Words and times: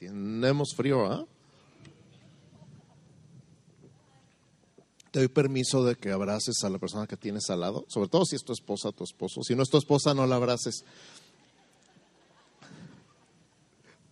Tenemos 0.00 0.74
frío, 0.74 1.04
¿ah? 1.04 1.26
Te 5.10 5.18
doy 5.18 5.28
permiso 5.28 5.84
de 5.84 5.94
que 5.94 6.10
abraces 6.10 6.64
a 6.64 6.70
la 6.70 6.78
persona 6.78 7.06
que 7.06 7.18
tienes 7.18 7.50
al 7.50 7.60
lado, 7.60 7.84
sobre 7.86 8.08
todo 8.08 8.24
si 8.24 8.34
es 8.34 8.42
tu 8.42 8.54
esposa, 8.54 8.92
tu 8.92 9.04
esposo. 9.04 9.42
Si 9.42 9.54
no 9.54 9.62
es 9.62 9.68
tu 9.68 9.76
esposa, 9.76 10.14
no 10.14 10.26
la 10.26 10.36
abraces. 10.36 10.84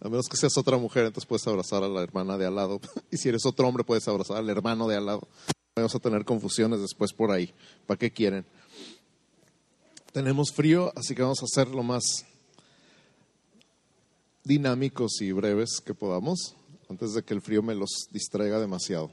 A 0.01 0.09
menos 0.11 0.29
que 0.29 0.37
seas 0.37 0.59
otra 0.59 0.77
mujer, 0.77 1.07
entonces 1.07 1.27
puedes 1.27 1.47
abrazar 1.47 1.83
a 1.83 1.89
la 1.89 2.03
hermana 2.03 2.37
de 2.37 2.45
al 2.45 2.55
lado. 2.57 2.81
Y 3.11 3.17
si 3.17 3.31
eres 3.31 3.47
otro 3.47 3.67
hombre, 3.67 3.83
puedes 3.83 4.07
abrazar 4.09 4.37
al 4.37 4.51
hermano 4.51 4.89
de 4.89 4.97
al 4.97 5.07
lado. 5.07 5.27
Vamos 5.75 5.95
a 5.95 6.01
tener 6.01 6.27
confusiones 6.27 6.81
después 6.81 7.15
por 7.15 7.31
ahí. 7.31 7.55
¿Para 7.87 7.99
qué 7.99 8.11
quieren? 8.11 8.45
Tenemos 10.13 10.53
frío, 10.53 10.93
así 10.97 11.15
que 11.15 11.23
vamos 11.23 11.41
a 11.41 11.47
hacer 11.47 11.69
lo 11.69 11.83
más 11.83 12.27
dinámicos 14.49 15.21
y 15.21 15.31
breves 15.31 15.83
que 15.85 15.93
podamos, 15.93 16.57
antes 16.89 17.13
de 17.13 17.23
que 17.23 17.35
el 17.35 17.43
frío 17.43 17.63
me 17.63 17.75
los 17.75 18.09
distraiga 18.11 18.59
demasiado. 18.59 19.11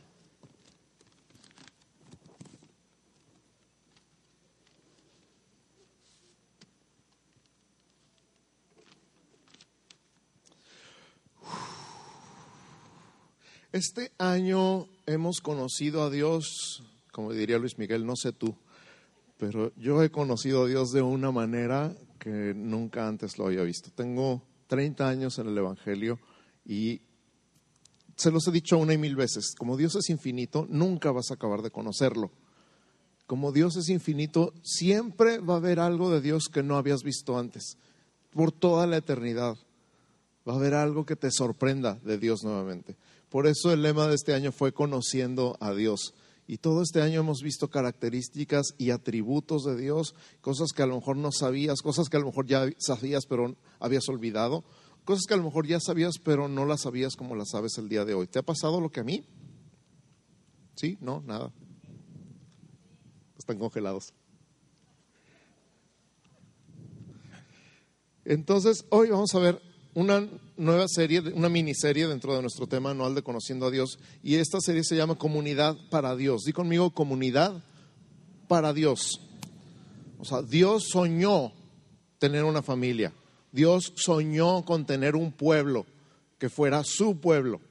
Este 13.73 14.13
año 14.17 14.87
hemos 15.05 15.41
conocido 15.41 16.03
a 16.03 16.09
Dios, 16.09 16.81
como 17.11 17.33
diría 17.33 17.57
Luis 17.57 17.77
Miguel, 17.77 18.05
no 18.05 18.15
sé 18.15 18.31
tú, 18.31 18.55
pero 19.37 19.73
yo 19.75 20.01
he 20.01 20.09
conocido 20.09 20.63
a 20.63 20.67
Dios 20.67 20.93
de 20.93 21.01
una 21.01 21.31
manera 21.31 21.93
que 22.19 22.53
nunca 22.55 23.05
antes 23.05 23.37
lo 23.37 23.47
había 23.47 23.63
visto. 23.63 23.91
Tengo 23.93 24.41
30 24.67 25.07
años 25.07 25.39
en 25.39 25.47
el 25.47 25.57
Evangelio 25.57 26.19
y 26.65 27.01
se 28.15 28.31
los 28.31 28.47
he 28.47 28.51
dicho 28.51 28.77
una 28.77 28.93
y 28.93 28.97
mil 28.97 29.15
veces, 29.15 29.55
como 29.57 29.77
Dios 29.77 29.95
es 29.95 30.09
infinito, 30.09 30.65
nunca 30.69 31.11
vas 31.11 31.31
a 31.31 31.35
acabar 31.35 31.61
de 31.61 31.71
conocerlo. 31.71 32.31
Como 33.27 33.51
Dios 33.51 33.75
es 33.75 33.89
infinito, 33.89 34.53
siempre 34.63 35.39
va 35.39 35.55
a 35.55 35.57
haber 35.57 35.79
algo 35.79 36.11
de 36.11 36.21
Dios 36.21 36.47
que 36.51 36.63
no 36.63 36.77
habías 36.77 37.03
visto 37.03 37.37
antes, 37.37 37.77
por 38.31 38.51
toda 38.51 38.87
la 38.87 38.97
eternidad. 38.97 39.57
Va 40.47 40.53
a 40.53 40.57
haber 40.57 40.75
algo 40.75 41.05
que 41.05 41.15
te 41.15 41.31
sorprenda 41.31 41.95
de 42.03 42.17
Dios 42.17 42.43
nuevamente. 42.43 42.95
Por 43.29 43.47
eso 43.47 43.73
el 43.73 43.81
lema 43.81 44.07
de 44.07 44.15
este 44.15 44.33
año 44.33 44.51
fue 44.51 44.71
conociendo 44.71 45.57
a 45.59 45.73
Dios. 45.73 46.13
Y 46.47 46.57
todo 46.57 46.83
este 46.83 47.01
año 47.01 47.21
hemos 47.21 47.41
visto 47.41 47.69
características 47.69 48.75
y 48.77 48.91
atributos 48.91 49.63
de 49.63 49.75
Dios, 49.75 50.13
cosas 50.41 50.71
que 50.75 50.83
a 50.83 50.85
lo 50.85 50.95
mejor 50.95 51.17
no 51.17 51.31
sabías, 51.31 51.81
cosas 51.81 52.07
que 52.07 52.17
a 52.17 52.19
lo 52.19 52.27
mejor 52.27 52.45
ya 52.45 52.69
sabías 52.77 53.25
pero 53.25 53.55
habías 53.79 54.07
olvidado, 54.09 54.63
cosas 55.05 55.25
que 55.27 55.33
a 55.33 55.37
lo 55.37 55.43
mejor 55.43 55.65
ya 55.65 55.79
sabías 55.79 56.19
pero 56.23 56.47
no 56.47 56.65
las 56.65 56.81
sabías 56.81 57.15
como 57.15 57.35
las 57.35 57.49
sabes 57.49 57.77
el 57.77 57.89
día 57.89 58.05
de 58.05 58.13
hoy. 58.13 58.27
¿Te 58.27 58.39
ha 58.39 58.43
pasado 58.43 58.79
lo 58.79 58.91
que 58.91 58.99
a 58.99 59.03
mí? 59.03 59.25
¿Sí? 60.75 60.97
No, 61.01 61.21
nada. 61.21 61.51
Están 63.37 63.57
congelados. 63.57 64.13
Entonces, 68.23 68.85
hoy 68.89 69.09
vamos 69.09 69.33
a 69.35 69.39
ver 69.39 69.61
una 69.95 70.27
nueva 70.57 70.87
serie, 70.87 71.21
una 71.33 71.49
miniserie 71.49 72.07
dentro 72.07 72.35
de 72.35 72.41
nuestro 72.41 72.67
tema 72.67 72.91
anual 72.91 73.15
de 73.15 73.23
Conociendo 73.23 73.65
a 73.65 73.71
Dios. 73.71 73.97
Y 74.21 74.35
esta 74.35 74.59
serie 74.59 74.83
se 74.83 74.95
llama 74.95 75.15
Comunidad 75.15 75.75
para 75.89 76.15
Dios. 76.15 76.43
Di 76.43 76.51
conmigo, 76.51 76.91
comunidad 76.91 77.63
para 78.47 78.73
Dios. 78.73 79.21
O 80.19 80.25
sea, 80.25 80.41
Dios 80.41 80.89
soñó 80.91 81.53
tener 82.19 82.43
una 82.43 82.61
familia. 82.61 83.13
Dios 83.53 83.93
soñó 83.95 84.65
con 84.65 84.85
tener 84.85 85.15
un 85.15 85.31
pueblo 85.31 85.85
que 86.37 86.49
fuera 86.49 86.83
su 86.83 87.21
pueblo. 87.21 87.61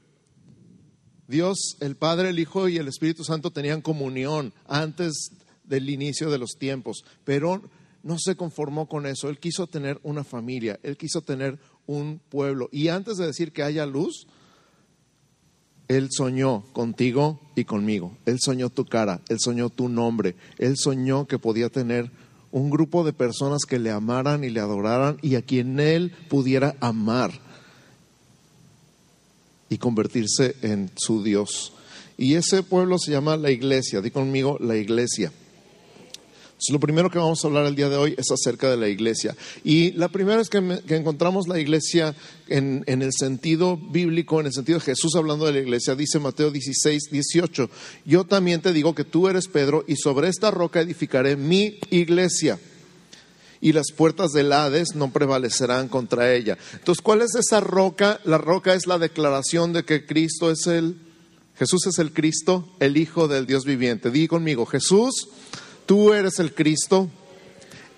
Dios, 1.29 1.77
el 1.81 1.95
Padre, 1.95 2.31
el 2.31 2.39
Hijo 2.39 2.69
y 2.69 2.79
el 2.79 2.89
Espíritu 2.89 3.23
Santo 3.23 3.51
tenían 3.51 3.83
comunión 3.83 4.55
antes 4.67 5.31
del 5.63 5.91
inicio 5.91 6.31
de 6.31 6.39
los 6.39 6.53
tiempos, 6.59 7.05
pero 7.25 7.63
no 8.03 8.19
se 8.19 8.37
conformó 8.37 8.87
con 8.87 9.07
eso. 9.07 9.29
Él 9.29 9.39
quiso 9.39 9.67
tener 9.67 9.99
una 10.03 10.25
familia, 10.25 10.79
él 10.83 10.97
quiso 10.97 11.23
tener 11.23 11.59
un 11.87 12.21
pueblo. 12.29 12.69
Y 12.73 12.89
antes 12.89 13.17
de 13.17 13.27
decir 13.27 13.53
que 13.53 13.63
haya 13.63 13.87
luz, 13.87 14.27
Él 15.89 16.09
soñó 16.11 16.65
contigo 16.73 17.41
y 17.55 17.65
conmigo. 17.65 18.17
Él 18.27 18.39
soñó 18.41 18.71
tu 18.71 18.85
cara, 18.85 19.21
Él 19.29 19.39
soñó 19.41 19.71
tu 19.71 19.89
nombre, 19.89 20.35
Él 20.59 20.77
soñó 20.77 21.27
que 21.27 21.39
podía 21.39 21.69
tener 21.69 22.11
un 22.51 22.71
grupo 22.71 23.05
de 23.05 23.13
personas 23.13 23.65
que 23.69 23.79
le 23.79 23.91
amaran 23.91 24.45
y 24.45 24.51
le 24.51 24.61
adoraran 24.61 25.19
y 25.23 25.35
a 25.35 25.43
quien 25.43 25.81
Él 25.81 26.13
pudiera 26.29 26.77
amar 26.81 27.33
y 29.69 29.79
convertirse 29.79 30.57
en 30.63 30.91
su 30.97 31.23
Dios. 31.23 31.73
Y 32.17 32.35
ese 32.35 32.63
pueblo 32.63 32.99
se 32.99 33.11
llama 33.11 33.37
la 33.37 33.51
iglesia. 33.51 34.01
Di 34.01 34.13
conmigo 34.13 34.57
la 34.61 34.77
iglesia 34.77 35.33
lo 36.73 36.81
primero 36.81 37.11
que 37.11 37.19
vamos 37.19 37.45
a 37.45 37.49
hablar 37.49 37.67
el 37.67 37.75
día 37.77 37.89
de 37.89 37.97
hoy 37.97 38.15
es 38.17 38.31
acerca 38.31 38.71
de 38.71 38.77
la 38.77 38.89
iglesia. 38.89 39.37
Y 39.63 39.93
la 39.93 40.09
primera 40.09 40.41
es 40.41 40.49
que, 40.49 40.59
encontramos 40.89 41.49
la 41.49 41.59
iglesia 41.59 42.15
en, 42.49 42.85
en, 42.87 43.03
el 43.03 43.13
sentido 43.13 43.77
bíblico, 43.77 44.41
en 44.41 44.47
el 44.47 44.53
sentido 44.53 44.79
de 44.79 44.85
Jesús 44.85 45.15
hablando 45.17 45.47
de 45.47 45.53
la 45.53 45.59
iglesia. 45.59 45.95
Dice 45.95 46.19
Mateo 46.19 46.51
16, 46.51 47.11
18, 47.11 47.71
yo 48.05 48.25
también 48.25 48.63
te 48.63 48.73
digo 48.73 48.95
que 48.95 49.05
tú 49.05 49.29
eres 49.29 49.49
Pedro 49.49 49.85
y 49.87 49.97
sobre 49.97 50.29
esta 50.29 50.51
roca 50.51 50.81
edificaré 50.81 51.37
mi 51.37 51.79
iglesia. 51.91 52.59
Y 53.61 53.73
las 53.73 53.93
puertas 53.93 54.33
del 54.33 54.53
Hades 54.53 54.95
no 54.95 55.11
prevalecerán 55.11 55.89
contra 55.89 56.35
ella. 56.35 56.59
Entonces, 56.75 57.03
¿cuál 57.03 57.23
es 57.23 57.35
esa 57.35 57.61
roca? 57.61 58.21
La 58.25 58.39
roca 58.39 58.75
es 58.75 58.87
la 58.87 58.99
declaración 58.99 59.73
de 59.73 59.85
que 59.85 60.05
Cristo 60.05 60.51
es 60.51 60.67
el, 60.67 60.99
Jesús 61.59 61.87
es 61.87 61.99
el 61.99 62.13
Cristo, 62.13 62.69
el 62.81 62.97
Hijo 62.97 63.27
del 63.27 63.47
Dios 63.47 63.65
viviente. 63.65 64.11
Di 64.11 64.29
conmigo, 64.29 64.67
Jesús 64.67 65.29
Tú 65.87 66.13
eres 66.13 66.39
el 66.39 66.55
Cristo, 66.55 67.11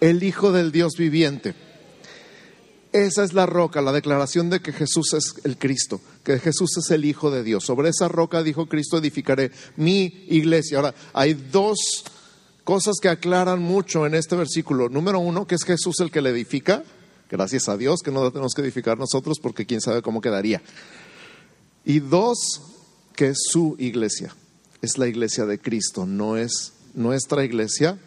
el 0.00 0.22
Hijo 0.22 0.52
del 0.52 0.72
Dios 0.72 0.94
viviente. 0.98 1.54
Esa 2.92 3.24
es 3.24 3.34
la 3.34 3.46
roca, 3.46 3.82
la 3.82 3.92
declaración 3.92 4.48
de 4.48 4.60
que 4.60 4.72
Jesús 4.72 5.12
es 5.12 5.34
el 5.44 5.58
Cristo, 5.58 6.00
que 6.24 6.38
Jesús 6.38 6.78
es 6.78 6.90
el 6.90 7.04
Hijo 7.04 7.30
de 7.30 7.42
Dios. 7.42 7.64
Sobre 7.64 7.90
esa 7.90 8.08
roca, 8.08 8.42
dijo 8.42 8.66
Cristo, 8.66 8.98
edificaré 8.98 9.50
mi 9.76 10.24
iglesia. 10.28 10.78
Ahora, 10.78 10.94
hay 11.12 11.34
dos 11.34 12.04
cosas 12.64 12.96
que 13.00 13.08
aclaran 13.08 13.60
mucho 13.60 14.06
en 14.06 14.14
este 14.14 14.34
versículo. 14.34 14.88
Número 14.88 15.18
uno, 15.18 15.46
que 15.46 15.56
es 15.56 15.64
Jesús 15.64 16.00
el 16.00 16.10
que 16.10 16.22
le 16.22 16.30
edifica. 16.30 16.84
Gracias 17.30 17.68
a 17.68 17.76
Dios 17.76 18.00
que 18.02 18.10
no 18.10 18.30
tenemos 18.30 18.54
que 18.54 18.62
edificar 18.62 18.98
nosotros 18.98 19.38
porque 19.42 19.66
quién 19.66 19.80
sabe 19.80 20.00
cómo 20.00 20.20
quedaría. 20.20 20.62
Y 21.84 22.00
dos, 22.00 22.62
que 23.14 23.32
su 23.34 23.76
iglesia. 23.78 24.34
Es 24.82 24.98
la 24.98 25.06
iglesia 25.06 25.46
de 25.46 25.58
Cristo, 25.58 26.06
no 26.06 26.36
es 26.36 26.72
nuestra 26.96 27.44
iglesia 27.44 27.98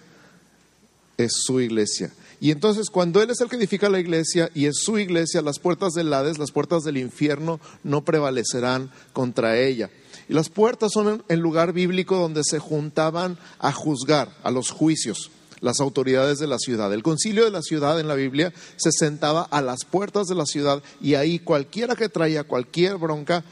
es 1.18 1.32
su 1.46 1.62
iglesia. 1.62 2.12
Y 2.42 2.52
entonces 2.52 2.90
cuando 2.90 3.22
Él 3.22 3.30
es 3.30 3.42
el 3.42 3.50
que 3.50 3.58
edifica 3.58 3.90
la 3.90 4.00
iglesia 4.00 4.50
y 4.54 4.66
es 4.66 4.78
su 4.82 4.98
iglesia, 4.98 5.42
las 5.42 5.60
puertas 5.60 5.94
del 5.94 6.14
Hades, 6.14 6.38
las 6.38 6.52
puertas 6.52 6.84
del 6.84 6.98
infierno 6.98 7.60
no 7.84 8.04
prevalecerán 8.04 8.92
contra 9.14 9.58
ella. 9.58 9.90
Y 10.28 10.34
las 10.34 10.50
puertas 10.50 10.92
son 10.94 11.24
el 11.28 11.40
lugar 11.40 11.74
bíblico 11.74 12.18
donde 12.18 12.44
se 12.44 12.60
juntaban 12.60 13.38
a 13.60 13.72
juzgar, 13.72 14.30
a 14.44 14.52
los 14.52 14.70
juicios, 14.70 15.32
las 15.60 15.82
autoridades 15.82 16.40
de 16.40 16.48
la 16.48 16.58
ciudad. 16.60 16.94
El 16.94 17.04
concilio 17.04 17.44
de 17.44 17.52
la 17.52 17.62
ciudad 17.62 18.00
en 18.00 18.08
la 18.08 18.16
Biblia 18.16 18.54
se 18.78 18.92
sentaba 18.92 19.42
a 19.42 19.62
las 19.62 19.84
puertas 19.84 20.28
de 20.28 20.36
la 20.36 20.46
ciudad 20.46 20.82
y 21.02 21.16
ahí 21.16 21.40
cualquiera 21.40 21.96
que 21.96 22.10
traía 22.10 22.46
cualquier 22.46 22.98
bronca 22.98 23.44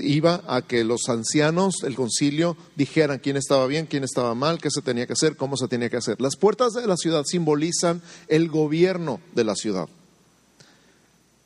iba 0.00 0.42
a 0.46 0.62
que 0.62 0.84
los 0.84 1.08
ancianos, 1.08 1.82
el 1.82 1.94
concilio, 1.94 2.56
dijeran 2.76 3.18
quién 3.18 3.36
estaba 3.36 3.66
bien, 3.66 3.86
quién 3.86 4.04
estaba 4.04 4.34
mal, 4.34 4.58
qué 4.58 4.70
se 4.70 4.82
tenía 4.82 5.06
que 5.06 5.12
hacer, 5.12 5.36
cómo 5.36 5.56
se 5.56 5.68
tenía 5.68 5.90
que 5.90 5.96
hacer. 5.96 6.20
Las 6.20 6.36
puertas 6.36 6.72
de 6.72 6.86
la 6.86 6.96
ciudad 6.96 7.24
simbolizan 7.24 8.02
el 8.28 8.48
gobierno 8.48 9.20
de 9.34 9.44
la 9.44 9.54
ciudad. 9.54 9.88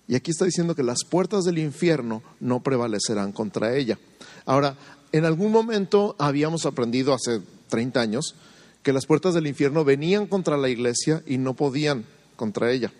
Y 0.09 0.17
aquí 0.17 0.33
está 0.33 0.45
diciendo 0.45 0.75
que 0.75 0.83
las 0.83 1.05
puertas 1.09 1.45
del 1.45 1.59
infierno 1.59 2.23
no 2.41 2.63
prevalecerán 2.63 3.33
contra 3.33 3.77
ella. 3.77 3.99
Ahora, 4.45 4.77
en 5.13 5.25
algún 5.25 5.53
momento 5.53 6.17
habíamos 6.19 6.67
aprendido 6.67 7.15
hace 7.15 7.41
30 7.69 8.01
años 8.01 8.35
que 8.83 8.93
las 8.93 9.07
puertas 9.07 9.35
del 9.35 9.47
infierno 9.47 9.85
venían 9.85 10.27
contra 10.27 10.57
la 10.57 10.69
iglesia 10.69 11.23
y 11.27 11.39
no 11.39 11.55
podían 11.55 12.05
contra 12.37 12.73
ella. 12.73 12.93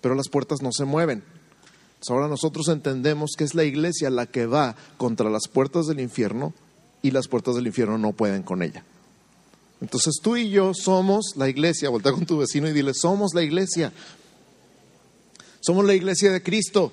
Pero 0.00 0.14
las 0.14 0.28
puertas 0.28 0.62
no 0.62 0.70
se 0.72 0.84
mueven, 0.84 1.22
ahora 2.08 2.28
nosotros 2.28 2.68
entendemos 2.68 3.32
que 3.36 3.44
es 3.44 3.54
la 3.54 3.64
iglesia 3.64 4.10
la 4.10 4.26
que 4.26 4.46
va 4.46 4.76
contra 4.96 5.30
las 5.30 5.48
puertas 5.48 5.86
del 5.86 6.00
infierno 6.00 6.54
y 7.02 7.10
las 7.10 7.28
puertas 7.28 7.54
del 7.54 7.66
infierno 7.66 7.98
no 7.98 8.12
pueden 8.12 8.42
con 8.42 8.62
ella. 8.62 8.84
Entonces 9.80 10.18
tú 10.22 10.36
y 10.36 10.50
yo 10.50 10.74
somos 10.74 11.34
la 11.36 11.48
iglesia. 11.48 11.88
Voltea 11.88 12.12
con 12.12 12.26
tu 12.26 12.38
vecino 12.38 12.68
y 12.68 12.72
dile, 12.72 12.94
somos 12.94 13.34
la 13.34 13.42
iglesia. 13.42 13.92
Somos 15.60 15.84
la 15.84 15.94
iglesia 15.94 16.32
de 16.32 16.42
Cristo. 16.42 16.92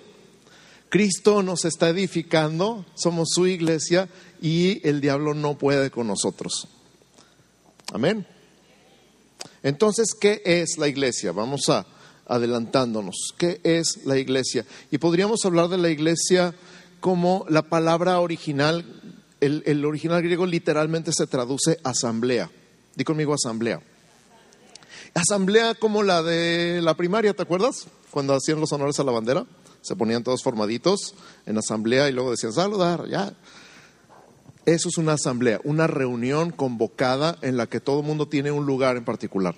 Cristo 0.89 1.43
nos 1.43 1.65
está 1.65 1.89
edificando, 1.89 2.85
somos 2.95 3.29
su 3.33 3.47
iglesia 3.47 4.07
y 4.41 4.87
el 4.87 5.01
diablo 5.01 5.33
no 5.33 5.57
puede 5.57 5.91
con 5.91 6.07
nosotros. 6.07 6.67
Amén. 7.91 8.25
Entonces, 9.63 10.09
¿qué 10.19 10.41
es 10.45 10.77
la 10.77 10.87
iglesia? 10.87 11.31
Vamos 11.31 11.69
a 11.69 11.85
adelantándonos. 12.25 13.33
¿Qué 13.37 13.59
es 13.63 14.05
la 14.05 14.17
iglesia? 14.17 14.65
Y 14.91 14.97
podríamos 14.97 15.45
hablar 15.45 15.67
de 15.69 15.77
la 15.77 15.89
iglesia 15.89 16.55
como 16.99 17.45
la 17.49 17.63
palabra 17.63 18.19
original, 18.19 18.85
el, 19.41 19.63
el 19.65 19.85
original 19.85 20.21
griego 20.21 20.45
literalmente 20.45 21.11
se 21.13 21.27
traduce 21.27 21.79
asamblea. 21.83 22.49
Di 22.95 23.03
conmigo 23.03 23.33
asamblea. 23.33 23.81
Asamblea 25.13 25.75
como 25.75 26.03
la 26.03 26.23
de 26.23 26.81
la 26.81 26.95
primaria, 26.97 27.33
¿te 27.33 27.43
acuerdas? 27.43 27.87
Cuando 28.11 28.33
hacían 28.33 28.59
los 28.59 28.71
honores 28.73 28.99
a 28.99 29.03
la 29.03 29.11
bandera, 29.11 29.45
se 29.81 29.95
ponían 29.95 30.23
todos 30.23 30.41
formaditos 30.41 31.13
en 31.45 31.57
asamblea 31.57 32.09
y 32.09 32.11
luego 32.11 32.31
decían 32.31 32.53
saludar, 32.53 33.07
ya. 33.07 33.33
Eso 34.65 34.89
es 34.89 34.97
una 34.97 35.13
asamblea, 35.13 35.61
una 35.63 35.85
reunión 35.85 36.49
convocada 36.49 37.37
en 37.41 37.55
la 37.55 37.67
que 37.67 37.79
todo 37.79 37.99
el 37.99 38.05
mundo 38.05 38.27
tiene 38.27 38.51
un 38.51 38.65
lugar 38.65 38.97
en 38.97 39.05
particular. 39.05 39.55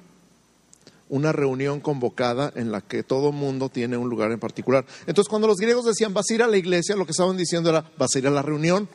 Una 1.10 1.32
reunión 1.32 1.80
convocada 1.80 2.52
en 2.56 2.72
la 2.72 2.82
que 2.82 3.04
todo 3.04 3.32
mundo 3.32 3.70
tiene 3.70 3.98
un 3.98 4.10
lugar 4.10 4.32
en 4.32 4.40
particular. 4.40 4.86
Entonces, 5.06 5.30
cuando 5.30 5.48
los 5.48 5.58
griegos 5.58 5.86
decían 5.86 6.14
vas 6.14 6.30
a 6.30 6.34
ir 6.34 6.44
a 6.44 6.48
la 6.48 6.58
iglesia, 6.58 6.96
lo 6.96 7.06
que 7.06 7.12
estaban 7.12 7.38
diciendo 7.38 7.70
era 7.70 7.90
vas 7.98 8.16
a 8.16 8.20
ir 8.20 8.28
a 8.28 8.32
la 8.32 8.42
reunión 8.42 8.90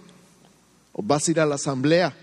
o 0.93 1.03
vas 1.03 1.27
a 1.27 1.31
ir 1.31 1.41
a 1.41 1.47
la 1.47 1.55
asamblea. 1.55 2.15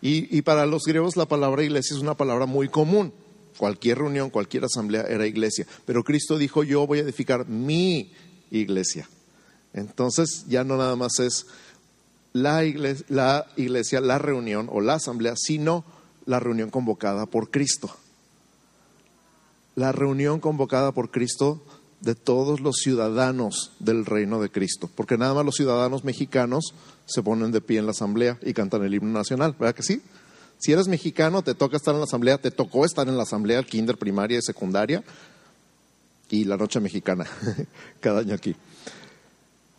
Y, 0.00 0.36
y 0.36 0.42
para 0.42 0.66
los 0.66 0.84
griegos 0.84 1.16
la 1.16 1.26
palabra 1.26 1.62
iglesia 1.62 1.94
es 1.94 2.02
una 2.02 2.16
palabra 2.16 2.46
muy 2.46 2.68
común. 2.68 3.12
Cualquier 3.58 3.98
reunión, 3.98 4.30
cualquier 4.30 4.64
asamblea 4.64 5.02
era 5.02 5.26
iglesia. 5.26 5.66
Pero 5.84 6.02
Cristo 6.02 6.38
dijo, 6.38 6.64
yo 6.64 6.86
voy 6.86 6.98
a 6.98 7.02
edificar 7.02 7.46
mi 7.46 8.12
iglesia. 8.50 9.08
Entonces 9.72 10.46
ya 10.48 10.64
no 10.64 10.76
nada 10.76 10.96
más 10.96 11.18
es 11.18 11.46
la 12.32 12.64
iglesia, 12.64 13.06
la, 13.08 13.46
iglesia, 13.56 14.00
la 14.00 14.18
reunión 14.18 14.68
o 14.70 14.80
la 14.80 14.94
asamblea, 14.94 15.34
sino 15.36 15.84
la 16.26 16.40
reunión 16.40 16.70
convocada 16.70 17.26
por 17.26 17.50
Cristo. 17.50 17.94
La 19.74 19.92
reunión 19.92 20.40
convocada 20.40 20.92
por 20.92 21.10
Cristo 21.10 21.62
de 22.00 22.14
todos 22.14 22.60
los 22.60 22.76
ciudadanos 22.76 23.72
del 23.78 24.04
reino 24.04 24.40
de 24.40 24.50
Cristo. 24.50 24.88
Porque 24.94 25.18
nada 25.18 25.34
más 25.34 25.44
los 25.44 25.56
ciudadanos 25.56 26.04
mexicanos 26.04 26.74
se 27.06 27.22
ponen 27.22 27.50
de 27.50 27.60
pie 27.60 27.78
en 27.78 27.86
la 27.86 27.92
asamblea 27.92 28.38
y 28.42 28.52
cantan 28.52 28.84
el 28.84 28.94
himno 28.94 29.12
nacional, 29.12 29.56
¿verdad 29.58 29.74
que 29.74 29.82
sí? 29.82 30.02
Si 30.58 30.72
eres 30.72 30.88
mexicano, 30.88 31.42
te 31.42 31.54
toca 31.54 31.76
estar 31.76 31.94
en 31.94 32.00
la 32.00 32.06
asamblea, 32.06 32.38
te 32.38 32.50
tocó 32.50 32.84
estar 32.84 33.08
en 33.08 33.16
la 33.16 33.24
asamblea, 33.24 33.62
kinder, 33.62 33.98
primaria 33.98 34.38
y 34.38 34.42
secundaria, 34.42 35.02
y 36.30 36.44
la 36.44 36.56
noche 36.56 36.80
mexicana, 36.80 37.26
cada 38.00 38.20
año 38.20 38.34
aquí. 38.34 38.54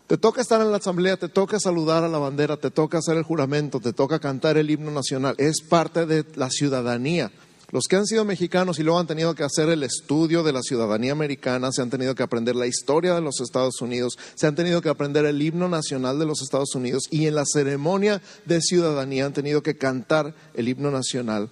Te 0.07 0.17
toca 0.17 0.41
estar 0.41 0.61
en 0.61 0.69
la 0.69 0.77
asamblea, 0.77 1.17
te 1.17 1.29
toca 1.29 1.59
saludar 1.59 2.03
a 2.03 2.07
la 2.07 2.19
bandera, 2.19 2.57
te 2.57 2.69
toca 2.69 2.99
hacer 2.99 3.17
el 3.17 3.23
juramento, 3.23 3.79
te 3.79 3.93
toca 3.93 4.19
cantar 4.19 4.57
el 4.57 4.69
himno 4.69 4.91
nacional. 4.91 5.33
Es 5.39 5.61
parte 5.61 6.05
de 6.05 6.23
la 6.35 6.51
ciudadanía. 6.51 7.31
Los 7.71 7.85
que 7.89 7.95
han 7.95 8.05
sido 8.05 8.25
mexicanos 8.25 8.79
y 8.79 8.83
luego 8.83 8.99
han 8.99 9.07
tenido 9.07 9.33
que 9.35 9.43
hacer 9.43 9.69
el 9.69 9.83
estudio 9.83 10.43
de 10.43 10.53
la 10.53 10.61
ciudadanía 10.61 11.11
americana, 11.11 11.71
se 11.71 11.81
han 11.81 11.89
tenido 11.89 12.15
que 12.15 12.23
aprender 12.23 12.55
la 12.55 12.67
historia 12.67 13.15
de 13.15 13.21
los 13.21 13.41
Estados 13.41 13.81
Unidos, 13.81 14.17
se 14.35 14.47
han 14.47 14.55
tenido 14.55 14.81
que 14.81 14.89
aprender 14.89 15.25
el 15.25 15.41
himno 15.41 15.67
nacional 15.67 16.19
de 16.19 16.25
los 16.25 16.41
Estados 16.41 16.75
Unidos 16.75 17.03
y 17.09 17.27
en 17.27 17.35
la 17.35 17.45
ceremonia 17.45 18.21
de 18.45 18.61
ciudadanía 18.61 19.25
han 19.25 19.33
tenido 19.33 19.63
que 19.63 19.77
cantar 19.77 20.35
el 20.53 20.67
himno 20.67 20.91
nacional 20.91 21.49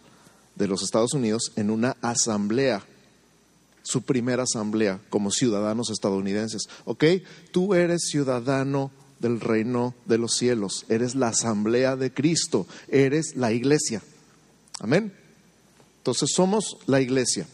de 0.55 0.67
los 0.67 0.83
Estados 0.83 1.13
Unidos 1.13 1.51
en 1.55 1.69
una 1.69 1.97
asamblea, 2.01 2.83
su 3.81 4.03
primera 4.03 4.43
asamblea 4.43 4.99
como 5.09 5.31
ciudadanos 5.31 5.89
estadounidenses. 5.89 6.69
¿Ok? 6.85 7.05
Tú 7.51 7.73
eres 7.73 8.07
ciudadano 8.09 8.91
del 9.19 9.39
reino 9.39 9.95
de 10.05 10.17
los 10.17 10.33
cielos, 10.35 10.85
eres 10.89 11.15
la 11.15 11.29
asamblea 11.29 11.95
de 11.95 12.13
Cristo, 12.13 12.67
eres 12.87 13.35
la 13.35 13.51
iglesia. 13.51 14.01
Amén. 14.79 15.22
Entonces 16.03 16.31
somos 16.35 16.75
la 16.85 16.99
iglesia. 16.99 17.47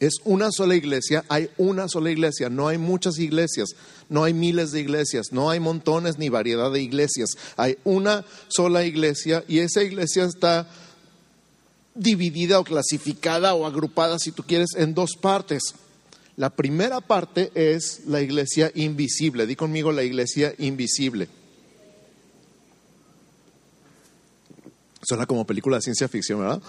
Es 0.00 0.14
una 0.24 0.50
sola 0.50 0.74
iglesia, 0.74 1.22
hay 1.28 1.50
una 1.58 1.86
sola 1.86 2.10
iglesia, 2.10 2.48
no 2.48 2.66
hay 2.66 2.78
muchas 2.78 3.18
iglesias, 3.18 3.74
no 4.08 4.24
hay 4.24 4.32
miles 4.32 4.70
de 4.70 4.80
iglesias, 4.80 5.32
no 5.32 5.50
hay 5.50 5.60
montones 5.60 6.16
ni 6.16 6.30
variedad 6.30 6.72
de 6.72 6.80
iglesias, 6.80 7.28
hay 7.58 7.76
una 7.84 8.24
sola 8.48 8.86
iglesia 8.86 9.44
y 9.48 9.58
esa 9.58 9.82
iglesia 9.82 10.24
está 10.24 10.66
dividida 11.94 12.58
o 12.58 12.64
clasificada 12.64 13.52
o 13.52 13.66
agrupada, 13.66 14.18
si 14.18 14.32
tú 14.32 14.44
quieres, 14.44 14.70
en 14.74 14.94
dos 14.94 15.14
partes. 15.20 15.74
La 16.36 16.48
primera 16.48 17.02
parte 17.02 17.52
es 17.54 18.06
la 18.06 18.22
iglesia 18.22 18.72
invisible, 18.74 19.46
di 19.46 19.56
conmigo 19.56 19.92
la 19.92 20.04
iglesia 20.04 20.54
invisible. 20.56 21.28
Suena 25.02 25.26
como 25.26 25.46
película 25.46 25.76
de 25.76 25.82
ciencia 25.82 26.08
ficción, 26.08 26.40
¿verdad? 26.40 26.62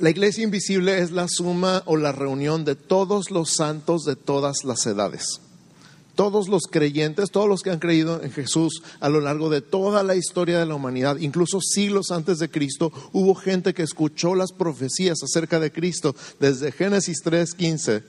La 0.00 0.08
iglesia 0.08 0.44
invisible 0.44 1.00
es 1.00 1.10
la 1.10 1.28
suma 1.28 1.82
o 1.84 1.98
la 1.98 2.10
reunión 2.10 2.64
de 2.64 2.74
todos 2.74 3.30
los 3.30 3.50
santos 3.50 4.04
de 4.04 4.16
todas 4.16 4.64
las 4.64 4.86
edades. 4.86 5.42
Todos 6.14 6.48
los 6.48 6.62
creyentes, 6.70 7.30
todos 7.30 7.46
los 7.46 7.60
que 7.60 7.68
han 7.68 7.80
creído 7.80 8.22
en 8.22 8.32
Jesús 8.32 8.82
a 9.00 9.10
lo 9.10 9.20
largo 9.20 9.50
de 9.50 9.60
toda 9.60 10.02
la 10.02 10.14
historia 10.14 10.58
de 10.58 10.64
la 10.64 10.74
humanidad, 10.74 11.18
incluso 11.18 11.60
siglos 11.60 12.12
antes 12.12 12.38
de 12.38 12.48
Cristo, 12.48 12.90
hubo 13.12 13.34
gente 13.34 13.74
que 13.74 13.82
escuchó 13.82 14.34
las 14.34 14.52
profecías 14.52 15.18
acerca 15.22 15.60
de 15.60 15.70
Cristo 15.70 16.16
desde 16.38 16.72
Génesis 16.72 17.22
3:15 17.22 18.02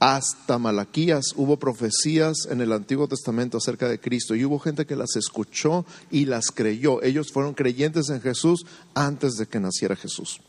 hasta 0.00 0.58
Malaquías 0.58 1.32
hubo 1.36 1.58
profecías 1.58 2.46
en 2.48 2.60
el 2.60 2.72
Antiguo 2.72 3.08
Testamento 3.08 3.58
acerca 3.58 3.88
de 3.88 3.98
Cristo 3.98 4.34
y 4.34 4.44
hubo 4.44 4.58
gente 4.58 4.86
que 4.86 4.96
las 4.96 5.16
escuchó 5.16 5.84
y 6.10 6.26
las 6.26 6.50
creyó. 6.52 7.02
Ellos 7.02 7.32
fueron 7.32 7.54
creyentes 7.54 8.08
en 8.10 8.20
Jesús 8.20 8.64
antes 8.94 9.34
de 9.34 9.46
que 9.46 9.58
naciera 9.58 9.96
Jesús. 9.96 10.40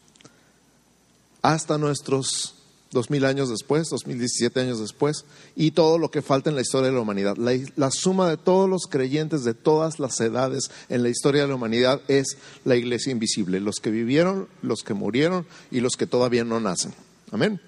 Hasta 1.42 1.78
nuestros 1.78 2.56
dos 2.92 3.10
mil 3.10 3.25
años 3.25 3.50
después, 3.50 3.88
dos 3.90 4.06
mil 4.06 4.19
diecisiete 4.19 4.60
años 4.60 4.80
después, 4.80 5.25
y 5.56 5.72
todo 5.72 5.98
lo 5.98 6.12
que 6.12 6.22
falta 6.22 6.50
en 6.50 6.56
la 6.56 6.62
historia 6.62 6.90
de 6.90 6.95
la 6.95 7.02
humanidad. 7.02 7.38
La, 7.38 7.57
la, 7.75 7.92
suma 7.92 8.30
de 8.30 8.38
todos 8.38 8.69
los 8.69 8.88
creyentes 8.88 9.44
de 9.44 9.54
todas 9.54 10.00
las 10.00 10.19
edades 10.19 10.69
en 10.90 11.04
la 11.04 11.10
historia 11.10 11.44
de 11.44 11.48
la 11.48 11.56
humanidad 11.56 12.02
es 12.07 12.38
la 12.66 12.75
iglesia 12.75 13.12
invisible, 13.12 13.60
los 13.60 13.78
que 13.78 13.92
vivieron, 13.92 14.48
los 14.62 14.84
que 14.84 14.94
murieron 14.94 15.45
y 15.72 15.80
los 15.80 15.94
que 15.94 16.07
todavía 16.07 16.44
no 16.44 16.60
nacen. 16.60 16.94
Amén. 17.31 17.62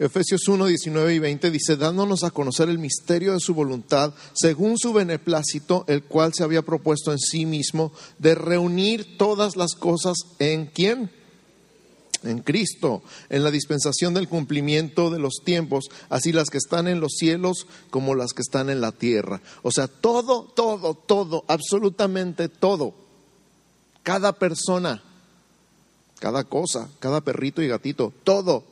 Efesios 0.00 0.48
1, 0.48 0.64
19 0.64 1.14
y 1.14 1.18
20 1.18 1.50
dice, 1.50 1.76
dándonos 1.76 2.24
a 2.24 2.30
conocer 2.30 2.70
el 2.70 2.78
misterio 2.78 3.34
de 3.34 3.38
su 3.38 3.52
voluntad, 3.52 4.14
según 4.32 4.78
su 4.78 4.94
beneplácito, 4.94 5.84
el 5.88 6.04
cual 6.04 6.32
se 6.32 6.42
había 6.42 6.62
propuesto 6.62 7.12
en 7.12 7.18
sí 7.18 7.44
mismo, 7.44 7.92
de 8.18 8.34
reunir 8.34 9.18
todas 9.18 9.56
las 9.56 9.74
cosas 9.74 10.16
en 10.38 10.64
quién? 10.64 11.10
En 12.22 12.38
Cristo, 12.38 13.02
en 13.28 13.44
la 13.44 13.50
dispensación 13.50 14.14
del 14.14 14.26
cumplimiento 14.26 15.10
de 15.10 15.18
los 15.18 15.42
tiempos, 15.44 15.90
así 16.08 16.32
las 16.32 16.48
que 16.48 16.56
están 16.56 16.88
en 16.88 17.00
los 17.00 17.16
cielos 17.18 17.66
como 17.90 18.14
las 18.14 18.32
que 18.32 18.40
están 18.40 18.70
en 18.70 18.80
la 18.80 18.92
tierra. 18.92 19.42
O 19.62 19.70
sea, 19.70 19.86
todo, 19.86 20.44
todo, 20.44 20.94
todo, 20.94 21.44
absolutamente 21.46 22.48
todo, 22.48 22.94
cada 24.02 24.32
persona, 24.32 25.02
cada 26.20 26.44
cosa, 26.44 26.88
cada 27.00 27.20
perrito 27.20 27.60
y 27.60 27.68
gatito, 27.68 28.14
todo 28.24 28.69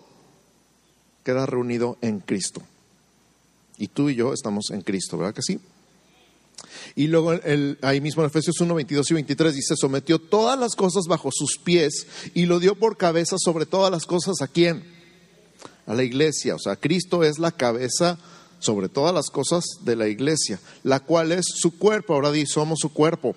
queda 1.29 1.45
reunido 1.45 1.99
en 2.01 2.21
Cristo. 2.21 2.63
Y 3.77 3.89
tú 3.89 4.09
y 4.09 4.15
yo 4.15 4.33
estamos 4.33 4.71
en 4.71 4.81
Cristo, 4.81 5.19
¿verdad 5.19 5.35
que 5.35 5.43
sí? 5.43 5.61
Y 6.97 7.09
luego 7.09 7.35
ahí 7.83 8.01
mismo 8.01 8.23
en 8.23 8.29
Efesios 8.29 8.59
1, 8.59 8.75
22 8.75 9.11
y 9.11 9.15
23 9.15 9.55
dice, 9.55 9.75
sometió 9.77 10.19
todas 10.19 10.59
las 10.59 10.75
cosas 10.75 11.05
bajo 11.07 11.29
sus 11.31 11.59
pies 11.59 12.07
y 12.33 12.47
lo 12.47 12.61
dio 12.61 12.77
por 12.77 12.97
cabeza 12.97 13.37
sobre 13.39 13.67
todas 13.67 13.91
las 13.93 14.07
cosas 14.07 14.41
a 14.41 14.49
quién? 14.49 14.83
A 15.85 15.93
la 15.93 16.03
iglesia. 16.03 16.55
O 16.55 16.59
sea, 16.59 16.77
Cristo 16.77 17.23
es 17.23 17.39
la 17.39 17.53
cabeza 17.53 18.19
sobre 18.59 18.89
todas 18.89 19.15
las 19.15 19.29
cosas 19.29 19.65
de 19.85 19.97
la 19.97 20.09
iglesia, 20.09 20.59
la 20.83 21.01
cual 21.01 21.33
es 21.33 21.45
su 21.45 21.77
cuerpo. 21.77 22.15
Ahora 22.15 22.33
dice, 22.33 22.55
somos 22.55 22.79
su 22.81 22.91
cuerpo. 22.91 23.37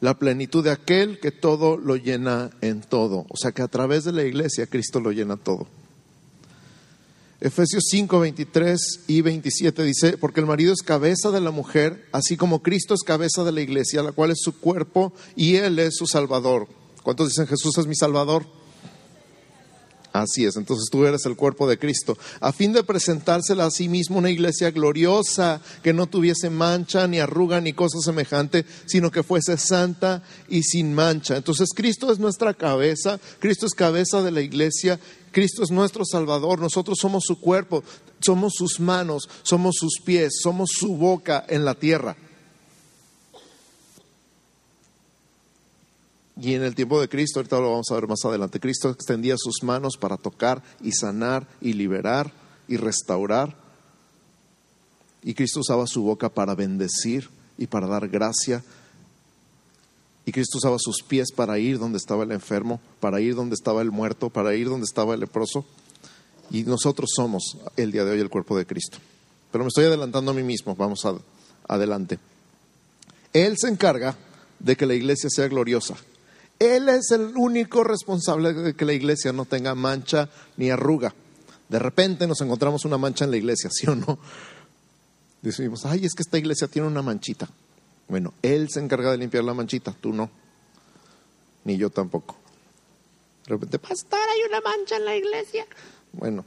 La 0.00 0.18
plenitud 0.18 0.64
de 0.64 0.72
aquel 0.72 1.20
que 1.20 1.30
todo 1.30 1.76
lo 1.76 1.94
llena 1.94 2.50
en 2.62 2.80
todo. 2.80 3.26
O 3.28 3.36
sea 3.36 3.52
que 3.52 3.62
a 3.62 3.68
través 3.68 4.02
de 4.02 4.10
la 4.10 4.24
iglesia 4.24 4.66
Cristo 4.66 4.98
lo 4.98 5.12
llena 5.12 5.36
todo. 5.36 5.68
Efesios 7.40 7.84
5, 7.90 8.18
23 8.18 9.04
y 9.06 9.20
27 9.22 9.84
dice, 9.84 10.18
porque 10.18 10.40
el 10.40 10.46
marido 10.46 10.72
es 10.72 10.82
cabeza 10.82 11.30
de 11.30 11.40
la 11.40 11.52
mujer, 11.52 12.08
así 12.10 12.36
como 12.36 12.62
Cristo 12.64 12.94
es 12.94 13.02
cabeza 13.04 13.44
de 13.44 13.52
la 13.52 13.60
iglesia, 13.60 14.02
la 14.02 14.10
cual 14.10 14.32
es 14.32 14.38
su 14.40 14.58
cuerpo 14.58 15.12
y 15.36 15.54
Él 15.54 15.78
es 15.78 15.94
su 15.96 16.08
Salvador. 16.08 16.66
¿Cuántos 17.04 17.28
dicen 17.28 17.46
Jesús 17.46 17.78
es 17.78 17.86
mi 17.86 17.94
Salvador? 17.94 18.44
Así 20.12 20.44
es, 20.44 20.56
entonces 20.56 20.88
tú 20.90 21.04
eres 21.04 21.26
el 21.26 21.36
cuerpo 21.36 21.68
de 21.68 21.78
Cristo, 21.78 22.18
a 22.40 22.52
fin 22.52 22.72
de 22.72 22.82
presentársela 22.82 23.66
a 23.66 23.70
sí 23.70 23.88
mismo 23.88 24.18
una 24.18 24.30
iglesia 24.30 24.70
gloriosa, 24.70 25.60
que 25.82 25.92
no 25.92 26.06
tuviese 26.06 26.50
mancha, 26.50 27.06
ni 27.06 27.20
arruga, 27.20 27.60
ni 27.60 27.72
cosa 27.72 27.98
semejante, 28.00 28.64
sino 28.86 29.10
que 29.10 29.22
fuese 29.22 29.58
santa 29.58 30.22
y 30.48 30.62
sin 30.62 30.94
mancha. 30.94 31.36
Entonces 31.36 31.68
Cristo 31.74 32.10
es 32.10 32.18
nuestra 32.18 32.54
cabeza, 32.54 33.20
Cristo 33.38 33.66
es 33.66 33.74
cabeza 33.74 34.22
de 34.22 34.30
la 34.32 34.40
iglesia, 34.40 34.98
Cristo 35.32 35.62
es 35.62 35.70
nuestro 35.70 36.04
Salvador, 36.04 36.60
nosotros 36.60 36.98
somos 37.00 37.24
su 37.26 37.40
cuerpo, 37.40 37.82
somos 38.20 38.54
sus 38.54 38.80
manos, 38.80 39.28
somos 39.42 39.76
sus 39.76 40.00
pies, 40.04 40.40
somos 40.42 40.70
su 40.72 40.96
boca 40.96 41.44
en 41.48 41.64
la 41.64 41.74
tierra. 41.74 42.16
Y 46.40 46.54
en 46.54 46.62
el 46.62 46.74
tiempo 46.74 47.00
de 47.00 47.08
Cristo, 47.08 47.40
ahorita 47.40 47.58
lo 47.58 47.70
vamos 47.72 47.90
a 47.90 47.94
ver 47.94 48.06
más 48.06 48.24
adelante, 48.24 48.60
Cristo 48.60 48.90
extendía 48.90 49.34
sus 49.36 49.62
manos 49.62 49.96
para 49.98 50.16
tocar 50.16 50.62
y 50.80 50.92
sanar 50.92 51.48
y 51.60 51.72
liberar 51.72 52.32
y 52.68 52.76
restaurar 52.76 53.56
Y 55.22 55.34
Cristo 55.34 55.60
usaba 55.60 55.86
su 55.86 56.02
boca 56.02 56.28
para 56.28 56.54
bendecir 56.54 57.28
y 57.56 57.66
para 57.66 57.88
dar 57.88 58.08
gracia. 58.08 58.62
Y 60.28 60.32
Cristo 60.32 60.58
usaba 60.58 60.76
sus 60.78 61.02
pies 61.02 61.32
para 61.34 61.58
ir 61.58 61.78
donde 61.78 61.96
estaba 61.96 62.22
el 62.22 62.32
enfermo, 62.32 62.82
para 63.00 63.18
ir 63.18 63.34
donde 63.34 63.54
estaba 63.54 63.80
el 63.80 63.90
muerto, 63.90 64.28
para 64.28 64.54
ir 64.54 64.68
donde 64.68 64.84
estaba 64.84 65.14
el 65.14 65.20
leproso. 65.20 65.64
Y 66.50 66.64
nosotros 66.64 67.08
somos 67.16 67.56
el 67.78 67.92
día 67.92 68.04
de 68.04 68.10
hoy 68.10 68.20
el 68.20 68.28
cuerpo 68.28 68.54
de 68.58 68.66
Cristo. 68.66 68.98
Pero 69.50 69.64
me 69.64 69.68
estoy 69.68 69.86
adelantando 69.86 70.32
a 70.32 70.34
mí 70.34 70.42
mismo, 70.42 70.76
vamos 70.76 71.00
adelante. 71.66 72.18
Él 73.32 73.56
se 73.56 73.68
encarga 73.68 74.18
de 74.58 74.76
que 74.76 74.84
la 74.84 74.92
iglesia 74.92 75.30
sea 75.30 75.48
gloriosa. 75.48 75.94
Él 76.58 76.90
es 76.90 77.10
el 77.10 77.34
único 77.34 77.82
responsable 77.82 78.52
de 78.52 78.74
que 78.74 78.84
la 78.84 78.92
iglesia 78.92 79.32
no 79.32 79.46
tenga 79.46 79.74
mancha 79.74 80.28
ni 80.58 80.68
arruga. 80.68 81.14
De 81.70 81.78
repente 81.78 82.26
nos 82.26 82.42
encontramos 82.42 82.84
una 82.84 82.98
mancha 82.98 83.24
en 83.24 83.30
la 83.30 83.38
iglesia, 83.38 83.70
¿sí 83.72 83.86
o 83.88 83.94
no? 83.94 84.18
Decimos, 85.40 85.86
ay, 85.86 86.04
es 86.04 86.12
que 86.12 86.22
esta 86.22 86.36
iglesia 86.36 86.68
tiene 86.68 86.86
una 86.86 87.00
manchita. 87.00 87.48
Bueno, 88.08 88.32
Él 88.42 88.68
se 88.70 88.80
encarga 88.80 89.10
de 89.10 89.18
limpiar 89.18 89.44
la 89.44 89.54
manchita, 89.54 89.94
tú 90.00 90.12
no. 90.12 90.30
Ni 91.64 91.76
yo 91.76 91.90
tampoco. 91.90 92.36
De 93.46 93.54
repente, 93.54 93.78
pastor, 93.78 94.18
hay 94.18 94.48
una 94.48 94.60
mancha 94.60 94.96
en 94.96 95.04
la 95.04 95.16
iglesia. 95.16 95.66
Bueno, 96.12 96.44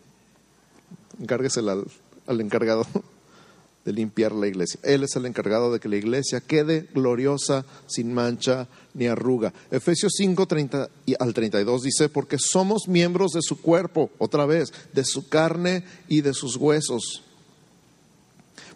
encárguesela 1.20 1.74
al, 1.74 1.86
al 2.28 2.42
encargado 2.42 2.86
de 3.86 3.94
limpiar 3.94 4.32
la 4.32 4.48
iglesia. 4.48 4.80
Él 4.84 5.04
es 5.04 5.16
el 5.16 5.26
encargado 5.26 5.72
de 5.72 5.80
que 5.80 5.90
la 5.90 5.96
iglesia 5.96 6.42
quede 6.42 6.88
gloriosa, 6.94 7.66
sin 7.88 8.14
mancha 8.14 8.68
ni 8.94 9.08
arruga. 9.08 9.54
Efesios 9.70 10.14
5, 10.18 10.46
30 10.48 10.90
al 11.20 11.34
32 11.34 11.82
dice, 11.84 12.10
porque 12.10 12.38
somos 12.40 12.88
miembros 12.88 13.32
de 13.32 13.42
su 13.42 13.62
cuerpo, 13.62 14.10
otra 14.18 14.46
vez, 14.46 14.72
de 14.94 15.04
su 15.06 15.28
carne 15.30 15.84
y 16.08 16.22
de 16.22 16.34
sus 16.34 16.56
huesos. 16.56 17.24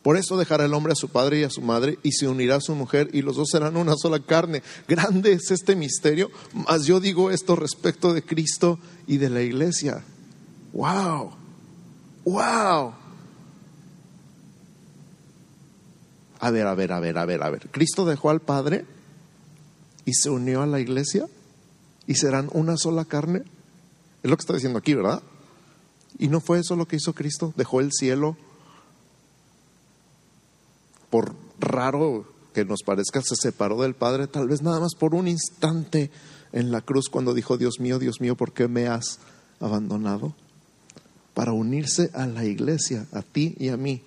Por 0.05 0.17
eso 0.17 0.37
dejará 0.37 0.65
el 0.65 0.75
hombre 0.75 0.93
a 0.93 0.95
su 0.95 1.09
padre 1.09 1.39
y 1.39 1.43
a 1.45 1.49
su 1.49 1.63
madre 1.63 1.97
y 2.03 2.11
se 2.11 2.27
unirá 2.27 2.57
a 2.57 2.61
su 2.61 2.75
mujer 2.75 3.09
y 3.11 3.23
los 3.23 3.37
dos 3.37 3.49
serán 3.51 3.75
una 3.75 3.95
sola 3.97 4.19
carne. 4.19 4.61
Grande 4.87 5.31
es 5.31 5.49
este 5.49 5.75
misterio, 5.75 6.29
mas 6.53 6.85
yo 6.85 6.99
digo 6.99 7.31
esto 7.31 7.55
respecto 7.55 8.13
de 8.13 8.21
Cristo 8.21 8.77
y 9.07 9.17
de 9.17 9.31
la 9.31 9.41
iglesia. 9.41 10.03
¡Wow! 10.73 11.31
¡Wow! 12.23 12.93
A 16.39 16.51
ver, 16.51 16.67
a 16.67 16.75
ver, 16.75 16.91
a 16.91 16.99
ver, 16.99 17.17
a 17.17 17.25
ver, 17.25 17.41
a 17.41 17.49
ver. 17.49 17.67
Cristo 17.71 18.05
dejó 18.05 18.29
al 18.29 18.41
Padre 18.41 18.85
y 20.05 20.13
se 20.13 20.29
unió 20.29 20.61
a 20.61 20.67
la 20.67 20.79
iglesia 20.79 21.25
y 22.05 22.13
serán 22.13 22.51
una 22.53 22.77
sola 22.77 23.05
carne. 23.05 23.41
Es 24.21 24.29
lo 24.29 24.37
que 24.37 24.41
está 24.41 24.53
diciendo 24.53 24.77
aquí, 24.77 24.93
¿verdad? 24.93 25.23
Y 26.19 26.27
no 26.27 26.41
fue 26.41 26.59
eso 26.59 26.75
lo 26.75 26.87
que 26.87 26.97
hizo 26.97 27.13
Cristo. 27.13 27.55
Dejó 27.57 27.79
el 27.79 27.91
cielo. 27.91 28.37
Por 31.15 31.33
raro 31.61 32.25
que 32.53 32.65
nos 32.65 32.83
parezca, 32.83 33.21
se 33.21 33.37
separó 33.37 33.81
del 33.81 33.95
Padre, 33.95 34.27
tal 34.27 34.49
vez 34.49 34.61
nada 34.61 34.81
más 34.81 34.95
por 34.95 35.15
un 35.15 35.29
instante 35.29 36.11
en 36.51 36.71
la 36.71 36.81
cruz 36.81 37.07
cuando 37.09 37.33
dijo, 37.33 37.55
Dios 37.57 37.79
mío, 37.79 37.99
Dios 37.99 38.19
mío, 38.19 38.35
¿por 38.35 38.51
qué 38.51 38.67
me 38.67 38.89
has 38.89 39.19
abandonado? 39.61 40.35
Para 41.33 41.53
unirse 41.53 42.11
a 42.13 42.27
la 42.27 42.43
iglesia, 42.43 43.07
a 43.13 43.21
ti 43.21 43.55
y 43.57 43.69
a 43.69 43.77
mí 43.77 44.01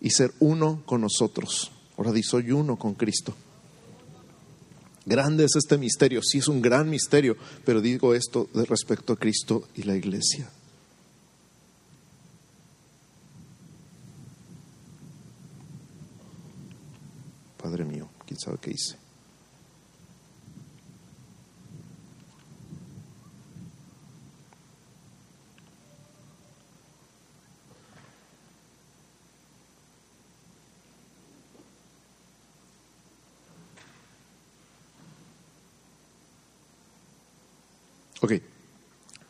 y 0.00 0.10
ser 0.10 0.32
uno 0.40 0.82
con 0.86 1.02
nosotros. 1.02 1.70
Ahora 1.96 2.10
di, 2.10 2.24
soy 2.24 2.50
uno 2.50 2.74
con 2.74 2.94
Cristo. 2.94 3.32
Grande 5.06 5.44
es 5.44 5.54
este 5.54 5.78
misterio, 5.78 6.20
sí 6.20 6.38
es 6.38 6.48
un 6.48 6.60
gran 6.60 6.90
misterio, 6.90 7.36
pero 7.64 7.80
digo 7.80 8.12
esto 8.12 8.48
de 8.54 8.64
respecto 8.64 9.12
a 9.12 9.16
Cristo 9.16 9.68
y 9.76 9.84
la 9.84 9.94
iglesia. 9.94 10.50
Padre 17.68 17.84
mío, 18.38 18.58
quién 18.58 18.58
sabe 18.58 18.58
qué 18.60 18.70
hice. 18.70 18.96
Ok, 38.20 38.57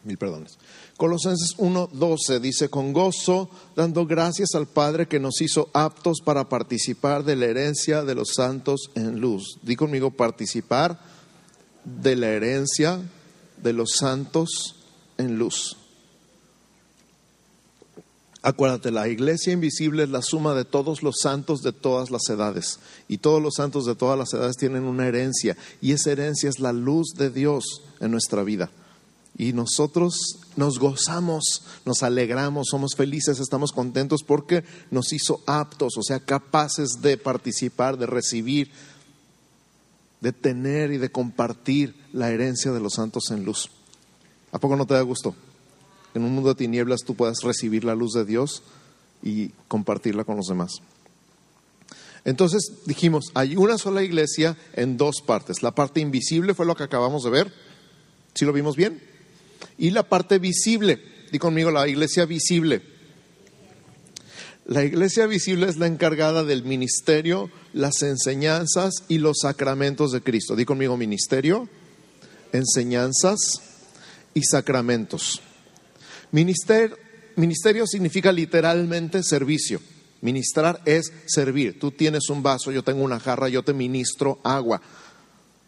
mil 0.04 0.18
perdones. 0.18 0.58
Colosenses 0.96 1.56
1:12 1.58 2.40
dice, 2.40 2.68
con 2.68 2.92
gozo, 2.92 3.50
dando 3.76 4.06
gracias 4.06 4.54
al 4.54 4.66
Padre 4.66 5.08
que 5.08 5.20
nos 5.20 5.40
hizo 5.40 5.70
aptos 5.72 6.20
para 6.24 6.48
participar 6.48 7.24
de 7.24 7.36
la 7.36 7.46
herencia 7.46 8.02
de 8.04 8.14
los 8.14 8.30
santos 8.34 8.90
en 8.94 9.20
luz. 9.20 9.58
Di 9.62 9.76
conmigo, 9.76 10.10
participar 10.10 10.98
de 11.84 12.16
la 12.16 12.28
herencia 12.28 13.00
de 13.62 13.72
los 13.72 13.92
santos 13.98 14.76
en 15.16 15.38
luz. 15.38 15.76
Acuérdate, 18.40 18.92
la 18.92 19.08
iglesia 19.08 19.52
invisible 19.52 20.04
es 20.04 20.10
la 20.10 20.22
suma 20.22 20.54
de 20.54 20.64
todos 20.64 21.02
los 21.02 21.16
santos 21.20 21.60
de 21.60 21.72
todas 21.72 22.10
las 22.10 22.28
edades. 22.28 22.78
Y 23.08 23.18
todos 23.18 23.42
los 23.42 23.54
santos 23.56 23.84
de 23.84 23.96
todas 23.96 24.16
las 24.16 24.32
edades 24.32 24.56
tienen 24.56 24.84
una 24.84 25.08
herencia. 25.08 25.56
Y 25.80 25.92
esa 25.92 26.12
herencia 26.12 26.48
es 26.48 26.60
la 26.60 26.72
luz 26.72 27.08
de 27.16 27.30
Dios 27.30 27.82
en 28.00 28.12
nuestra 28.12 28.44
vida. 28.44 28.70
Y 29.38 29.52
nosotros 29.52 30.40
nos 30.56 30.80
gozamos, 30.80 31.62
nos 31.84 32.02
alegramos, 32.02 32.66
somos 32.70 32.96
felices, 32.96 33.38
estamos 33.38 33.70
contentos 33.70 34.24
porque 34.24 34.64
nos 34.90 35.12
hizo 35.12 35.40
aptos, 35.46 35.96
o 35.96 36.02
sea, 36.02 36.18
capaces 36.18 37.00
de 37.00 37.16
participar, 37.16 37.96
de 37.96 38.06
recibir, 38.06 38.72
de 40.20 40.32
tener 40.32 40.90
y 40.90 40.98
de 40.98 41.12
compartir 41.12 41.94
la 42.12 42.30
herencia 42.30 42.72
de 42.72 42.80
los 42.80 42.94
santos 42.94 43.30
en 43.30 43.44
luz. 43.44 43.70
¿A 44.50 44.58
poco 44.58 44.74
no 44.74 44.86
te 44.86 44.94
da 44.94 45.02
gusto? 45.02 45.36
En 46.14 46.24
un 46.24 46.34
mundo 46.34 46.48
de 46.48 46.56
tinieblas 46.56 47.02
tú 47.06 47.14
puedas 47.14 47.38
recibir 47.44 47.84
la 47.84 47.94
luz 47.94 48.14
de 48.14 48.24
Dios 48.24 48.64
y 49.22 49.50
compartirla 49.68 50.24
con 50.24 50.36
los 50.36 50.48
demás. 50.48 50.80
Entonces 52.24 52.72
dijimos, 52.86 53.30
hay 53.34 53.56
una 53.56 53.78
sola 53.78 54.02
iglesia 54.02 54.56
en 54.74 54.96
dos 54.96 55.22
partes. 55.24 55.62
La 55.62 55.76
parte 55.76 56.00
invisible 56.00 56.54
fue 56.54 56.66
lo 56.66 56.74
que 56.74 56.82
acabamos 56.82 57.22
de 57.22 57.30
ver. 57.30 57.52
¿Sí 58.34 58.44
lo 58.44 58.52
vimos 58.52 58.74
bien? 58.74 59.07
Y 59.76 59.90
la 59.90 60.08
parte 60.08 60.38
visible, 60.38 61.00
di 61.30 61.38
conmigo 61.38 61.70
la 61.70 61.86
iglesia 61.88 62.24
visible. 62.26 62.82
La 64.66 64.84
iglesia 64.84 65.26
visible 65.26 65.66
es 65.66 65.78
la 65.78 65.86
encargada 65.86 66.44
del 66.44 66.62
ministerio, 66.62 67.50
las 67.72 68.02
enseñanzas 68.02 69.04
y 69.08 69.16
los 69.16 69.38
sacramentos 69.40 70.12
de 70.12 70.20
Cristo. 70.20 70.56
Di 70.56 70.66
conmigo 70.66 70.96
ministerio, 70.96 71.68
enseñanzas 72.52 73.38
y 74.34 74.42
sacramentos. 74.42 75.40
ministerio 76.32 77.86
significa 77.86 78.30
literalmente 78.30 79.22
servicio. 79.22 79.80
Ministrar 80.20 80.82
es 80.84 81.12
servir. 81.26 81.78
Tú 81.78 81.92
tienes 81.92 82.28
un 82.28 82.42
vaso, 82.42 82.72
yo 82.72 82.82
tengo 82.82 83.02
una 83.02 83.20
jarra, 83.20 83.48
yo 83.48 83.62
te 83.62 83.72
ministro 83.72 84.38
agua. 84.42 84.82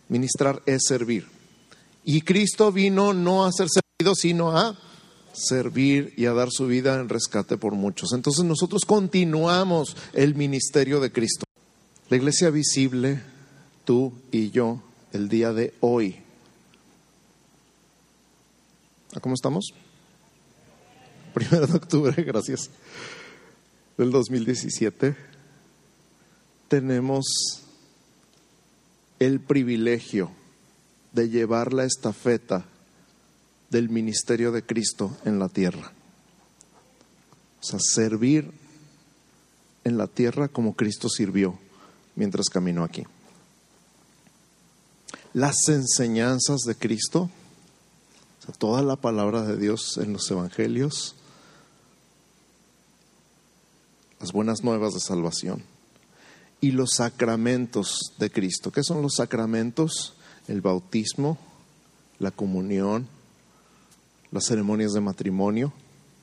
Ministrar 0.09 0.61
es 0.67 0.83
servir. 0.87 1.40
Y 2.05 2.23
Cristo 2.23 2.73
vino 2.73 3.13
no 3.13 3.45
a 3.45 3.53
ser 3.53 3.69
servido, 3.69 4.15
sino 4.15 4.57
a 4.57 4.79
servir 5.33 6.13
y 6.17 6.27
a 6.27 6.33
dar 6.33 6.49
su 6.51 6.67
vida 6.67 6.95
en 6.95 7.09
rescate 7.09 7.57
por 7.57 7.75
muchos. 7.75 8.13
Entonces 8.13 8.45
nosotros 8.45 8.85
continuamos 8.85 9.97
el 10.13 10.35
ministerio 10.35 11.01
de 11.01 11.13
Cristo. 11.13 11.45
La 12.09 12.17
iglesia 12.17 12.51
visible, 12.51 13.23
tú 13.85 14.13
y 14.33 14.51
yo, 14.51 14.83
el 15.13 15.29
día 15.29 15.53
de 15.53 15.75
hoy. 15.81 16.17
¿Cómo 19.21 19.35
estamos? 19.35 19.67
Primero 21.35 21.67
de 21.67 21.77
octubre, 21.77 22.23
gracias, 22.25 22.71
del 23.97 24.11
2017. 24.11 25.17
Tenemos 26.69 27.27
el 29.19 29.41
privilegio 29.41 30.31
de 31.13 31.29
llevar 31.29 31.73
la 31.73 31.85
estafeta 31.85 32.65
del 33.71 33.89
ministerio 33.89 34.53
de 34.53 34.65
Cristo 34.65 35.17
en 35.25 35.39
la 35.39 35.49
tierra. 35.49 35.93
O 37.61 37.65
sea, 37.65 37.79
servir 37.81 38.51
en 39.85 39.99
la 39.99 40.07
tierra 40.07 40.49
como 40.49 40.75
Cristo 40.75 41.09
sirvió 41.09 41.59
mientras 42.17 42.49
caminó 42.49 42.85
aquí. 42.85 43.05
Las 45.33 45.69
enseñanzas 45.69 46.61
de 46.63 46.75
Cristo, 46.75 47.31
o 48.41 48.45
sea, 48.45 48.55
toda 48.55 48.83
la 48.83 48.97
palabra 48.97 49.43
de 49.43 49.57
Dios 49.57 49.99
en 49.99 50.13
los 50.13 50.31
evangelios, 50.31 51.15
las 54.21 54.33
buenas 54.33 54.63
nuevas 54.63 54.93
de 54.95 55.01
salvación 55.01 55.63
y 56.61 56.73
los 56.73 56.95
sacramentos 56.95 58.13
de 58.19 58.31
Cristo. 58.31 58.71
¿Qué 58.71 58.83
son 58.83 59.03
los 59.03 59.15
sacramentos? 59.17 60.15
El 60.49 60.61
bautismo, 60.61 61.39
la 62.19 62.31
comunión, 62.31 63.09
las 64.33 64.47
ceremonias 64.47 64.93
de 64.93 65.01
matrimonio, 65.01 65.73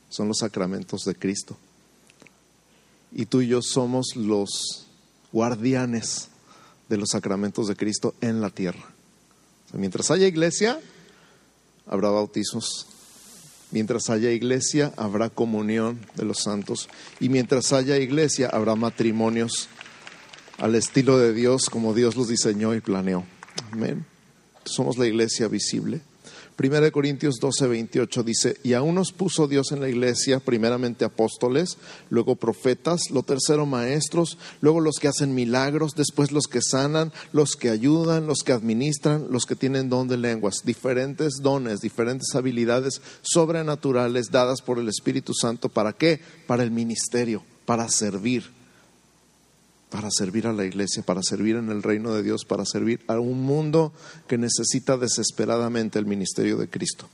son 0.10 0.28
los 0.28 0.40
sacramentos 0.40 1.04
de 1.04 1.16
Cristo. 1.16 1.58
y 3.12 3.26
tú 3.26 3.42
y 3.42 3.48
yo 3.48 3.62
somos 3.62 4.16
los 4.16 4.86
guardianes 5.32 6.28
de 6.90 6.98
los 6.98 7.10
sacramentos 7.12 7.68
de 7.68 7.76
Cristo 7.76 8.14
en 8.22 8.42
la 8.42 8.50
tierra. 8.50 8.84
mientras 9.74 10.12
haya 10.12 10.28
iglesia, 10.28 10.80
habrá 11.86 12.10
bautizos. 12.10 12.88
Mientras 13.72 14.10
haya 14.10 14.32
iglesia, 14.32 14.94
habrá 14.96 15.30
comunión 15.30 16.00
de 16.16 16.24
los 16.24 16.40
santos. 16.40 16.88
Y 17.20 17.28
mientras 17.28 17.74
haya 17.74 17.98
iglesia, 17.98 18.48
habrá 18.48 18.76
matrimonios 18.76 19.68
al 20.58 20.76
estilo 20.76 21.18
de 21.18 21.34
Dios, 21.34 21.70
como 21.70 21.94
Dios 21.94 22.16
los 22.16 22.30
diseñó 22.30 22.74
y 22.76 22.80
planeó. 22.80 23.26
Amén. 23.72 24.06
Somos 24.66 24.98
la 24.98 25.08
iglesia 25.08 25.48
visible. 25.48 26.02
Primera 26.58 26.86
de 26.86 26.92
Corintios 26.92 27.36
12, 27.40 27.68
28 27.68 28.24
dice, 28.24 28.58
y 28.64 28.74
aún 28.74 28.96
nos 28.96 29.12
puso 29.12 29.48
Dios 29.48 29.72
en 29.72 29.80
la 29.80 29.90
iglesia, 29.90 30.40
primeramente 30.40 31.06
apóstoles, 31.06 31.78
luego 32.10 32.36
profetas, 32.36 33.12
lo 33.12 33.22
tercero 33.22 33.68
maestros, 33.68 34.40
luego 34.60 34.82
los 34.82 34.98
que 34.98 35.08
hacen 35.08 35.36
milagros, 35.36 35.94
después 35.96 36.32
los 36.32 36.48
que 36.48 36.64
sanan, 36.64 37.14
los 37.32 37.52
que 37.52 37.70
ayudan, 37.70 38.26
los 38.26 38.40
que 38.40 38.54
administran, 38.54 39.28
los 39.30 39.46
que 39.46 39.56
tienen 39.56 39.90
don 39.90 40.08
de 40.08 40.18
lenguas, 40.18 40.64
diferentes 40.66 41.36
dones, 41.44 41.80
diferentes 41.80 42.34
habilidades 42.34 43.04
sobrenaturales 43.22 44.32
dadas 44.32 44.64
por 44.64 44.80
el 44.80 44.90
Espíritu 44.90 45.36
Santo. 45.36 45.70
¿Para 45.70 45.94
qué? 45.94 46.20
Para 46.48 46.64
el 46.64 46.72
ministerio, 46.72 47.44
para 47.68 47.88
servir 47.88 48.57
para 49.90 50.10
servir 50.12 50.48
a 50.48 50.54
la 50.54 50.66
iglesia, 50.66 51.04
para 51.04 51.24
servir 51.24 51.56
en 51.56 51.70
el 51.70 51.84
reino 51.84 52.14
de 52.14 52.24
Dios, 52.24 52.44
para 52.46 52.66
servir 52.66 53.02
a 53.08 53.20
un 53.20 53.44
mundo 53.44 53.94
que 54.28 54.38
necesita 54.38 54.98
desesperadamente 54.98 55.98
el 55.98 56.06
ministerio 56.06 56.58
de 56.58 56.70
Cristo. 56.70 57.08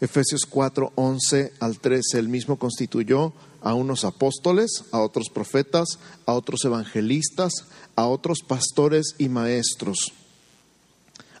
Efesios 0.00 0.46
4, 0.48 0.92
11 0.94 1.52
al 1.60 1.78
13, 1.78 2.18
el 2.18 2.28
mismo 2.28 2.58
constituyó 2.58 3.34
a 3.60 3.74
unos 3.74 4.04
apóstoles, 4.04 4.84
a 4.92 5.00
otros 5.00 5.28
profetas, 5.28 5.98
a 6.24 6.32
otros 6.32 6.64
evangelistas, 6.64 7.52
a 7.96 8.06
otros 8.06 8.38
pastores 8.40 9.14
y 9.18 9.28
maestros, 9.28 10.12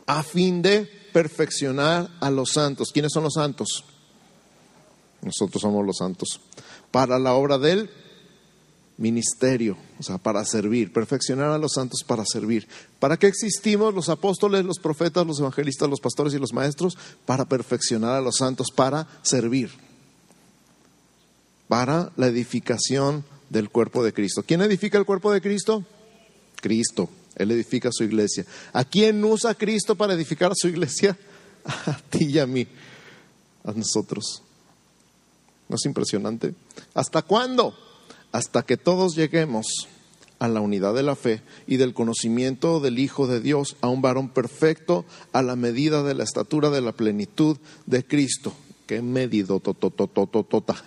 a 0.04 0.22
fin 0.22 0.60
de 0.60 0.86
perfeccionar 1.14 2.10
a 2.20 2.30
los 2.30 2.50
santos. 2.52 2.90
¿Quiénes 2.92 3.12
son 3.14 3.24
los 3.24 3.34
santos? 3.34 3.84
Nosotros 5.22 5.62
somos 5.62 5.86
los 5.86 5.96
santos. 5.96 6.40
Para 6.90 7.18
la 7.18 7.32
obra 7.32 7.56
del 7.56 7.88
ministerio, 8.98 9.78
o 10.00 10.02
sea, 10.02 10.16
para 10.16 10.42
servir, 10.46 10.94
perfeccionar 10.94 11.50
a 11.50 11.58
los 11.58 11.72
santos 11.74 12.02
para 12.02 12.24
servir. 12.24 12.66
¿Para 12.98 13.18
qué 13.18 13.26
existimos 13.26 13.92
los 13.92 14.08
apóstoles, 14.08 14.64
los 14.64 14.78
profetas, 14.78 15.26
los 15.26 15.38
evangelistas, 15.40 15.90
los 15.90 16.00
pastores 16.00 16.32
y 16.32 16.38
los 16.38 16.54
maestros? 16.54 16.96
Para 17.26 17.44
perfeccionar 17.44 18.14
a 18.14 18.22
los 18.22 18.36
santos, 18.38 18.68
para 18.74 19.06
servir, 19.20 19.70
para 21.68 22.12
la 22.16 22.28
edificación 22.28 23.26
del 23.50 23.68
cuerpo 23.68 24.02
de 24.02 24.14
Cristo. 24.14 24.42
¿Quién 24.42 24.62
edifica 24.62 24.96
el 24.96 25.04
cuerpo 25.04 25.30
de 25.34 25.42
Cristo? 25.42 25.84
Cristo. 26.62 27.10
Él 27.36 27.50
edifica 27.50 27.90
su 27.92 28.02
iglesia. 28.02 28.46
¿A 28.72 28.86
quién 28.86 29.22
usa 29.22 29.54
Cristo 29.54 29.96
para 29.96 30.14
edificar 30.14 30.52
su 30.54 30.68
iglesia? 30.68 31.14
A 31.64 32.00
ti 32.08 32.24
y 32.24 32.38
a 32.38 32.46
mí, 32.46 32.66
a 33.64 33.72
nosotros. 33.72 34.42
¿No 35.68 35.76
es 35.76 35.84
impresionante? 35.84 36.54
¿Hasta 36.94 37.20
cuándo? 37.20 37.74
Hasta 38.32 38.62
que 38.62 38.76
todos 38.76 39.14
lleguemos 39.14 39.88
a 40.38 40.48
la 40.48 40.60
unidad 40.60 40.94
de 40.94 41.02
la 41.02 41.16
fe 41.16 41.42
y 41.66 41.76
del 41.76 41.92
conocimiento 41.92 42.80
del 42.80 42.98
Hijo 42.98 43.26
de 43.26 43.40
Dios, 43.40 43.76
a 43.82 43.88
un 43.88 44.00
varón 44.00 44.30
perfecto, 44.30 45.04
a 45.32 45.42
la 45.42 45.54
medida 45.54 46.02
de 46.02 46.14
la 46.14 46.24
estatura 46.24 46.70
de 46.70 46.80
la 46.80 46.92
plenitud 46.92 47.58
de 47.86 48.04
Cristo. 48.04 48.54
¿Qué 48.86 49.02
medido? 49.02 49.60
Tototototota. 49.60 50.82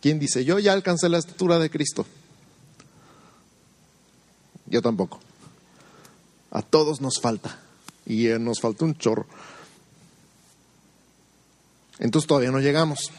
¿Quién 0.00 0.18
dice, 0.18 0.44
yo 0.44 0.58
ya 0.58 0.72
alcancé 0.72 1.08
la 1.08 1.18
estatura 1.18 1.58
de 1.58 1.70
Cristo? 1.70 2.06
Yo 4.66 4.80
tampoco. 4.80 5.20
A 6.50 6.62
todos 6.62 7.00
nos 7.00 7.20
falta. 7.20 7.58
Y 8.06 8.26
nos 8.40 8.60
falta 8.60 8.84
un 8.84 8.96
chorro. 8.96 9.26
Entonces 11.98 12.26
todavía 12.26 12.50
no 12.50 12.60
llegamos 12.60 13.12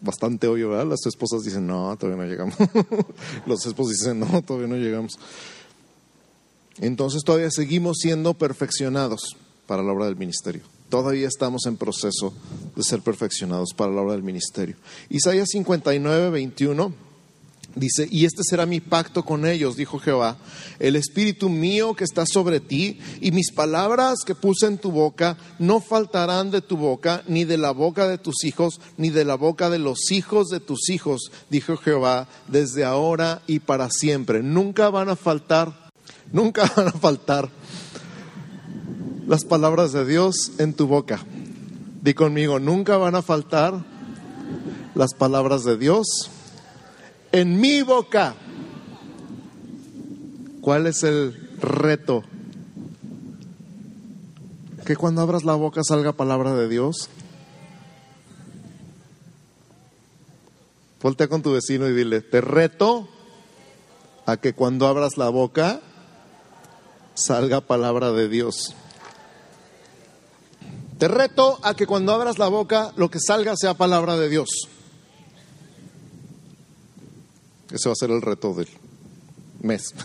bastante 0.00 0.46
obvio, 0.46 0.70
¿verdad? 0.70 0.86
Las 0.86 1.06
esposas 1.06 1.42
dicen, 1.42 1.66
no, 1.66 1.96
todavía 1.96 2.24
no 2.24 2.30
llegamos. 2.30 2.54
Los 3.46 3.66
esposos 3.66 3.92
dicen, 3.92 4.20
no, 4.20 4.42
todavía 4.42 4.68
no 4.68 4.76
llegamos. 4.76 5.18
Entonces 6.78 7.22
todavía 7.24 7.50
seguimos 7.50 7.98
siendo 7.98 8.34
perfeccionados 8.34 9.36
para 9.66 9.82
la 9.82 9.92
obra 9.92 10.06
del 10.06 10.16
ministerio. 10.16 10.62
Todavía 10.88 11.28
estamos 11.28 11.66
en 11.66 11.76
proceso 11.76 12.32
de 12.74 12.82
ser 12.82 13.02
perfeccionados 13.02 13.74
para 13.76 13.92
la 13.92 14.00
obra 14.00 14.14
del 14.14 14.22
ministerio. 14.22 14.76
Isaías 15.08 15.48
59, 15.50 16.30
21 16.30 17.09
Dice, 17.76 18.08
y 18.10 18.24
este 18.24 18.42
será 18.42 18.66
mi 18.66 18.80
pacto 18.80 19.24
con 19.24 19.46
ellos, 19.46 19.76
dijo 19.76 20.00
Jehová, 20.00 20.38
el 20.80 20.96
espíritu 20.96 21.48
mío 21.48 21.94
que 21.94 22.02
está 22.02 22.24
sobre 22.26 22.58
ti 22.58 22.98
y 23.20 23.30
mis 23.30 23.52
palabras 23.52 24.24
que 24.26 24.34
puse 24.34 24.66
en 24.66 24.78
tu 24.78 24.90
boca 24.90 25.38
no 25.60 25.80
faltarán 25.80 26.50
de 26.50 26.62
tu 26.62 26.76
boca, 26.76 27.22
ni 27.28 27.44
de 27.44 27.58
la 27.58 27.70
boca 27.70 28.08
de 28.08 28.18
tus 28.18 28.44
hijos, 28.44 28.80
ni 28.96 29.10
de 29.10 29.24
la 29.24 29.36
boca 29.36 29.70
de 29.70 29.78
los 29.78 30.10
hijos 30.10 30.48
de 30.48 30.58
tus 30.58 30.88
hijos, 30.88 31.30
dijo 31.48 31.76
Jehová, 31.76 32.26
desde 32.48 32.84
ahora 32.84 33.40
y 33.46 33.60
para 33.60 33.88
siempre. 33.88 34.42
Nunca 34.42 34.90
van 34.90 35.08
a 35.08 35.14
faltar, 35.14 35.90
nunca 36.32 36.70
van 36.76 36.88
a 36.88 36.92
faltar 36.92 37.50
las 39.28 39.44
palabras 39.44 39.92
de 39.92 40.04
Dios 40.04 40.52
en 40.58 40.74
tu 40.74 40.88
boca. 40.88 41.24
Di 42.02 42.14
conmigo, 42.14 42.58
nunca 42.58 42.96
van 42.96 43.14
a 43.14 43.22
faltar 43.22 43.84
las 44.96 45.14
palabras 45.14 45.62
de 45.62 45.76
Dios 45.76 46.30
en 47.32 47.60
mi 47.60 47.82
boca. 47.82 48.34
¿Cuál 50.60 50.86
es 50.86 51.02
el 51.02 51.34
reto? 51.60 52.22
Que 54.84 54.96
cuando 54.96 55.22
abras 55.22 55.44
la 55.44 55.54
boca 55.54 55.82
salga 55.84 56.12
palabra 56.12 56.54
de 56.54 56.68
Dios. 56.68 57.08
Voltea 61.02 61.28
con 61.28 61.42
tu 61.42 61.52
vecino 61.52 61.88
y 61.88 61.94
dile, 61.94 62.20
te 62.20 62.42
reto 62.42 63.08
a 64.26 64.36
que 64.36 64.52
cuando 64.52 64.86
abras 64.86 65.16
la 65.16 65.30
boca 65.30 65.80
salga 67.14 67.62
palabra 67.62 68.12
de 68.12 68.28
Dios. 68.28 68.74
Te 70.98 71.08
reto 71.08 71.58
a 71.62 71.74
que 71.74 71.86
cuando 71.86 72.12
abras 72.12 72.38
la 72.38 72.48
boca 72.48 72.92
lo 72.96 73.10
que 73.10 73.18
salga 73.18 73.56
sea 73.56 73.72
palabra 73.72 74.18
de 74.18 74.28
Dios. 74.28 74.68
Ese 77.72 77.88
va 77.88 77.92
a 77.92 77.96
ser 77.96 78.10
el 78.10 78.22
reto 78.22 78.54
del 78.54 78.68
mes. 79.62 79.94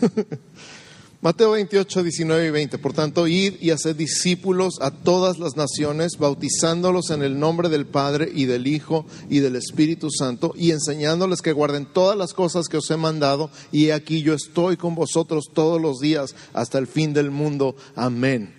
Mateo 1.22 1.52
28, 1.52 2.02
19 2.02 2.46
y 2.46 2.50
20. 2.50 2.78
Por 2.78 2.92
tanto, 2.92 3.26
ir 3.26 3.58
y 3.60 3.70
hacer 3.70 3.96
discípulos 3.96 4.74
a 4.80 4.90
todas 4.90 5.38
las 5.38 5.56
naciones, 5.56 6.18
bautizándolos 6.18 7.10
en 7.10 7.22
el 7.22 7.38
nombre 7.38 7.68
del 7.68 7.86
Padre 7.86 8.30
y 8.32 8.44
del 8.44 8.66
Hijo 8.66 9.06
y 9.28 9.40
del 9.40 9.56
Espíritu 9.56 10.08
Santo, 10.10 10.52
y 10.56 10.70
enseñándoles 10.70 11.42
que 11.42 11.52
guarden 11.52 11.86
todas 11.86 12.16
las 12.16 12.32
cosas 12.32 12.68
que 12.68 12.76
os 12.76 12.90
he 12.90 12.96
mandado, 12.96 13.50
y 13.72 13.90
aquí 13.90 14.22
yo 14.22 14.34
estoy 14.34 14.76
con 14.76 14.94
vosotros 14.94 15.46
todos 15.52 15.80
los 15.80 15.98
días 15.98 16.36
hasta 16.52 16.78
el 16.78 16.86
fin 16.86 17.12
del 17.12 17.30
mundo. 17.30 17.74
Amén. 17.96 18.54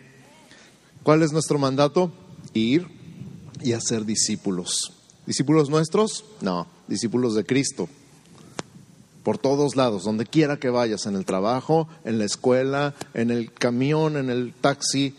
¿Cuál 1.03 1.23
es 1.23 1.31
nuestro 1.31 1.59
mandato? 1.59 2.11
Ir 2.53 2.87
y 3.63 3.73
hacer 3.73 4.03
discípulos. 4.03 4.93
¿Discípulos 5.25 5.69
nuestros? 5.69 6.25
No, 6.41 6.67
discípulos 6.87 7.35
de 7.35 7.45
Cristo 7.45 7.87
por 9.27 9.37
todos 9.37 9.75
lados, 9.75 10.05
donde 10.05 10.25
quiera 10.25 10.55
que 10.55 10.69
vayas, 10.69 11.05
en 11.05 11.17
el 11.17 11.25
trabajo, 11.25 11.89
en 12.05 12.17
la 12.17 12.23
escuela, 12.23 12.95
en 13.13 13.29
el 13.29 13.51
camión, 13.51 14.15
en 14.15 14.29
el 14.29 14.53
taxi, 14.53 15.17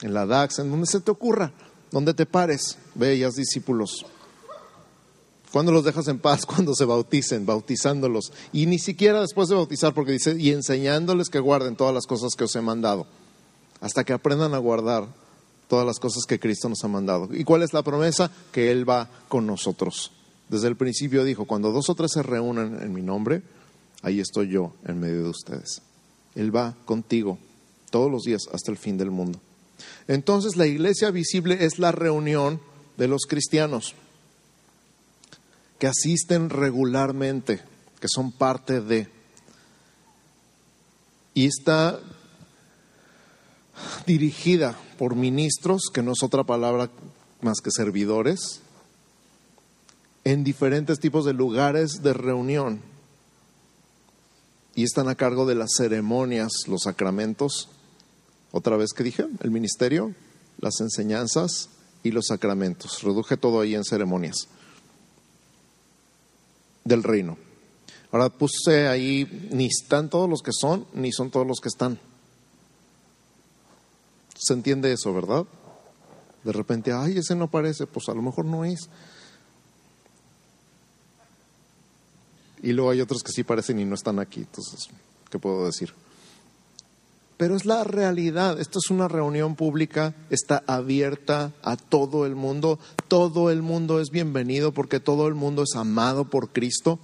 en 0.00 0.14
la 0.14 0.24
DAX, 0.24 0.60
en 0.60 0.70
donde 0.70 0.86
se 0.86 1.00
te 1.00 1.10
ocurra, 1.10 1.52
donde 1.90 2.14
te 2.14 2.24
pares, 2.24 2.78
ve 2.94 3.16
discípulos. 3.36 4.06
¿Cuándo 5.52 5.72
los 5.72 5.84
dejas 5.84 6.08
en 6.08 6.20
paz? 6.20 6.46
Cuando 6.46 6.74
se 6.74 6.86
bauticen, 6.86 7.44
bautizándolos. 7.44 8.32
Y 8.50 8.64
ni 8.64 8.78
siquiera 8.78 9.20
después 9.20 9.50
de 9.50 9.54
bautizar, 9.54 9.92
porque 9.92 10.12
dice, 10.12 10.34
y 10.38 10.52
enseñándoles 10.52 11.28
que 11.28 11.40
guarden 11.40 11.76
todas 11.76 11.92
las 11.92 12.06
cosas 12.06 12.34
que 12.34 12.44
os 12.44 12.56
he 12.56 12.62
mandado, 12.62 13.06
hasta 13.82 14.04
que 14.04 14.14
aprendan 14.14 14.54
a 14.54 14.58
guardar 14.58 15.06
todas 15.68 15.84
las 15.84 15.98
cosas 15.98 16.24
que 16.24 16.40
Cristo 16.40 16.70
nos 16.70 16.82
ha 16.82 16.88
mandado. 16.88 17.28
¿Y 17.30 17.44
cuál 17.44 17.62
es 17.62 17.74
la 17.74 17.82
promesa? 17.82 18.30
Que 18.52 18.70
Él 18.70 18.88
va 18.88 19.06
con 19.28 19.46
nosotros. 19.46 20.12
Desde 20.48 20.68
el 20.68 20.76
principio 20.76 21.24
dijo, 21.24 21.44
cuando 21.44 21.72
dos 21.72 21.90
o 21.90 21.94
tres 21.94 22.12
se 22.12 22.22
reúnen 22.22 22.78
en 22.80 22.92
mi 22.92 23.02
nombre, 23.02 23.42
ahí 24.02 24.20
estoy 24.20 24.48
yo 24.48 24.72
en 24.86 25.00
medio 25.00 25.24
de 25.24 25.28
ustedes. 25.30 25.82
Él 26.34 26.54
va 26.54 26.74
contigo 26.84 27.38
todos 27.90 28.10
los 28.10 28.22
días 28.22 28.48
hasta 28.52 28.70
el 28.70 28.78
fin 28.78 28.96
del 28.96 29.10
mundo. 29.10 29.40
Entonces 30.06 30.56
la 30.56 30.66
iglesia 30.66 31.10
visible 31.10 31.64
es 31.64 31.78
la 31.78 31.92
reunión 31.92 32.60
de 32.96 33.08
los 33.08 33.26
cristianos 33.26 33.94
que 35.78 35.86
asisten 35.86 36.50
regularmente, 36.50 37.60
que 38.00 38.08
son 38.08 38.32
parte 38.32 38.80
de. 38.80 39.08
Y 41.34 41.46
está 41.46 42.00
dirigida 44.06 44.76
por 44.98 45.14
ministros, 45.14 45.82
que 45.92 46.02
no 46.02 46.12
es 46.12 46.22
otra 46.22 46.42
palabra 46.42 46.90
más 47.40 47.60
que 47.62 47.70
servidores, 47.70 48.60
en 50.28 50.44
diferentes 50.44 51.00
tipos 51.00 51.24
de 51.24 51.32
lugares 51.32 52.02
de 52.02 52.12
reunión 52.12 52.82
y 54.74 54.82
están 54.82 55.08
a 55.08 55.14
cargo 55.14 55.46
de 55.46 55.54
las 55.54 55.70
ceremonias, 55.74 56.52
los 56.66 56.82
sacramentos. 56.82 57.70
Otra 58.52 58.76
vez 58.76 58.92
que 58.92 59.04
dije, 59.04 59.24
el 59.40 59.50
ministerio, 59.50 60.14
las 60.58 60.80
enseñanzas 60.80 61.70
y 62.02 62.10
los 62.10 62.26
sacramentos. 62.26 63.02
Reduje 63.02 63.38
todo 63.38 63.60
ahí 63.60 63.74
en 63.74 63.84
ceremonias 63.84 64.48
del 66.84 67.02
reino. 67.02 67.38
Ahora 68.12 68.28
puse 68.28 68.86
ahí, 68.86 69.48
ni 69.50 69.64
están 69.64 70.10
todos 70.10 70.28
los 70.28 70.42
que 70.42 70.52
son, 70.52 70.86
ni 70.92 71.10
son 71.10 71.30
todos 71.30 71.46
los 71.46 71.60
que 71.60 71.68
están. 71.68 71.98
¿Se 74.36 74.52
entiende 74.52 74.92
eso, 74.92 75.14
verdad? 75.14 75.46
De 76.44 76.52
repente, 76.52 76.92
ay, 76.92 77.16
ese 77.16 77.34
no 77.34 77.50
parece, 77.50 77.86
pues 77.86 78.10
a 78.10 78.14
lo 78.14 78.20
mejor 78.20 78.44
no 78.44 78.66
es. 78.66 78.90
Y 82.68 82.74
luego 82.74 82.90
hay 82.90 83.00
otros 83.00 83.22
que 83.22 83.32
sí 83.32 83.44
parecen 83.44 83.80
y 83.80 83.86
no 83.86 83.94
están 83.94 84.18
aquí. 84.18 84.40
Entonces, 84.40 84.90
¿qué 85.30 85.38
puedo 85.38 85.64
decir? 85.64 85.94
Pero 87.38 87.56
es 87.56 87.64
la 87.64 87.82
realidad. 87.82 88.60
Esto 88.60 88.78
es 88.78 88.90
una 88.90 89.08
reunión 89.08 89.56
pública, 89.56 90.14
está 90.28 90.62
abierta 90.66 91.52
a 91.62 91.78
todo 91.78 92.26
el 92.26 92.34
mundo. 92.34 92.78
Todo 93.08 93.50
el 93.50 93.62
mundo 93.62 94.02
es 94.02 94.10
bienvenido 94.10 94.72
porque 94.72 95.00
todo 95.00 95.28
el 95.28 95.34
mundo 95.34 95.62
es 95.62 95.76
amado 95.76 96.28
por 96.28 96.50
Cristo. 96.50 96.98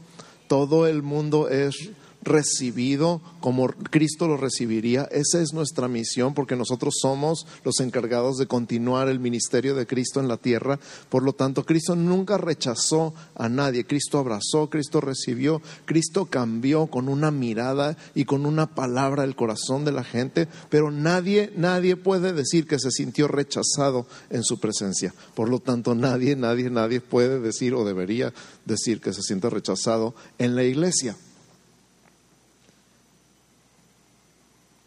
Todo 0.49 0.87
el 0.87 1.03
mundo 1.03 1.49
es 1.49 1.93
recibido 2.25 3.21
como 3.41 3.69
Cristo 3.69 4.27
lo 4.27 4.37
recibiría. 4.37 5.05
Esa 5.11 5.41
es 5.41 5.53
nuestra 5.53 5.87
misión 5.87 6.35
porque 6.35 6.57
nosotros 6.57 6.95
somos 7.01 7.47
los 7.65 7.81
encargados 7.81 8.37
de 8.39 8.47
continuar 8.47 9.09
el 9.09 9.21
ministerio 9.21 9.75
de 9.75 9.87
Cristo 9.87 10.21
en 10.21 10.29
la 10.29 10.39
tierra. 10.39 10.79
Por 11.09 11.23
lo 11.23 11.35
tanto, 11.35 11.65
Cristo 11.65 11.95
nunca 11.95 12.39
rechazó 12.39 13.15
a 13.35 13.49
nadie. 13.49 13.87
Cristo 13.87 14.19
abrazó, 14.19 14.71
Cristo 14.71 15.01
recibió, 15.01 15.61
Cristo 15.85 16.27
cambió 16.27 16.87
con 16.87 17.09
una 17.09 17.31
mirada 17.31 17.97
y 18.15 18.25
con 18.25 18.47
una 18.47 18.67
palabra 18.75 19.25
el 19.25 19.37
corazón 19.37 19.85
de 19.85 19.93
la 19.93 20.05
gente, 20.05 20.49
pero 20.71 20.91
nadie, 20.91 21.53
nadie 21.57 21.97
puede 21.97 22.33
decir 22.33 22.67
que 22.67 22.79
se 22.79 22.91
sintió 22.91 23.29
rechazado 23.29 24.07
en 24.31 24.43
su 24.43 24.59
presencia. 24.59 25.15
Por 25.35 25.49
lo 25.49 25.59
tanto, 25.59 25.95
nadie, 25.95 26.37
nadie, 26.37 26.71
nadie 26.71 27.01
puede 27.01 27.41
decir 27.41 27.75
o 27.75 27.85
debería 27.85 28.33
decir 28.65 29.01
que 29.01 29.13
se 29.13 29.23
siente 29.23 29.51
rechazado 29.51 30.15
en 30.39 30.57
la 30.57 30.65
iglesia. 30.65 31.17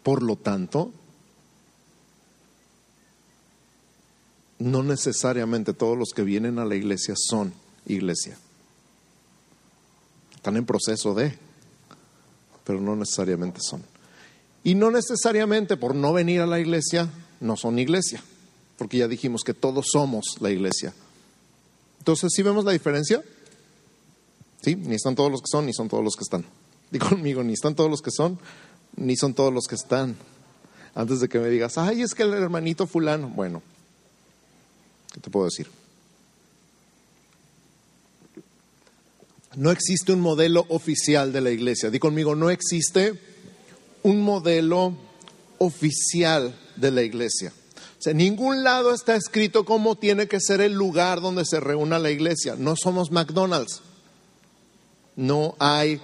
Por 0.08 0.22
lo 0.22 0.36
tanto, 0.36 0.90
no 4.58 4.82
necesariamente 4.82 5.74
todos 5.74 5.98
los 5.98 6.14
que 6.14 6.22
vienen 6.22 6.58
a 6.58 6.64
la 6.64 6.76
iglesia 6.76 7.12
son 7.14 7.52
iglesia. 7.84 8.38
Están 10.34 10.56
en 10.56 10.64
proceso 10.64 11.12
de, 11.12 11.36
pero 12.64 12.80
no 12.80 12.96
necesariamente 12.96 13.60
son. 13.60 13.82
Y 14.64 14.76
no 14.76 14.90
necesariamente 14.90 15.76
por 15.76 15.94
no 15.94 16.14
venir 16.14 16.40
a 16.40 16.46
la 16.46 16.58
iglesia 16.58 17.10
no 17.40 17.58
son 17.58 17.78
iglesia, 17.78 18.22
porque 18.78 18.96
ya 18.96 19.08
dijimos 19.08 19.42
que 19.44 19.52
todos 19.52 19.88
somos 19.92 20.38
la 20.40 20.50
iglesia. 20.50 20.94
Entonces, 21.98 22.32
¿sí 22.34 22.42
vemos 22.42 22.64
la 22.64 22.72
diferencia? 22.72 23.22
¿Sí? 24.62 24.74
Ni 24.74 24.94
están 24.94 25.14
todos 25.14 25.30
los 25.30 25.42
que 25.42 25.48
son, 25.50 25.66
ni 25.66 25.74
son 25.74 25.90
todos 25.90 26.02
los 26.02 26.16
que 26.16 26.24
están. 26.24 26.46
Digo 26.90 27.10
conmigo, 27.10 27.44
ni 27.44 27.52
están 27.52 27.74
todos 27.74 27.90
los 27.90 28.00
que 28.00 28.10
son, 28.10 28.38
ni 28.98 29.16
son 29.16 29.34
todos 29.34 29.52
los 29.52 29.66
que 29.66 29.74
están. 29.74 30.16
Antes 30.94 31.20
de 31.20 31.28
que 31.28 31.38
me 31.38 31.48
digas, 31.48 31.78
ay, 31.78 32.02
es 32.02 32.14
que 32.14 32.24
el 32.24 32.34
hermanito 32.34 32.86
fulano, 32.86 33.28
bueno, 33.28 33.62
¿qué 35.12 35.20
te 35.20 35.30
puedo 35.30 35.46
decir? 35.46 35.68
No 39.56 39.70
existe 39.70 40.12
un 40.12 40.20
modelo 40.20 40.66
oficial 40.68 41.32
de 41.32 41.40
la 41.40 41.50
iglesia. 41.50 41.90
Di 41.90 41.98
conmigo, 41.98 42.34
no 42.34 42.50
existe 42.50 43.18
un 44.02 44.22
modelo 44.22 44.94
oficial 45.58 46.54
de 46.76 46.90
la 46.90 47.02
iglesia. 47.02 47.52
O 47.98 48.02
sea, 48.02 48.12
en 48.12 48.18
ningún 48.18 48.62
lado 48.62 48.94
está 48.94 49.16
escrito 49.16 49.64
cómo 49.64 49.96
tiene 49.96 50.28
que 50.28 50.40
ser 50.40 50.60
el 50.60 50.74
lugar 50.74 51.20
donde 51.20 51.44
se 51.44 51.58
reúna 51.58 51.98
la 51.98 52.10
iglesia. 52.10 52.54
No 52.56 52.74
somos 52.76 53.10
McDonald's. 53.10 53.82
No 55.16 55.56
hay 55.58 56.00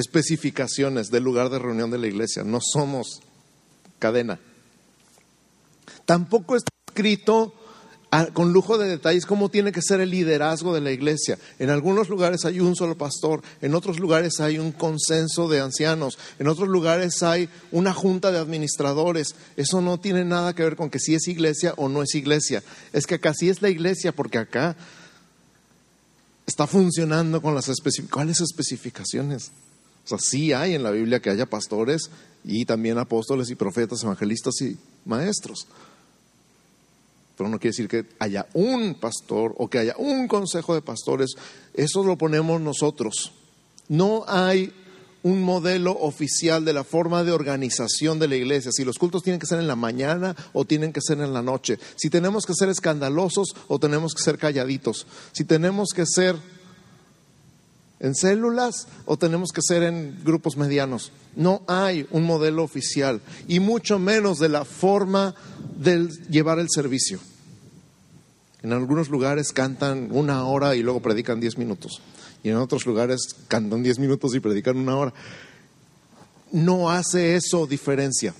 especificaciones 0.00 1.10
del 1.10 1.24
lugar 1.24 1.50
de 1.50 1.58
reunión 1.58 1.90
de 1.90 1.98
la 1.98 2.06
iglesia. 2.06 2.42
No 2.42 2.60
somos 2.60 3.20
cadena. 3.98 4.40
Tampoco 6.06 6.56
está 6.56 6.70
escrito 6.88 7.54
con 8.32 8.52
lujo 8.52 8.76
de 8.76 8.88
detalles 8.88 9.24
cómo 9.24 9.50
tiene 9.50 9.70
que 9.70 9.82
ser 9.82 10.00
el 10.00 10.10
liderazgo 10.10 10.74
de 10.74 10.80
la 10.80 10.90
iglesia. 10.90 11.38
En 11.60 11.70
algunos 11.70 12.08
lugares 12.08 12.44
hay 12.44 12.58
un 12.58 12.74
solo 12.74 12.98
pastor, 12.98 13.42
en 13.60 13.74
otros 13.74 14.00
lugares 14.00 14.40
hay 14.40 14.58
un 14.58 14.72
consenso 14.72 15.48
de 15.48 15.60
ancianos, 15.60 16.18
en 16.40 16.48
otros 16.48 16.68
lugares 16.68 17.22
hay 17.22 17.48
una 17.70 17.92
junta 17.92 18.32
de 18.32 18.38
administradores. 18.38 19.36
Eso 19.56 19.80
no 19.80 20.00
tiene 20.00 20.24
nada 20.24 20.54
que 20.54 20.64
ver 20.64 20.74
con 20.74 20.90
que 20.90 20.98
si 20.98 21.14
es 21.14 21.28
iglesia 21.28 21.74
o 21.76 21.88
no 21.88 22.02
es 22.02 22.14
iglesia. 22.16 22.64
Es 22.92 23.06
que 23.06 23.16
acá 23.16 23.32
sí 23.32 23.48
es 23.48 23.62
la 23.62 23.68
iglesia 23.68 24.10
porque 24.10 24.38
acá 24.38 24.76
está 26.46 26.66
funcionando 26.66 27.40
con 27.40 27.54
las 27.54 27.68
especificaciones. 27.68 28.12
¿Cuáles 28.12 28.40
especificaciones? 28.40 29.52
O 30.10 30.18
sea, 30.18 30.18
sí 30.18 30.52
hay 30.52 30.74
en 30.74 30.82
la 30.82 30.90
Biblia 30.90 31.20
que 31.20 31.30
haya 31.30 31.46
pastores 31.46 32.10
y 32.42 32.64
también 32.64 32.98
apóstoles 32.98 33.48
y 33.50 33.54
profetas, 33.54 34.02
evangelistas 34.02 34.60
y 34.60 34.76
maestros. 35.04 35.68
Pero 37.36 37.48
no 37.48 37.60
quiere 37.60 37.70
decir 37.70 37.88
que 37.88 38.06
haya 38.18 38.46
un 38.54 38.94
pastor 38.94 39.54
o 39.56 39.68
que 39.68 39.78
haya 39.78 39.94
un 39.98 40.26
consejo 40.26 40.74
de 40.74 40.82
pastores. 40.82 41.30
Eso 41.74 42.02
lo 42.02 42.18
ponemos 42.18 42.60
nosotros. 42.60 43.32
No 43.88 44.24
hay 44.26 44.72
un 45.22 45.42
modelo 45.42 45.92
oficial 45.92 46.64
de 46.64 46.72
la 46.72 46.82
forma 46.82 47.22
de 47.22 47.32
organización 47.32 48.18
de 48.18 48.26
la 48.26 48.36
iglesia, 48.36 48.72
si 48.72 48.84
los 48.84 48.98
cultos 48.98 49.22
tienen 49.22 49.38
que 49.38 49.46
ser 49.46 49.58
en 49.60 49.66
la 49.66 49.76
mañana 49.76 50.34
o 50.54 50.64
tienen 50.64 50.92
que 50.92 51.02
ser 51.02 51.20
en 51.20 51.32
la 51.32 51.42
noche, 51.42 51.78
si 51.96 52.08
tenemos 52.08 52.46
que 52.46 52.54
ser 52.54 52.70
escandalosos 52.70 53.54
o 53.68 53.78
tenemos 53.78 54.14
que 54.14 54.22
ser 54.22 54.38
calladitos, 54.38 55.06
si 55.32 55.44
tenemos 55.44 55.90
que 55.94 56.06
ser 56.06 56.36
en 58.00 58.14
células 58.14 58.88
o 59.04 59.18
tenemos 59.18 59.52
que 59.52 59.60
ser 59.62 59.82
en 59.82 60.18
grupos 60.24 60.56
medianos. 60.56 61.12
No 61.36 61.62
hay 61.68 62.06
un 62.10 62.24
modelo 62.24 62.64
oficial 62.64 63.20
y 63.46 63.60
mucho 63.60 63.98
menos 63.98 64.38
de 64.38 64.48
la 64.48 64.64
forma 64.64 65.34
de 65.76 66.08
llevar 66.30 66.58
el 66.58 66.68
servicio. 66.70 67.20
En 68.62 68.72
algunos 68.72 69.08
lugares 69.08 69.52
cantan 69.52 70.08
una 70.10 70.44
hora 70.44 70.74
y 70.76 70.82
luego 70.82 71.00
predican 71.00 71.40
diez 71.40 71.56
minutos. 71.56 72.00
Y 72.42 72.48
en 72.48 72.56
otros 72.56 72.86
lugares 72.86 73.36
cantan 73.48 73.82
diez 73.82 73.98
minutos 73.98 74.34
y 74.34 74.40
predican 74.40 74.78
una 74.78 74.96
hora. 74.96 75.14
No 76.52 76.90
hace 76.90 77.36
eso 77.36 77.66
diferencia. 77.66 78.34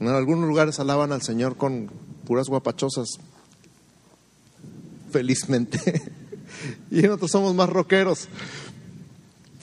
En 0.00 0.08
algunos 0.08 0.48
lugares 0.48 0.80
alaban 0.80 1.12
al 1.12 1.22
Señor 1.22 1.56
con 1.56 1.90
puras 2.24 2.48
guapachosas. 2.48 3.18
Felizmente. 5.10 6.02
y 6.90 7.02
nosotros 7.02 7.30
somos 7.30 7.54
más 7.54 7.68
rockeros. 7.68 8.28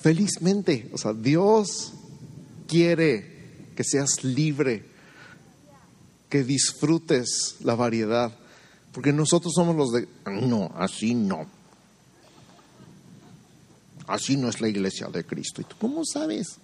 Felizmente, 0.01 0.89
o 0.93 0.97
sea, 0.97 1.13
Dios 1.13 1.93
quiere 2.67 3.71
que 3.75 3.83
seas 3.83 4.23
libre, 4.23 4.85
que 6.29 6.43
disfrutes 6.43 7.57
la 7.61 7.75
variedad, 7.75 8.35
porque 8.91 9.11
nosotros 9.11 9.53
somos 9.53 9.75
los 9.75 9.91
de, 9.91 10.07
no, 10.25 10.71
así 10.75 11.13
no. 11.13 11.47
Así 14.07 14.37
no 14.37 14.49
es 14.49 14.61
la 14.61 14.67
iglesia 14.67 15.07
de 15.07 15.25
Cristo. 15.25 15.61
¿Y 15.61 15.65
tú 15.65 15.75
cómo 15.79 16.05
sabes? 16.05 16.57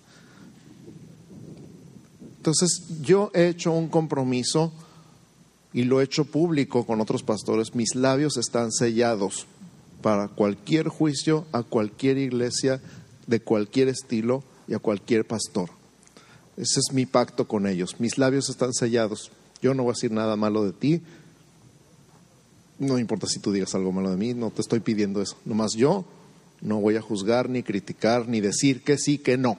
Entonces, 2.37 2.83
yo 3.01 3.31
he 3.33 3.47
hecho 3.47 3.71
un 3.71 3.87
compromiso 3.87 4.71
y 5.73 5.83
lo 5.83 6.01
he 6.01 6.03
hecho 6.03 6.25
público 6.25 6.85
con 6.85 7.01
otros 7.01 7.23
pastores. 7.23 7.75
Mis 7.75 7.95
labios 7.95 8.37
están 8.37 8.71
sellados 8.71 9.47
para 10.01 10.27
cualquier 10.27 10.87
juicio 10.87 11.45
a 11.51 11.63
cualquier 11.63 12.17
iglesia 12.17 12.81
de 13.27 13.39
cualquier 13.39 13.87
estilo 13.87 14.43
y 14.67 14.73
a 14.73 14.79
cualquier 14.79 15.25
pastor. 15.25 15.69
Ese 16.57 16.79
es 16.79 16.93
mi 16.93 17.05
pacto 17.05 17.47
con 17.47 17.67
ellos. 17.67 17.99
Mis 17.99 18.17
labios 18.17 18.49
están 18.49 18.73
sellados. 18.73 19.31
Yo 19.61 19.73
no 19.73 19.83
voy 19.83 19.91
a 19.91 19.93
decir 19.93 20.11
nada 20.11 20.35
malo 20.35 20.65
de 20.65 20.73
ti. 20.73 21.01
No 22.79 22.97
importa 22.97 23.27
si 23.27 23.39
tú 23.39 23.51
digas 23.51 23.75
algo 23.75 23.91
malo 23.91 24.09
de 24.09 24.17
mí, 24.17 24.33
no 24.33 24.49
te 24.49 24.61
estoy 24.61 24.79
pidiendo 24.79 25.21
eso. 25.21 25.37
Nomás 25.45 25.73
yo 25.73 26.05
no 26.61 26.79
voy 26.79 26.95
a 26.95 27.01
juzgar, 27.01 27.49
ni 27.49 27.63
criticar, 27.63 28.27
ni 28.27 28.41
decir 28.41 28.83
que 28.83 28.97
sí, 28.97 29.17
que 29.17 29.37
no. 29.37 29.57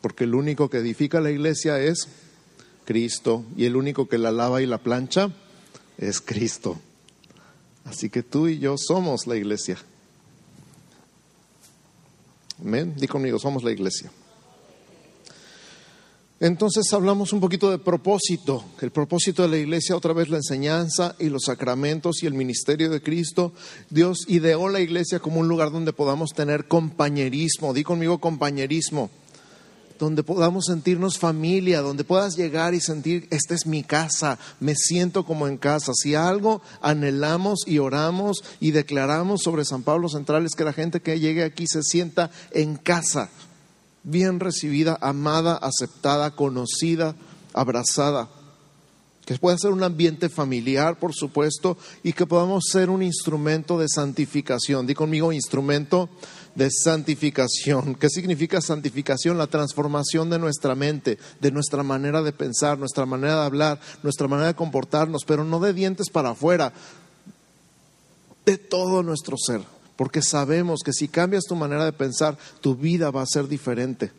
Porque 0.00 0.24
el 0.24 0.34
único 0.34 0.70
que 0.70 0.78
edifica 0.78 1.20
la 1.20 1.30
iglesia 1.30 1.78
es 1.80 2.08
Cristo 2.84 3.44
y 3.56 3.66
el 3.66 3.76
único 3.76 4.08
que 4.08 4.18
la 4.18 4.32
lava 4.32 4.62
y 4.62 4.66
la 4.66 4.78
plancha 4.78 5.30
es 5.98 6.20
Cristo. 6.20 6.78
Así 7.84 8.10
que 8.10 8.22
tú 8.22 8.48
y 8.48 8.58
yo 8.58 8.76
somos 8.78 9.26
la 9.26 9.36
iglesia. 9.36 9.78
Amén. 12.60 12.94
Di 12.96 13.06
conmigo, 13.06 13.38
somos 13.38 13.62
la 13.62 13.72
iglesia. 13.72 14.10
Entonces 16.40 16.90
hablamos 16.94 17.34
un 17.34 17.40
poquito 17.40 17.70
de 17.70 17.78
propósito. 17.78 18.64
El 18.80 18.90
propósito 18.90 19.42
de 19.42 19.48
la 19.48 19.58
iglesia, 19.58 19.94
otra 19.94 20.14
vez 20.14 20.30
la 20.30 20.38
enseñanza 20.38 21.14
y 21.18 21.28
los 21.28 21.42
sacramentos 21.44 22.22
y 22.22 22.26
el 22.26 22.32
ministerio 22.32 22.88
de 22.88 23.02
Cristo. 23.02 23.52
Dios 23.90 24.24
ideó 24.26 24.70
la 24.70 24.80
iglesia 24.80 25.18
como 25.18 25.40
un 25.40 25.48
lugar 25.48 25.70
donde 25.70 25.92
podamos 25.92 26.30
tener 26.30 26.66
compañerismo. 26.66 27.74
Di 27.74 27.84
conmigo 27.84 28.20
compañerismo. 28.20 29.10
Donde 30.00 30.24
podamos 30.24 30.64
sentirnos 30.64 31.18
familia, 31.18 31.82
donde 31.82 32.02
puedas 32.02 32.36
llegar 32.36 32.74
y 32.74 32.80
sentir, 32.80 33.28
esta 33.30 33.54
es 33.54 33.66
mi 33.66 33.84
casa, 33.84 34.38
me 34.58 34.74
siento 34.74 35.24
como 35.24 35.46
en 35.46 35.58
casa. 35.58 35.92
Si 35.94 36.16
algo 36.16 36.62
anhelamos 36.80 37.60
y 37.66 37.78
oramos 37.78 38.42
y 38.58 38.72
declaramos 38.72 39.42
sobre 39.42 39.64
San 39.64 39.82
Pablo 39.82 40.08
Central 40.08 40.44
es 40.46 40.56
que 40.56 40.64
la 40.64 40.72
gente 40.72 41.00
que 41.00 41.20
llegue 41.20 41.44
aquí 41.44 41.66
se 41.68 41.82
sienta 41.82 42.30
en 42.50 42.76
casa 42.76 43.30
bien 44.02 44.40
recibida, 44.40 44.98
amada, 45.00 45.56
aceptada, 45.56 46.30
conocida, 46.30 47.14
abrazada. 47.52 48.28
Que 49.26 49.38
pueda 49.38 49.58
ser 49.58 49.70
un 49.70 49.82
ambiente 49.82 50.28
familiar, 50.28 50.98
por 50.98 51.14
supuesto, 51.14 51.76
y 52.02 52.12
que 52.12 52.26
podamos 52.26 52.64
ser 52.70 52.90
un 52.90 53.02
instrumento 53.02 53.78
de 53.78 53.86
santificación. 53.88 54.86
Di 54.86 54.94
conmigo, 54.94 55.32
instrumento 55.32 56.08
de 56.54 56.70
santificación. 56.70 57.94
¿Qué 57.94 58.08
significa 58.08 58.60
santificación? 58.60 59.38
La 59.38 59.46
transformación 59.46 60.30
de 60.30 60.38
nuestra 60.38 60.74
mente, 60.74 61.18
de 61.40 61.50
nuestra 61.50 61.82
manera 61.82 62.22
de 62.22 62.32
pensar, 62.32 62.78
nuestra 62.78 63.06
manera 63.06 63.40
de 63.40 63.46
hablar, 63.46 63.80
nuestra 64.02 64.28
manera 64.28 64.48
de 64.48 64.54
comportarnos, 64.54 65.24
pero 65.24 65.44
no 65.44 65.60
de 65.60 65.72
dientes 65.72 66.10
para 66.10 66.30
afuera, 66.30 66.72
de 68.44 68.58
todo 68.58 69.02
nuestro 69.02 69.36
ser 69.36 69.60
porque 70.00 70.22
sabemos 70.22 70.80
que 70.82 70.94
si 70.94 71.08
cambias 71.08 71.44
tu 71.44 71.54
manera 71.54 71.84
de 71.84 71.92
pensar, 71.92 72.38
tu 72.62 72.74
vida 72.74 73.10
va 73.10 73.20
a 73.20 73.26
ser 73.26 73.48
diferente. 73.48 74.12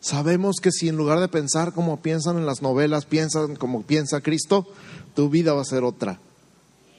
Sabemos 0.00 0.56
que 0.62 0.70
si 0.70 0.88
en 0.88 0.96
lugar 0.96 1.20
de 1.20 1.28
pensar 1.28 1.74
como 1.74 2.00
piensan 2.00 2.38
en 2.38 2.46
las 2.46 2.62
novelas, 2.62 3.04
piensan 3.04 3.56
como 3.56 3.82
piensa 3.82 4.22
Cristo, 4.22 4.66
tu 5.14 5.28
vida 5.28 5.52
va 5.52 5.60
a 5.60 5.66
ser 5.66 5.84
otra. 5.84 6.18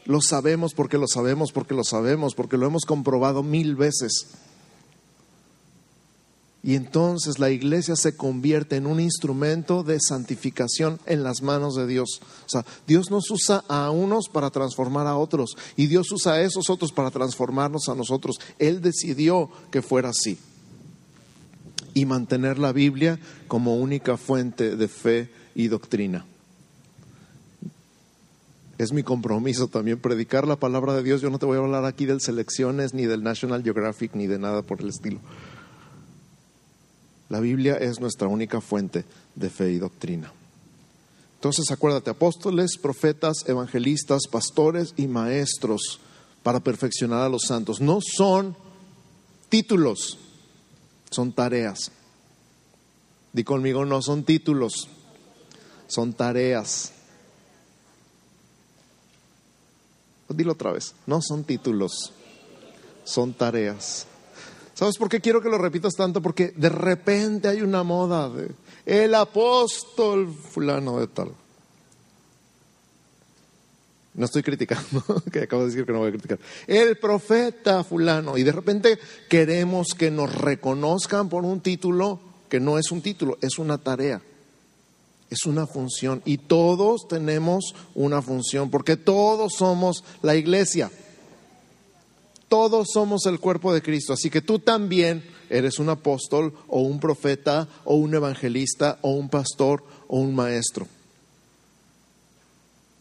Lo 0.05 0.21
sabemos 0.21 0.73
porque 0.73 0.97
lo 0.97 1.07
sabemos, 1.07 1.51
porque 1.51 1.73
lo 1.73 1.83
sabemos, 1.83 2.35
porque 2.35 2.57
lo 2.57 2.67
hemos 2.67 2.85
comprobado 2.85 3.43
mil 3.43 3.75
veces. 3.75 4.27
Y 6.65 6.73
entonces 6.73 7.37
la 7.37 7.51
iglesia 7.51 7.95
se 7.95 8.15
convierte 8.15 8.75
en 8.75 8.87
un 8.87 8.99
instrumento 8.99 9.83
de 9.83 9.99
santificación 9.99 10.99
en 11.05 11.21
las 11.21 11.43
manos 11.43 11.75
de 11.75 11.85
Dios. 11.85 12.21
O 12.23 12.49
sea, 12.49 12.65
Dios 12.87 13.11
nos 13.11 13.29
usa 13.29 13.63
a 13.67 13.91
unos 13.91 14.29
para 14.29 14.49
transformar 14.49 15.05
a 15.05 15.15
otros 15.15 15.55
y 15.75 15.85
Dios 15.85 16.11
usa 16.11 16.33
a 16.33 16.41
esos 16.41 16.71
otros 16.71 16.91
para 16.91 17.11
transformarnos 17.11 17.87
a 17.87 17.93
nosotros. 17.93 18.37
Él 18.57 18.81
decidió 18.81 19.51
que 19.69 19.83
fuera 19.83 20.09
así. 20.09 20.39
Y 21.93 22.05
mantener 22.05 22.57
la 22.57 22.73
Biblia 22.73 23.19
como 23.47 23.75
única 23.75 24.17
fuente 24.17 24.75
de 24.75 24.87
fe 24.87 25.29
y 25.53 25.67
doctrina. 25.67 26.25
Es 28.77 28.91
mi 28.91 29.03
compromiso 29.03 29.67
también 29.67 29.99
predicar 29.99 30.47
la 30.47 30.57
palabra 30.57 30.93
de 30.93 31.03
Dios. 31.03 31.21
Yo 31.21 31.29
no 31.29 31.39
te 31.39 31.45
voy 31.45 31.57
a 31.57 31.61
hablar 31.61 31.85
aquí 31.85 32.05
de 32.05 32.19
selecciones, 32.19 32.93
ni 32.93 33.05
del 33.05 33.23
National 33.23 33.63
Geographic, 33.63 34.15
ni 34.15 34.27
de 34.27 34.37
nada 34.37 34.63
por 34.63 34.81
el 34.81 34.89
estilo. 34.89 35.19
La 37.29 37.39
Biblia 37.39 37.75
es 37.75 37.99
nuestra 37.99 38.27
única 38.27 38.61
fuente 38.61 39.05
de 39.35 39.49
fe 39.49 39.71
y 39.71 39.79
doctrina. 39.79 40.31
Entonces 41.35 41.71
acuérdate, 41.71 42.09
apóstoles, 42.09 42.77
profetas, 42.81 43.47
evangelistas, 43.47 44.23
pastores 44.29 44.93
y 44.97 45.07
maestros 45.07 45.99
para 46.43 46.59
perfeccionar 46.59 47.21
a 47.21 47.29
los 47.29 47.43
santos. 47.43 47.81
No 47.81 47.99
son 48.01 48.55
títulos, 49.49 50.17
son 51.11 51.33
tareas. 51.33 51.91
Di 53.31 53.43
conmigo, 53.43 53.85
no 53.85 54.01
son 54.01 54.23
títulos, 54.23 54.87
son 55.87 56.13
tareas. 56.13 56.94
Dilo 60.29 60.53
otra 60.53 60.71
vez, 60.71 60.95
no 61.05 61.21
son 61.21 61.43
títulos, 61.43 62.13
son 63.03 63.33
tareas. 63.33 64.07
¿Sabes 64.73 64.97
por 64.97 65.07
qué 65.07 65.21
quiero 65.21 65.41
que 65.41 65.49
lo 65.49 65.57
repitas 65.57 65.93
tanto? 65.93 66.21
Porque 66.21 66.53
de 66.55 66.69
repente 66.69 67.47
hay 67.47 67.61
una 67.61 67.83
moda 67.83 68.29
de 68.29 68.51
el 68.85 69.15
apóstol 69.15 70.33
fulano 70.33 70.99
de 70.99 71.07
tal. 71.07 71.31
No 74.15 74.25
estoy 74.25 74.43
criticando, 74.43 75.03
que 75.31 75.43
acabo 75.43 75.63
de 75.63 75.69
decir 75.69 75.85
que 75.85 75.91
no 75.91 75.99
voy 75.99 76.09
a 76.09 76.11
criticar. 76.11 76.39
El 76.67 76.97
profeta 76.97 77.83
fulano. 77.83 78.37
Y 78.37 78.43
de 78.43 78.51
repente 78.51 78.99
queremos 79.29 79.87
que 79.97 80.09
nos 80.09 80.33
reconozcan 80.33 81.29
por 81.29 81.43
un 81.43 81.61
título 81.61 82.19
que 82.49 82.59
no 82.59 82.77
es 82.77 82.91
un 82.91 83.01
título, 83.01 83.37
es 83.41 83.57
una 83.57 83.77
tarea. 83.77 84.21
Es 85.29 85.45
una 85.45 85.67
función. 85.67 86.21
Y 86.25 86.37
todos 86.37 87.07
tenemos 87.07 87.73
una 87.93 88.21
función, 88.21 88.69
porque 88.69 88.97
todos 88.97 89.53
somos 89.57 90.03
la 90.21 90.35
iglesia. 90.35 90.91
Todos 92.47 92.89
somos 92.93 93.25
el 93.25 93.39
cuerpo 93.39 93.73
de 93.73 93.81
Cristo, 93.81 94.13
así 94.13 94.29
que 94.29 94.41
tú 94.41 94.59
también 94.59 95.23
eres 95.49 95.79
un 95.79 95.89
apóstol 95.89 96.53
o 96.67 96.81
un 96.81 96.99
profeta 96.99 97.67
o 97.83 97.95
un 97.95 98.13
evangelista 98.13 98.99
o 99.01 99.11
un 99.11 99.29
pastor 99.29 99.83
o 100.07 100.19
un 100.19 100.35
maestro. 100.35 100.87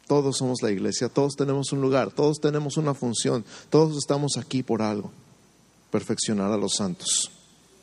Todos 0.07 0.39
somos 0.39 0.63
la 0.63 0.71
iglesia, 0.71 1.09
todos 1.09 1.35
tenemos 1.35 1.73
un 1.73 1.81
lugar, 1.81 2.11
todos 2.11 2.39
tenemos 2.41 2.77
una 2.77 2.95
función, 2.95 3.45
todos 3.71 3.97
estamos 3.97 4.37
aquí 4.37 4.63
por 4.63 4.83
algo, 4.83 5.11
perfeccionar 5.91 6.53
a 6.53 6.59
los 6.59 6.75
santos 6.77 7.31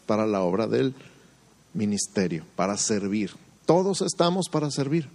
para 0.05 0.27
la 0.27 0.41
obra 0.41 0.67
del 0.67 0.93
ministerio, 1.73 2.45
para 2.55 2.77
servir. 2.77 3.31
Todos 3.71 4.01
estamos 4.01 4.49
para 4.49 4.69
servir. 4.69 5.07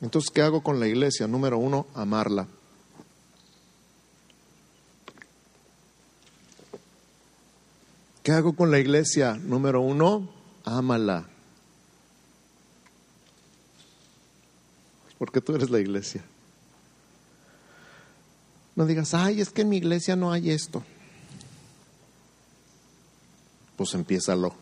Entonces, 0.00 0.30
¿qué 0.30 0.40
hago 0.40 0.62
con 0.62 0.80
la 0.80 0.86
iglesia? 0.86 1.26
Número 1.26 1.58
uno, 1.58 1.86
amarla. 1.92 2.48
¿Qué 8.22 8.32
hago 8.32 8.56
con 8.56 8.70
la 8.70 8.78
iglesia? 8.78 9.34
Número 9.34 9.82
uno, 9.82 10.26
ámala. 10.64 11.28
Porque 15.18 15.42
tú 15.42 15.54
eres 15.54 15.68
la 15.68 15.80
iglesia. 15.80 16.24
No 18.74 18.86
digas, 18.86 19.12
ay, 19.12 19.42
es 19.42 19.50
que 19.50 19.60
en 19.60 19.68
mi 19.68 19.76
iglesia 19.76 20.16
no 20.16 20.32
hay 20.32 20.50
esto. 20.50 20.82
Pues 23.76 23.94
empiézalo. 23.94 24.54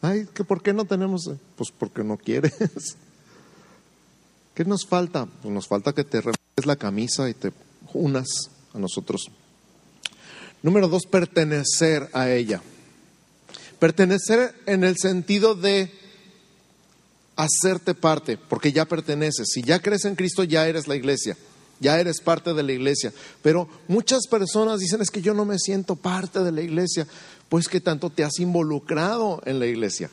Ay, 0.00 0.28
¿que 0.32 0.44
¿por 0.44 0.62
qué 0.62 0.72
no 0.72 0.84
tenemos? 0.84 1.30
Pues 1.56 1.70
porque 1.76 2.04
no 2.04 2.16
quieres. 2.16 2.54
¿Qué 4.54 4.64
nos 4.64 4.86
falta? 4.86 5.26
Pues 5.42 5.52
nos 5.52 5.66
falta 5.68 5.92
que 5.92 6.04
te 6.04 6.20
remetes 6.20 6.66
la 6.66 6.76
camisa 6.76 7.28
y 7.28 7.34
te 7.34 7.52
unas 7.92 8.28
a 8.74 8.78
nosotros. 8.78 9.30
Número 10.62 10.88
dos, 10.88 11.06
pertenecer 11.06 12.08
a 12.12 12.30
ella. 12.30 12.60
Pertenecer 13.78 14.54
en 14.66 14.82
el 14.82 14.96
sentido 14.98 15.54
de 15.54 15.92
hacerte 17.36 17.94
parte, 17.94 18.36
porque 18.36 18.72
ya 18.72 18.84
perteneces. 18.84 19.48
Si 19.52 19.62
ya 19.62 19.80
crees 19.80 20.04
en 20.04 20.16
Cristo, 20.16 20.42
ya 20.42 20.66
eres 20.66 20.88
la 20.88 20.96
iglesia, 20.96 21.36
ya 21.80 21.98
eres 21.98 22.20
parte 22.20 22.54
de 22.54 22.62
la 22.62 22.72
iglesia. 22.72 23.12
Pero 23.42 23.68
muchas 23.86 24.26
personas 24.26 24.80
dicen, 24.80 25.00
es 25.00 25.10
que 25.10 25.22
yo 25.22 25.34
no 25.34 25.44
me 25.44 25.58
siento 25.58 25.96
parte 25.96 26.42
de 26.42 26.52
la 26.52 26.62
iglesia. 26.62 27.06
Pues 27.48 27.68
que 27.68 27.80
tanto 27.80 28.10
te 28.10 28.24
has 28.24 28.38
involucrado 28.40 29.40
en 29.44 29.58
la 29.58 29.66
iglesia. 29.66 30.10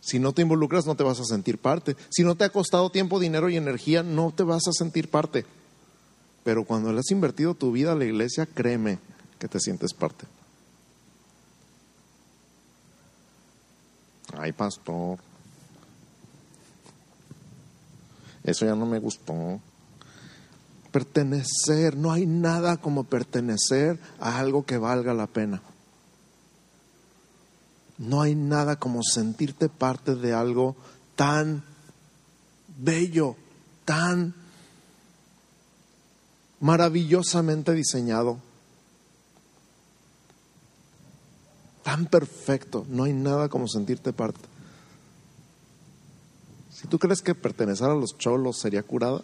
Si 0.00 0.18
no 0.18 0.32
te 0.32 0.42
involucras, 0.42 0.86
no 0.86 0.94
te 0.94 1.04
vas 1.04 1.20
a 1.20 1.24
sentir 1.24 1.58
parte. 1.58 1.96
Si 2.08 2.22
no 2.22 2.34
te 2.34 2.44
ha 2.44 2.48
costado 2.48 2.90
tiempo, 2.90 3.20
dinero 3.20 3.50
y 3.50 3.56
energía, 3.56 4.02
no 4.02 4.32
te 4.34 4.42
vas 4.42 4.66
a 4.66 4.72
sentir 4.72 5.08
parte. 5.10 5.44
Pero 6.42 6.64
cuando 6.64 6.92
le 6.92 7.00
has 7.00 7.10
invertido 7.10 7.54
tu 7.54 7.70
vida 7.70 7.92
a 7.92 7.96
la 7.96 8.06
iglesia, 8.06 8.46
créeme 8.46 8.98
que 9.38 9.48
te 9.48 9.60
sientes 9.60 9.92
parte. 9.92 10.26
Ay, 14.32 14.52
pastor. 14.52 15.18
Eso 18.42 18.64
ya 18.64 18.74
no 18.74 18.86
me 18.86 18.98
gustó. 18.98 19.60
Pertenecer, 20.92 21.96
no 21.96 22.12
hay 22.12 22.26
nada 22.26 22.76
como 22.78 23.04
pertenecer 23.04 23.98
a 24.18 24.38
algo 24.38 24.64
que 24.64 24.78
valga 24.78 25.14
la 25.14 25.26
pena. 25.26 25.62
No 27.98 28.22
hay 28.22 28.34
nada 28.34 28.76
como 28.76 29.02
sentirte 29.02 29.68
parte 29.68 30.14
de 30.14 30.32
algo 30.32 30.74
tan 31.16 31.62
bello, 32.78 33.36
tan 33.84 34.34
maravillosamente 36.60 37.72
diseñado, 37.72 38.38
tan 41.82 42.06
perfecto. 42.06 42.86
No 42.88 43.04
hay 43.04 43.12
nada 43.12 43.48
como 43.48 43.68
sentirte 43.68 44.12
parte. 44.12 44.40
Si 46.72 46.88
tú 46.88 46.98
crees 46.98 47.20
que 47.20 47.34
pertenecer 47.34 47.90
a 47.90 47.94
los 47.94 48.16
cholos 48.16 48.58
sería 48.58 48.82
curada, 48.82 49.22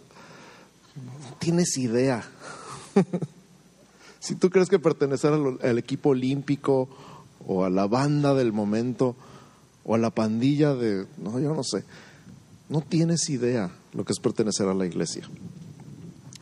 tienes 1.39 1.77
idea. 1.77 2.23
Si 4.19 4.35
tú 4.35 4.49
crees 4.49 4.67
que 4.67 4.77
pertenecer 4.77 5.31
al, 5.31 5.77
equipo 5.77 6.09
olímpico 6.09 6.89
o 7.47 7.63
a 7.63 7.69
la 7.69 7.87
banda 7.87 8.33
del 8.33 8.51
momento 8.51 9.15
o 9.85 9.95
a 9.95 9.97
la 9.97 10.09
pandilla 10.09 10.73
de, 10.73 11.05
no, 11.17 11.39
yo 11.39 11.53
no 11.53 11.63
sé, 11.63 11.85
no 12.67 12.81
tienes 12.81 13.29
idea 13.29 13.71
lo 13.93 14.03
que 14.03 14.11
es 14.11 14.19
pertenecer 14.19 14.67
a 14.67 14.73
la 14.73 14.85
iglesia. 14.85 15.29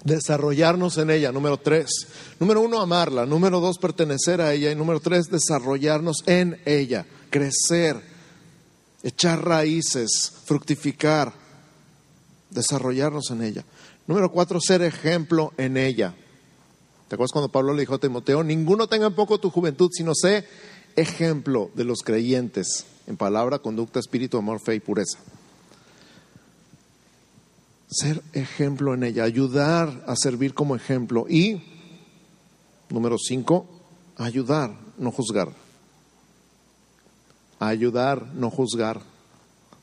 Desarrollarnos 0.03 0.97
en 0.97 1.11
ella, 1.11 1.31
número 1.31 1.57
tres. 1.57 2.07
Número 2.39 2.61
uno, 2.61 2.81
amarla. 2.81 3.27
Número 3.27 3.59
dos, 3.59 3.77
pertenecer 3.77 4.41
a 4.41 4.53
ella. 4.53 4.71
Y 4.71 4.75
número 4.75 4.99
tres, 4.99 5.29
desarrollarnos 5.29 6.17
en 6.25 6.59
ella. 6.65 7.05
Crecer, 7.29 8.01
echar 9.03 9.45
raíces, 9.45 10.31
fructificar, 10.45 11.33
desarrollarnos 12.49 13.29
en 13.31 13.43
ella. 13.43 13.65
Número 14.07 14.31
cuatro, 14.31 14.59
ser 14.61 14.83
ejemplo 14.83 15.51
en 15.57 15.77
ella. 15.77 16.13
¿Te 17.07 17.15
acuerdas 17.15 17.31
cuando 17.31 17.49
Pablo 17.49 17.73
le 17.73 17.81
dijo 17.81 17.95
a 17.95 17.99
Timoteo, 17.99 18.43
ninguno 18.43 18.87
tenga 18.87 19.07
en 19.07 19.15
poco 19.15 19.39
tu 19.39 19.49
juventud, 19.49 19.89
sino 19.91 20.13
sé 20.13 20.45
ejemplo 20.95 21.71
de 21.75 21.83
los 21.83 22.01
creyentes 22.03 22.85
en 23.07 23.17
palabra, 23.17 23.59
conducta, 23.59 23.99
espíritu, 23.99 24.37
amor, 24.37 24.59
fe 24.59 24.75
y 24.75 24.79
pureza? 24.79 25.19
Ser 27.87 28.21
ejemplo 28.33 28.93
en 28.93 29.03
ella, 29.03 29.23
ayudar 29.23 30.03
a 30.07 30.15
servir 30.15 30.53
como 30.53 30.75
ejemplo. 30.75 31.25
Y, 31.29 31.61
número 32.89 33.17
cinco, 33.17 33.67
ayudar, 34.17 34.75
no 34.97 35.11
juzgar. 35.11 35.49
Ayudar, 37.59 38.25
no 38.33 38.51
juzgar. 38.51 39.01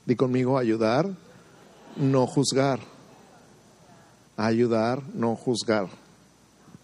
Di 0.06 0.14
conmigo, 0.14 0.58
ayudar, 0.58 1.08
no 1.96 2.26
juzgar. 2.26 2.91
Ayudar, 4.36 5.02
no 5.14 5.36
juzgar. 5.36 5.88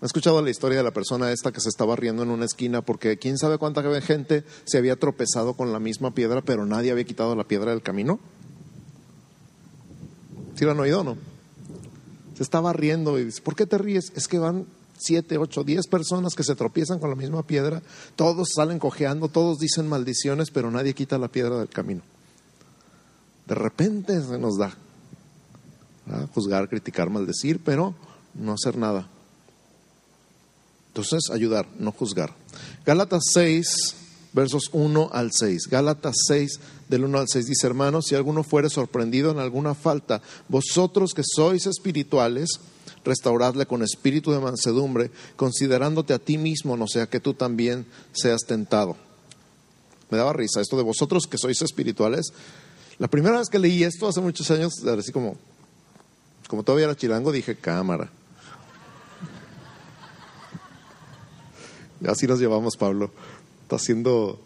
¿He 0.01 0.07
escuchado 0.07 0.41
la 0.43 0.51
historia 0.51 0.79
de 0.79 0.85
la 0.85 0.93
persona 0.93 1.33
esta 1.33 1.51
que 1.51 1.61
se 1.61 1.69
estaba 1.69 1.97
riendo 1.97 2.23
en 2.23 2.31
una 2.31 2.45
esquina 2.45 2.83
porque 2.83 3.19
quién 3.19 3.37
sabe 3.37 3.59
cuánta 3.59 3.83
gente 4.01 4.45
se 4.65 4.79
había 4.79 4.95
tropezado 4.95 5.55
con 5.55 5.73
la 5.73 5.81
misma 5.81 6.13
piedra, 6.13 6.41
pero 6.41 6.65
nadie 6.67 6.93
había 6.93 7.05
quitado 7.05 7.35
la 7.35 7.45
piedra 7.45 7.73
del 7.73 7.83
camino? 7.83 8.21
¿Sí 10.55 10.65
lo 10.65 10.71
han 10.71 10.81
oído 10.81 11.01
o 11.01 11.05
no? 11.05 11.17
Se 12.37 12.45
estaba 12.45 12.73
riendo 12.73 13.19
y 13.19 13.25
dice, 13.25 13.43
¿por 13.43 13.57
qué 13.57 13.67
te 13.67 13.77
ríes? 13.77 14.13
Es 14.15 14.29
que 14.29 14.39
van 14.39 14.67
siete, 14.97 15.37
ocho, 15.37 15.65
diez 15.65 15.89
personas 15.89 16.35
que 16.35 16.45
se 16.45 16.55
tropiezan 16.55 17.01
con 17.01 17.11
la 17.11 17.17
misma 17.17 17.43
piedra, 17.43 17.83
todos 18.15 18.51
salen 18.55 18.79
cojeando, 18.79 19.29
todos 19.29 19.59
dicen 19.59 19.89
maldiciones, 19.89 20.51
pero 20.53 20.71
nadie 20.71 20.95
quita 20.95 21.19
la 21.19 21.29
piedra 21.29 21.59
del 21.59 21.69
camino. 21.69 22.03
De 23.47 23.55
repente 23.57 24.21
se 24.21 24.39
nos 24.39 24.59
da 24.59 24.77
juzgar, 26.35 26.69
criticar, 26.69 27.11
maldecir, 27.11 27.61
pero 27.63 27.95
no 28.35 28.53
hacer 28.53 28.77
nada. 28.77 29.09
Entonces, 30.89 31.31
ayudar, 31.31 31.67
no 31.79 31.93
juzgar. 31.93 32.35
Gálatas 32.85 33.23
6, 33.33 33.95
versos 34.33 34.65
1 34.73 35.11
al 35.13 35.31
6. 35.33 35.69
Gálatas 35.69 36.17
6, 36.27 36.61
del 36.89 37.05
1 37.05 37.19
al 37.19 37.29
6 37.29 37.47
dice, 37.47 37.67
hermanos, 37.67 38.07
si 38.07 38.15
alguno 38.15 38.43
fuere 38.43 38.71
sorprendido 38.71 39.31
en 39.31 39.39
alguna 39.39 39.75
falta, 39.75 40.23
vosotros 40.49 41.13
que 41.15 41.23
sois 41.25 41.67
espirituales, 41.67 42.49
restauradle 43.05 43.67
con 43.67 43.83
espíritu 43.83 44.33
de 44.33 44.41
mansedumbre, 44.41 45.11
considerándote 45.37 46.15
a 46.15 46.19
ti 46.19 46.39
mismo, 46.39 46.77
no 46.77 46.87
sea 46.87 47.07
que 47.07 47.21
tú 47.21 47.35
también 47.35 47.87
seas 48.13 48.43
tentado. 48.47 48.97
Me 50.11 50.19
daba 50.19 50.33
risa 50.33 50.61
esto 50.61 50.77
de 50.77 50.83
vosotros 50.83 51.27
que 51.27 51.39
sois 51.39 51.61
espirituales. 51.63 52.33
La 52.99 53.09
primera 53.09 53.39
vez 53.39 53.49
que 53.49 53.59
leí 53.59 53.85
esto 53.85 54.09
hace 54.09 54.21
muchos 54.21 54.51
años, 54.51 54.73
así 54.85 55.13
como, 55.13 55.37
como 56.49 56.65
todavía 56.65 56.87
era 56.87 56.97
chilango, 56.97 57.31
dije, 57.31 57.55
cámara. 57.55 58.11
Así 62.07 62.27
nos 62.27 62.41
llevamos, 62.41 62.77
Pablo. 62.77 63.11
¿Está 63.63 63.79
siendo, 63.79 64.41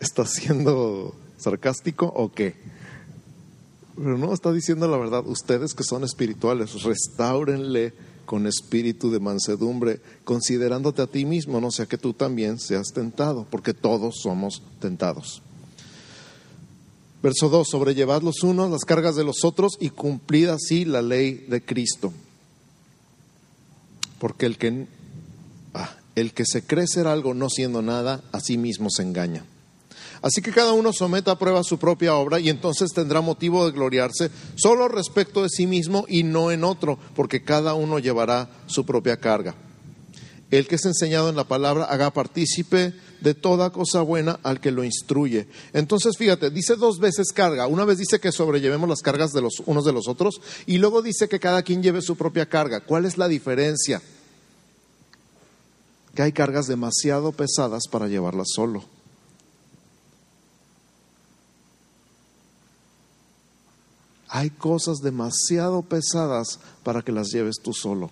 está 0.00 0.26
siendo 0.26 1.14
sarcástico 1.38 2.06
o 2.06 2.32
qué? 2.32 2.56
Pero 3.94 4.16
no, 4.16 4.32
está 4.32 4.52
diciendo 4.52 4.88
la 4.88 4.96
verdad. 4.96 5.22
Ustedes 5.26 5.74
que 5.74 5.84
son 5.84 6.02
espirituales, 6.02 6.82
restáurenle 6.82 7.92
con 8.24 8.46
espíritu 8.46 9.10
de 9.10 9.20
mansedumbre, 9.20 10.00
considerándote 10.24 11.02
a 11.02 11.06
ti 11.06 11.26
mismo, 11.26 11.60
no 11.60 11.70
sea 11.70 11.86
que 11.86 11.98
tú 11.98 12.14
también 12.14 12.58
seas 12.58 12.92
tentado, 12.94 13.46
porque 13.50 13.74
todos 13.74 14.20
somos 14.22 14.62
tentados. 14.78 15.42
Verso 17.22 17.50
2, 17.50 17.68
sobrellevad 17.68 18.22
los 18.22 18.42
unos 18.42 18.70
las 18.70 18.84
cargas 18.84 19.14
de 19.14 19.24
los 19.24 19.44
otros 19.44 19.76
y 19.78 19.90
cumplid 19.90 20.48
así 20.48 20.84
la 20.84 21.02
ley 21.02 21.44
de 21.48 21.62
Cristo. 21.62 22.12
Porque 24.18 24.46
el 24.46 24.56
que 24.56 24.86
ah, 25.74 25.96
el 26.14 26.32
que 26.32 26.44
se 26.46 26.64
cree 26.64 26.86
ser 26.86 27.06
algo 27.06 27.34
no 27.34 27.50
siendo 27.50 27.82
nada, 27.82 28.22
a 28.32 28.40
sí 28.40 28.56
mismo 28.56 28.88
se 28.90 29.02
engaña. 29.02 29.44
Así 30.22 30.42
que 30.42 30.52
cada 30.52 30.72
uno 30.72 30.92
someta 30.92 31.32
a 31.32 31.38
prueba 31.38 31.64
su 31.64 31.78
propia 31.78 32.14
obra 32.14 32.40
y 32.40 32.50
entonces 32.50 32.92
tendrá 32.92 33.20
motivo 33.22 33.64
de 33.64 33.72
gloriarse 33.72 34.30
solo 34.54 34.88
respecto 34.88 35.42
de 35.42 35.48
sí 35.48 35.66
mismo 35.66 36.04
y 36.08 36.24
no 36.24 36.50
en 36.50 36.64
otro, 36.64 36.98
porque 37.14 37.42
cada 37.42 37.74
uno 37.74 37.98
llevará 37.98 38.50
su 38.66 38.84
propia 38.84 39.18
carga. 39.18 39.54
El 40.50 40.66
que 40.66 40.74
es 40.74 40.84
enseñado 40.84 41.30
en 41.30 41.36
la 41.36 41.44
palabra 41.44 41.84
haga 41.84 42.12
partícipe 42.12 42.92
de 43.20 43.34
toda 43.34 43.70
cosa 43.70 44.02
buena 44.02 44.40
al 44.42 44.60
que 44.60 44.70
lo 44.70 44.84
instruye. 44.84 45.48
Entonces, 45.72 46.16
fíjate, 46.16 46.50
dice 46.50 46.76
dos 46.76 46.98
veces 46.98 47.32
carga. 47.32 47.66
Una 47.66 47.84
vez 47.84 47.98
dice 47.98 48.20
que 48.20 48.32
sobrellevemos 48.32 48.88
las 48.88 49.02
cargas 49.02 49.32
de 49.32 49.42
los 49.42 49.60
unos 49.66 49.84
de 49.84 49.92
los 49.92 50.08
otros 50.08 50.40
y 50.66 50.78
luego 50.78 51.02
dice 51.02 51.28
que 51.28 51.40
cada 51.40 51.62
quien 51.62 51.82
lleve 51.82 52.02
su 52.02 52.16
propia 52.16 52.48
carga. 52.48 52.80
¿Cuál 52.80 53.04
es 53.04 53.18
la 53.18 53.28
diferencia? 53.28 54.00
que 56.14 56.22
hay 56.22 56.32
cargas 56.32 56.66
demasiado 56.66 57.32
pesadas 57.32 57.84
para 57.90 58.08
llevarlas 58.08 58.48
solo. 58.54 58.84
Hay 64.28 64.50
cosas 64.50 64.98
demasiado 64.98 65.82
pesadas 65.82 66.60
para 66.84 67.02
que 67.02 67.12
las 67.12 67.30
lleves 67.30 67.56
tú 67.62 67.72
solo. 67.72 68.10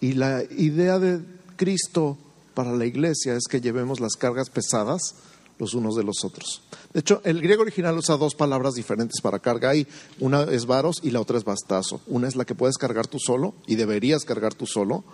Y 0.00 0.12
la 0.12 0.42
idea 0.44 0.98
de 0.98 1.22
Cristo 1.56 2.16
para 2.54 2.72
la 2.72 2.86
iglesia 2.86 3.34
es 3.34 3.44
que 3.48 3.60
llevemos 3.60 4.00
las 4.00 4.14
cargas 4.14 4.50
pesadas 4.50 5.14
los 5.58 5.74
unos 5.74 5.96
de 5.96 6.04
los 6.04 6.24
otros. 6.24 6.62
De 6.92 7.00
hecho, 7.00 7.20
el 7.24 7.40
griego 7.40 7.62
original 7.62 7.96
usa 7.96 8.16
dos 8.16 8.34
palabras 8.34 8.74
diferentes 8.74 9.20
para 9.20 9.38
carga. 9.38 9.70
Hay 9.70 9.86
una 10.20 10.42
es 10.42 10.66
varos 10.66 11.00
y 11.02 11.10
la 11.10 11.20
otra 11.20 11.38
es 11.38 11.44
bastazo. 11.44 12.00
Una 12.06 12.28
es 12.28 12.36
la 12.36 12.44
que 12.44 12.54
puedes 12.54 12.76
cargar 12.76 13.06
tú 13.06 13.18
solo 13.18 13.54
y 13.66 13.76
deberías 13.76 14.24
cargar 14.24 14.54
tú 14.54 14.66
solo. 14.66 15.04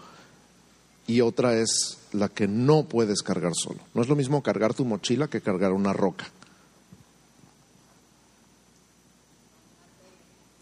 Y 1.07 1.21
otra 1.21 1.55
es 1.57 1.99
la 2.13 2.29
que 2.29 2.47
no 2.47 2.85
puedes 2.85 3.23
cargar 3.23 3.53
solo. 3.55 3.81
No 3.95 4.03
es 4.03 4.09
lo 4.09 4.17
mismo 4.17 4.43
cargar 4.43 4.75
tu 4.75 4.85
mochila 4.85 5.29
que 5.29 5.41
cargar 5.41 5.73
una 5.73 5.93
roca. 5.93 6.27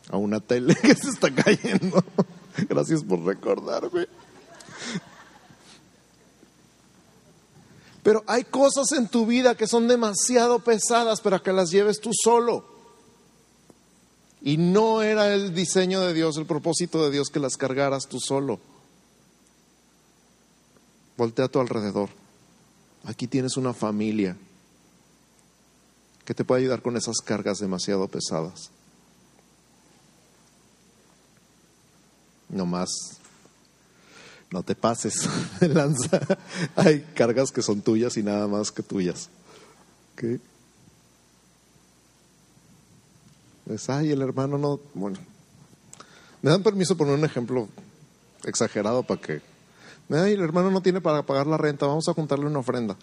A 0.09 0.17
una 0.17 0.41
tele 0.41 0.75
que 0.83 0.95
se 0.95 1.09
está 1.09 1.31
cayendo. 1.31 2.03
Gracias 2.69 3.05
por 3.05 3.23
recordarme. 3.25 4.09
Pero 8.03 8.25
hay 8.27 8.45
cosas 8.45 8.93
en 8.93 9.09
tu 9.09 9.27
vida 9.27 9.55
que 9.55 9.67
son 9.67 9.87
demasiado 9.87 10.61
pesadas 10.61 11.21
para 11.21 11.41
que 11.41 11.53
las 11.53 11.71
lleves 11.71 12.01
tú 12.01 12.11
solo. 12.13 12.65
Y 14.43 14.57
no 14.57 15.03
era 15.03 15.35
el 15.35 15.55
diseño 15.55 16.01
de 16.01 16.15
Dios, 16.15 16.39
el 16.39 16.47
propósito 16.47 17.05
de 17.05 17.11
Dios 17.11 17.29
que 17.29 17.41
las 17.41 17.57
cargaras 17.57 18.07
tú 18.09 18.19
solo. 18.19 18.59
Voltea 21.19 21.45
a 21.45 21.49
tu 21.49 21.61
alrededor. 21.61 22.09
Aquí 23.05 23.27
tienes 23.27 23.59
una 23.59 23.75
familia 23.75 24.37
que 26.25 26.35
te 26.35 26.45
puede 26.45 26.63
ayudar 26.63 26.81
con 26.81 26.97
esas 26.97 27.19
cargas 27.19 27.59
demasiado 27.59 28.09
pesadas. 28.09 28.71
No 32.49 32.65
más 32.65 33.20
no 34.51 34.63
te 34.63 34.75
pases 34.75 35.29
lanza. 35.61 36.21
Hay 36.77 37.01
cargas 37.15 37.53
que 37.53 37.63
son 37.63 37.83
tuyas 37.83 38.17
y 38.17 38.23
nada 38.23 38.47
más 38.49 38.71
que 38.71 38.83
tuyas. 38.83 39.31
Ay, 43.89 44.11
el 44.11 44.23
hermano 44.23 44.59
no. 44.59 44.81
Bueno, 44.95 45.19
me 46.43 46.51
dan 46.51 46.63
permiso 46.63 46.97
poner 46.97 47.15
un 47.15 47.25
ejemplo 47.25 47.69
exagerado 48.45 49.03
para 49.03 49.21
que. 49.21 49.41
Ay, 50.11 50.33
el 50.33 50.41
hermano 50.41 50.71
no 50.71 50.83
tiene 50.83 51.01
para 51.01 51.23
pagar 51.23 51.47
la 51.47 51.57
renta, 51.57 51.87
vamos 51.87 52.09
a 52.09 52.15
juntarle 52.15 52.47
una 52.47 52.59
ofrenda. 52.59 52.97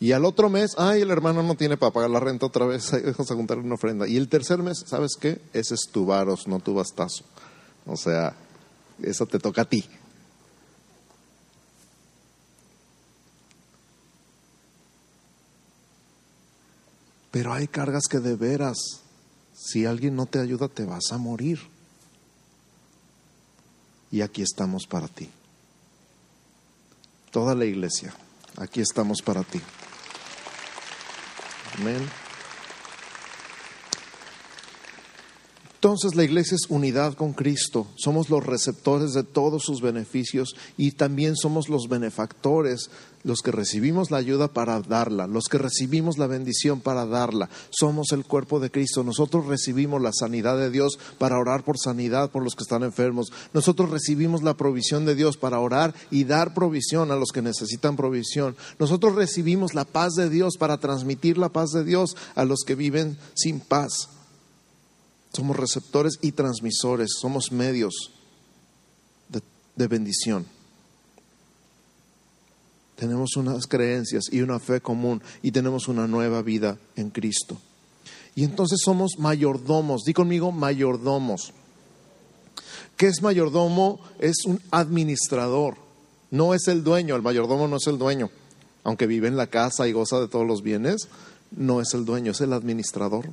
Y 0.00 0.12
al 0.12 0.24
otro 0.24 0.48
mes, 0.48 0.74
ay, 0.78 1.02
el 1.02 1.10
hermano 1.10 1.42
no 1.42 1.54
tiene 1.54 1.76
para 1.76 1.92
pagar 1.92 2.10
la 2.10 2.18
renta 2.18 2.46
otra 2.46 2.66
vez, 2.66 2.90
vamos 3.04 3.30
a 3.30 3.34
juntarle 3.34 3.62
una 3.62 3.74
ofrenda. 3.74 4.08
Y 4.08 4.16
el 4.16 4.28
tercer 4.28 4.58
mes, 4.58 4.82
¿sabes 4.86 5.12
qué? 5.20 5.40
Ese 5.52 5.74
es 5.74 5.88
tu 5.92 6.06
varos, 6.06 6.48
no 6.48 6.58
tu 6.58 6.74
bastazo. 6.74 7.24
O 7.86 7.96
sea, 7.96 8.34
eso 9.02 9.26
te 9.26 9.38
toca 9.38 9.62
a 9.62 9.64
ti. 9.66 9.84
Pero 17.30 17.52
hay 17.52 17.68
cargas 17.68 18.04
que 18.10 18.18
de 18.18 18.36
veras, 18.36 18.76
si 19.54 19.86
alguien 19.86 20.16
no 20.16 20.26
te 20.26 20.40
ayuda, 20.40 20.68
te 20.68 20.84
vas 20.84 21.12
a 21.12 21.18
morir. 21.18 21.60
y 24.10 24.22
aquí 24.22 24.42
estamos 24.42 24.86
para 24.86 25.08
ti. 25.08 25.30
Toda 27.30 27.54
la 27.54 27.64
iglesia, 27.64 28.12
aquí 28.56 28.80
estamos 28.80 29.22
para 29.22 29.44
ti. 29.44 29.60
Amén. 31.78 32.29
Entonces 35.82 36.14
la 36.14 36.24
iglesia 36.24 36.56
es 36.56 36.68
unidad 36.68 37.14
con 37.14 37.32
Cristo, 37.32 37.86
somos 37.96 38.28
los 38.28 38.44
receptores 38.44 39.14
de 39.14 39.22
todos 39.22 39.62
sus 39.62 39.80
beneficios 39.80 40.54
y 40.76 40.90
también 40.90 41.36
somos 41.36 41.70
los 41.70 41.88
benefactores, 41.88 42.90
los 43.24 43.40
que 43.40 43.50
recibimos 43.50 44.10
la 44.10 44.18
ayuda 44.18 44.48
para 44.48 44.82
darla, 44.82 45.26
los 45.26 45.44
que 45.44 45.56
recibimos 45.56 46.18
la 46.18 46.26
bendición 46.26 46.82
para 46.82 47.06
darla. 47.06 47.48
Somos 47.70 48.12
el 48.12 48.26
cuerpo 48.26 48.60
de 48.60 48.70
Cristo, 48.70 49.02
nosotros 49.04 49.46
recibimos 49.46 50.02
la 50.02 50.12
sanidad 50.12 50.58
de 50.58 50.68
Dios 50.68 50.98
para 51.16 51.38
orar 51.38 51.64
por 51.64 51.78
sanidad 51.78 52.30
por 52.30 52.44
los 52.44 52.56
que 52.56 52.64
están 52.64 52.82
enfermos, 52.82 53.32
nosotros 53.54 53.88
recibimos 53.88 54.42
la 54.42 54.58
provisión 54.58 55.06
de 55.06 55.14
Dios 55.14 55.38
para 55.38 55.60
orar 55.60 55.94
y 56.10 56.24
dar 56.24 56.52
provisión 56.52 57.10
a 57.10 57.16
los 57.16 57.30
que 57.32 57.40
necesitan 57.40 57.96
provisión, 57.96 58.54
nosotros 58.78 59.14
recibimos 59.14 59.72
la 59.72 59.86
paz 59.86 60.12
de 60.12 60.28
Dios 60.28 60.58
para 60.58 60.76
transmitir 60.76 61.38
la 61.38 61.48
paz 61.48 61.70
de 61.70 61.84
Dios 61.84 62.18
a 62.34 62.44
los 62.44 62.64
que 62.66 62.74
viven 62.74 63.16
sin 63.32 63.60
paz. 63.60 64.19
Somos 65.32 65.56
receptores 65.56 66.18
y 66.20 66.32
transmisores, 66.32 67.10
somos 67.20 67.52
medios 67.52 68.12
de, 69.76 69.86
bendición. 69.86 70.46
Tenemos 72.96 73.36
unas 73.36 73.66
creencias 73.66 74.24
y 74.30 74.42
una 74.42 74.58
fe 74.58 74.80
común 74.80 75.22
y 75.42 75.52
tenemos 75.52 75.88
una 75.88 76.06
nueva 76.06 76.42
vida 76.42 76.78
en 76.96 77.10
Cristo. 77.10 77.58
Y 78.34 78.44
entonces 78.44 78.80
somos 78.84 79.18
mayordomos. 79.18 80.02
Di 80.04 80.12
conmigo 80.12 80.52
mayordomos. 80.52 81.52
¿Qué 82.96 83.06
es 83.06 83.22
mayordomo? 83.22 84.00
Es 84.18 84.44
un 84.44 84.60
administrador. 84.70 85.76
No 86.30 86.52
es 86.54 86.68
el 86.68 86.84
dueño. 86.84 87.16
El 87.16 87.22
mayordomo 87.22 87.68
no 87.68 87.76
es 87.76 87.86
el 87.86 87.98
dueño. 87.98 88.30
Aunque 88.84 89.06
vive 89.06 89.28
en 89.28 89.36
la 89.36 89.46
casa 89.46 89.88
y 89.88 89.92
goza 89.92 90.20
de 90.20 90.28
todos 90.28 90.46
los 90.46 90.62
bienes, 90.62 91.08
no 91.50 91.80
es 91.80 91.94
el 91.94 92.04
dueño, 92.04 92.32
es 92.32 92.40
el 92.40 92.52
administrador. 92.52 93.26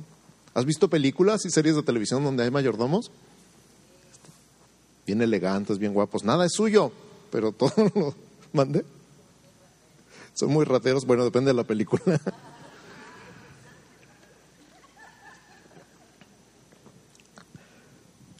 ¿Has 0.58 0.64
visto 0.64 0.90
películas 0.90 1.44
y 1.44 1.50
series 1.50 1.76
de 1.76 1.84
televisión 1.84 2.24
donde 2.24 2.42
hay 2.42 2.50
mayordomos? 2.50 3.12
Bien 5.06 5.22
elegantes, 5.22 5.78
bien 5.78 5.94
guapos. 5.94 6.24
Nada 6.24 6.46
es 6.46 6.52
suyo, 6.52 6.90
pero 7.30 7.52
todo 7.52 7.72
lo 7.94 8.12
mande. 8.52 8.84
Son 10.34 10.50
muy 10.50 10.64
rateros. 10.64 11.04
Bueno, 11.04 11.22
depende 11.22 11.50
de 11.50 11.54
la 11.54 11.62
película. 11.62 12.20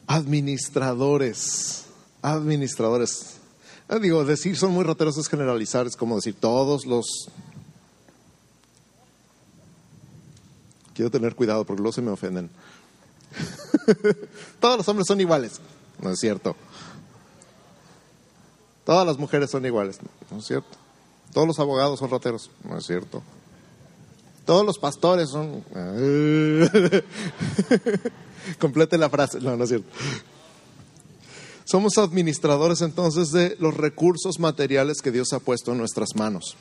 Administradores. 0.08 1.84
Administradores. 2.20 3.36
Ah, 3.86 4.00
digo, 4.00 4.24
decir 4.24 4.56
son 4.56 4.72
muy 4.72 4.82
rateros 4.82 5.16
es 5.18 5.28
generalizar, 5.28 5.86
es 5.86 5.94
como 5.94 6.16
decir 6.16 6.34
todos 6.34 6.84
los 6.84 7.30
Quiero 10.98 11.10
tener 11.12 11.36
cuidado 11.36 11.64
porque 11.64 11.80
luego 11.80 11.92
se 11.92 12.02
me 12.02 12.10
ofenden. 12.10 12.50
Todos 14.60 14.78
los 14.78 14.88
hombres 14.88 15.06
son 15.06 15.20
iguales. 15.20 15.60
No 16.02 16.10
es 16.10 16.18
cierto. 16.18 16.56
Todas 18.84 19.06
las 19.06 19.16
mujeres 19.16 19.48
son 19.48 19.64
iguales. 19.64 20.00
No 20.28 20.38
es 20.38 20.44
cierto. 20.44 20.76
Todos 21.32 21.46
los 21.46 21.60
abogados 21.60 22.00
son 22.00 22.10
rateros. 22.10 22.50
No 22.64 22.76
es 22.76 22.84
cierto. 22.84 23.22
Todos 24.44 24.66
los 24.66 24.76
pastores 24.80 25.30
son... 25.30 25.62
Complete 28.58 28.98
la 28.98 29.08
frase. 29.08 29.38
No, 29.38 29.56
no 29.56 29.62
es 29.62 29.70
cierto. 29.70 29.88
Somos 31.64 31.96
administradores 31.96 32.80
entonces 32.80 33.30
de 33.30 33.56
los 33.60 33.76
recursos 33.76 34.40
materiales 34.40 35.00
que 35.00 35.12
Dios 35.12 35.32
ha 35.32 35.38
puesto 35.38 35.70
en 35.70 35.78
nuestras 35.78 36.16
manos. 36.16 36.56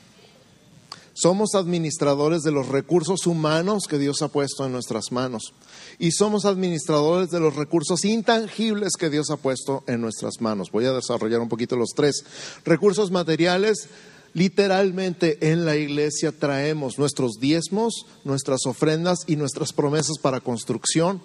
Somos 1.20 1.56
administradores 1.56 2.42
de 2.42 2.52
los 2.52 2.68
recursos 2.68 3.26
humanos 3.26 3.86
que 3.88 3.98
Dios 3.98 4.22
ha 4.22 4.28
puesto 4.28 4.64
en 4.64 4.70
nuestras 4.70 5.10
manos. 5.10 5.52
Y 5.98 6.12
somos 6.12 6.44
administradores 6.44 7.30
de 7.30 7.40
los 7.40 7.56
recursos 7.56 8.04
intangibles 8.04 8.92
que 8.96 9.10
Dios 9.10 9.30
ha 9.30 9.36
puesto 9.36 9.82
en 9.88 10.00
nuestras 10.00 10.40
manos. 10.40 10.70
Voy 10.70 10.84
a 10.84 10.92
desarrollar 10.92 11.40
un 11.40 11.48
poquito 11.48 11.74
los 11.74 11.88
tres. 11.96 12.24
Recursos 12.64 13.10
materiales, 13.10 13.88
literalmente 14.32 15.50
en 15.50 15.64
la 15.64 15.74
iglesia 15.74 16.30
traemos 16.30 17.00
nuestros 17.00 17.40
diezmos, 17.40 18.06
nuestras 18.22 18.64
ofrendas 18.66 19.18
y 19.26 19.34
nuestras 19.34 19.72
promesas 19.72 20.18
para 20.22 20.38
construcción 20.38 21.20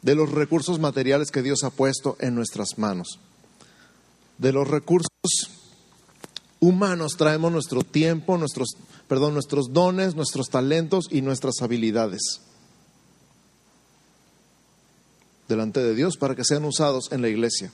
de 0.00 0.14
los 0.14 0.30
recursos 0.30 0.80
materiales 0.80 1.30
que 1.30 1.42
Dios 1.42 1.64
ha 1.64 1.70
puesto 1.70 2.16
en 2.18 2.34
nuestras 2.34 2.78
manos. 2.78 3.18
De 4.38 4.52
los 4.52 4.66
recursos 4.66 5.10
humanos 6.62 7.16
traemos 7.18 7.52
nuestro 7.52 7.82
tiempo, 7.82 8.38
nuestros 8.38 8.76
perdón, 9.08 9.34
nuestros 9.34 9.72
dones, 9.72 10.14
nuestros 10.14 10.48
talentos 10.48 11.08
y 11.10 11.20
nuestras 11.20 11.60
habilidades 11.60 12.40
delante 15.48 15.80
de 15.80 15.94
Dios 15.94 16.16
para 16.16 16.34
que 16.34 16.44
sean 16.44 16.64
usados 16.64 17.10
en 17.10 17.20
la 17.20 17.28
iglesia. 17.28 17.70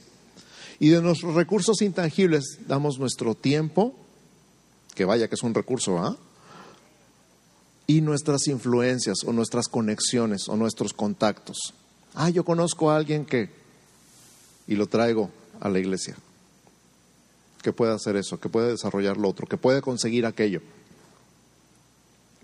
Y 0.80 0.89
de 0.89 1.03
nuestros 1.03 1.34
recursos 1.34 1.82
intangibles 1.82 2.59
damos 2.66 2.99
nuestro 2.99 3.34
tiempo, 3.34 3.95
que 4.95 5.05
vaya 5.05 5.28
que 5.28 5.34
es 5.34 5.43
un 5.43 5.55
recurso, 5.55 5.99
¿ah? 5.99 6.16
Y 7.86 8.01
nuestras 8.01 8.47
influencias 8.49 9.18
o 9.26 9.32
nuestras 9.32 9.68
conexiones 9.68 10.49
o 10.49 10.57
nuestros 10.57 10.93
contactos. 10.93 11.74
Ah, 12.14 12.30
yo 12.30 12.45
conozco 12.45 12.91
a 12.91 12.97
alguien 12.97 13.24
que, 13.24 13.51
y 14.66 14.76
lo 14.76 14.86
traigo 14.86 15.30
a 15.61 15.68
la 15.68 15.78
iglesia, 15.78 16.16
que 17.62 17.72
puede 17.72 17.92
hacer 17.92 18.16
eso, 18.16 18.40
que 18.40 18.48
puede 18.48 18.70
desarrollar 18.70 19.16
lo 19.16 19.28
otro, 19.28 19.46
que 19.46 19.56
puede 19.56 19.82
conseguir 19.82 20.26
aquello 20.26 20.61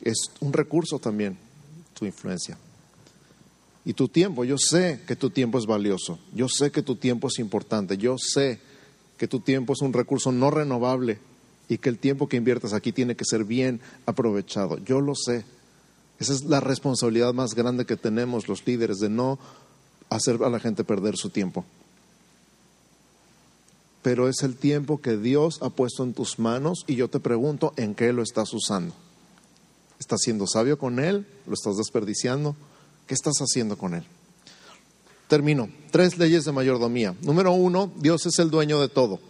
es 0.05 0.31
un 0.41 0.53
recurso 0.53 0.99
también, 0.99 1.37
tu 1.95 2.05
influencia. 2.05 2.57
Y 3.85 3.95
tu 3.95 4.09
tiempo, 4.09 4.45
yo 4.45 4.57
sé 4.59 5.01
que 5.07 5.17
tu 5.17 5.31
tiempo 5.31 5.59
es 5.59 5.67
valioso, 5.67 6.19
yo 6.35 6.49
sé 6.49 6.71
que 6.71 6.83
tu 6.83 6.97
tiempo 6.97 7.29
es 7.29 7.39
importante, 7.39 7.99
yo 7.99 8.17
sé 8.19 8.61
que 9.19 9.29
tu 9.29 9.41
tiempo 9.41 9.73
es 9.73 9.81
un 9.81 9.93
recurso 9.93 10.31
no 10.33 10.51
renovable 10.51 11.19
y 11.69 11.79
que 11.79 11.89
el 11.89 11.99
tiempo 11.99 12.29
que 12.29 12.37
inviertas 12.37 12.73
aquí 12.73 12.93
tiene 12.93 13.17
que 13.17 13.25
ser 13.25 13.45
bien 13.45 13.81
aprovechado. 14.07 14.79
Yo 14.79 15.01
lo 15.01 15.15
sé. 15.15 15.45
Esa 16.19 16.33
es 16.33 16.45
la 16.45 16.61
responsabilidad 16.61 17.35
más 17.35 17.55
grande 17.55 17.87
que 17.87 17.97
tenemos 17.97 18.49
los 18.49 18.67
líderes 18.67 18.99
de 18.99 19.09
no 19.09 19.39
hacer 20.11 20.43
a 20.43 20.51
la 20.51 20.61
gente 20.61 20.85
perder 20.85 21.17
su 21.17 21.31
tiempo. 21.31 21.65
Pero 24.05 24.29
es 24.29 24.43
el 24.43 24.57
tiempo 24.57 25.01
que 25.01 25.17
Dios 25.17 25.61
ha 25.63 25.71
puesto 25.71 26.05
en 26.05 26.13
tus 26.13 26.39
manos 26.39 26.85
y 26.87 26.95
yo 26.95 27.09
te 27.09 27.21
pregunto, 27.21 27.73
¿en 27.79 27.95
qué 27.95 28.13
lo 28.13 28.23
estás 28.23 28.53
usando? 28.53 28.95
¿Estás 29.99 30.21
siendo 30.21 30.47
sabio 30.47 30.79
con 30.79 30.99
Él? 30.99 31.27
¿Lo 31.47 31.55
estás 31.55 31.79
desperdiciando? 31.79 32.55
¿Qué 33.07 33.15
estás 33.15 33.39
haciendo 33.39 33.79
con 33.79 33.95
Él? 33.95 34.05
Termino. 35.27 35.71
Tres 35.91 36.19
leyes 36.19 36.45
de 36.45 36.53
mayordomía. 36.53 37.15
Número 37.23 37.53
uno, 37.53 37.91
Dios 37.97 38.27
es 38.27 38.39
el 38.41 38.51
dueño 38.51 38.79
de 38.79 38.91
todo. 38.91 39.21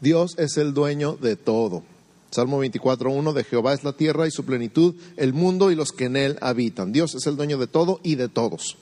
Dios 0.00 0.34
es 0.38 0.56
el 0.56 0.72
dueño 0.72 1.18
de 1.20 1.36
todo. 1.36 1.82
Salmo 2.30 2.64
24.1 2.64 3.34
de 3.34 3.44
Jehová 3.44 3.74
es 3.74 3.84
la 3.84 3.92
tierra 3.92 4.28
y 4.28 4.30
su 4.30 4.46
plenitud, 4.46 4.94
el 5.18 5.34
mundo 5.34 5.70
y 5.70 5.74
los 5.74 5.92
que 5.92 6.06
en 6.06 6.16
él 6.16 6.38
habitan. 6.40 6.90
Dios 6.90 7.14
es 7.14 7.26
el 7.26 7.36
dueño 7.36 7.58
de 7.58 7.66
todo 7.66 8.00
y 8.02 8.14
de 8.14 8.28
todos. 8.30 8.78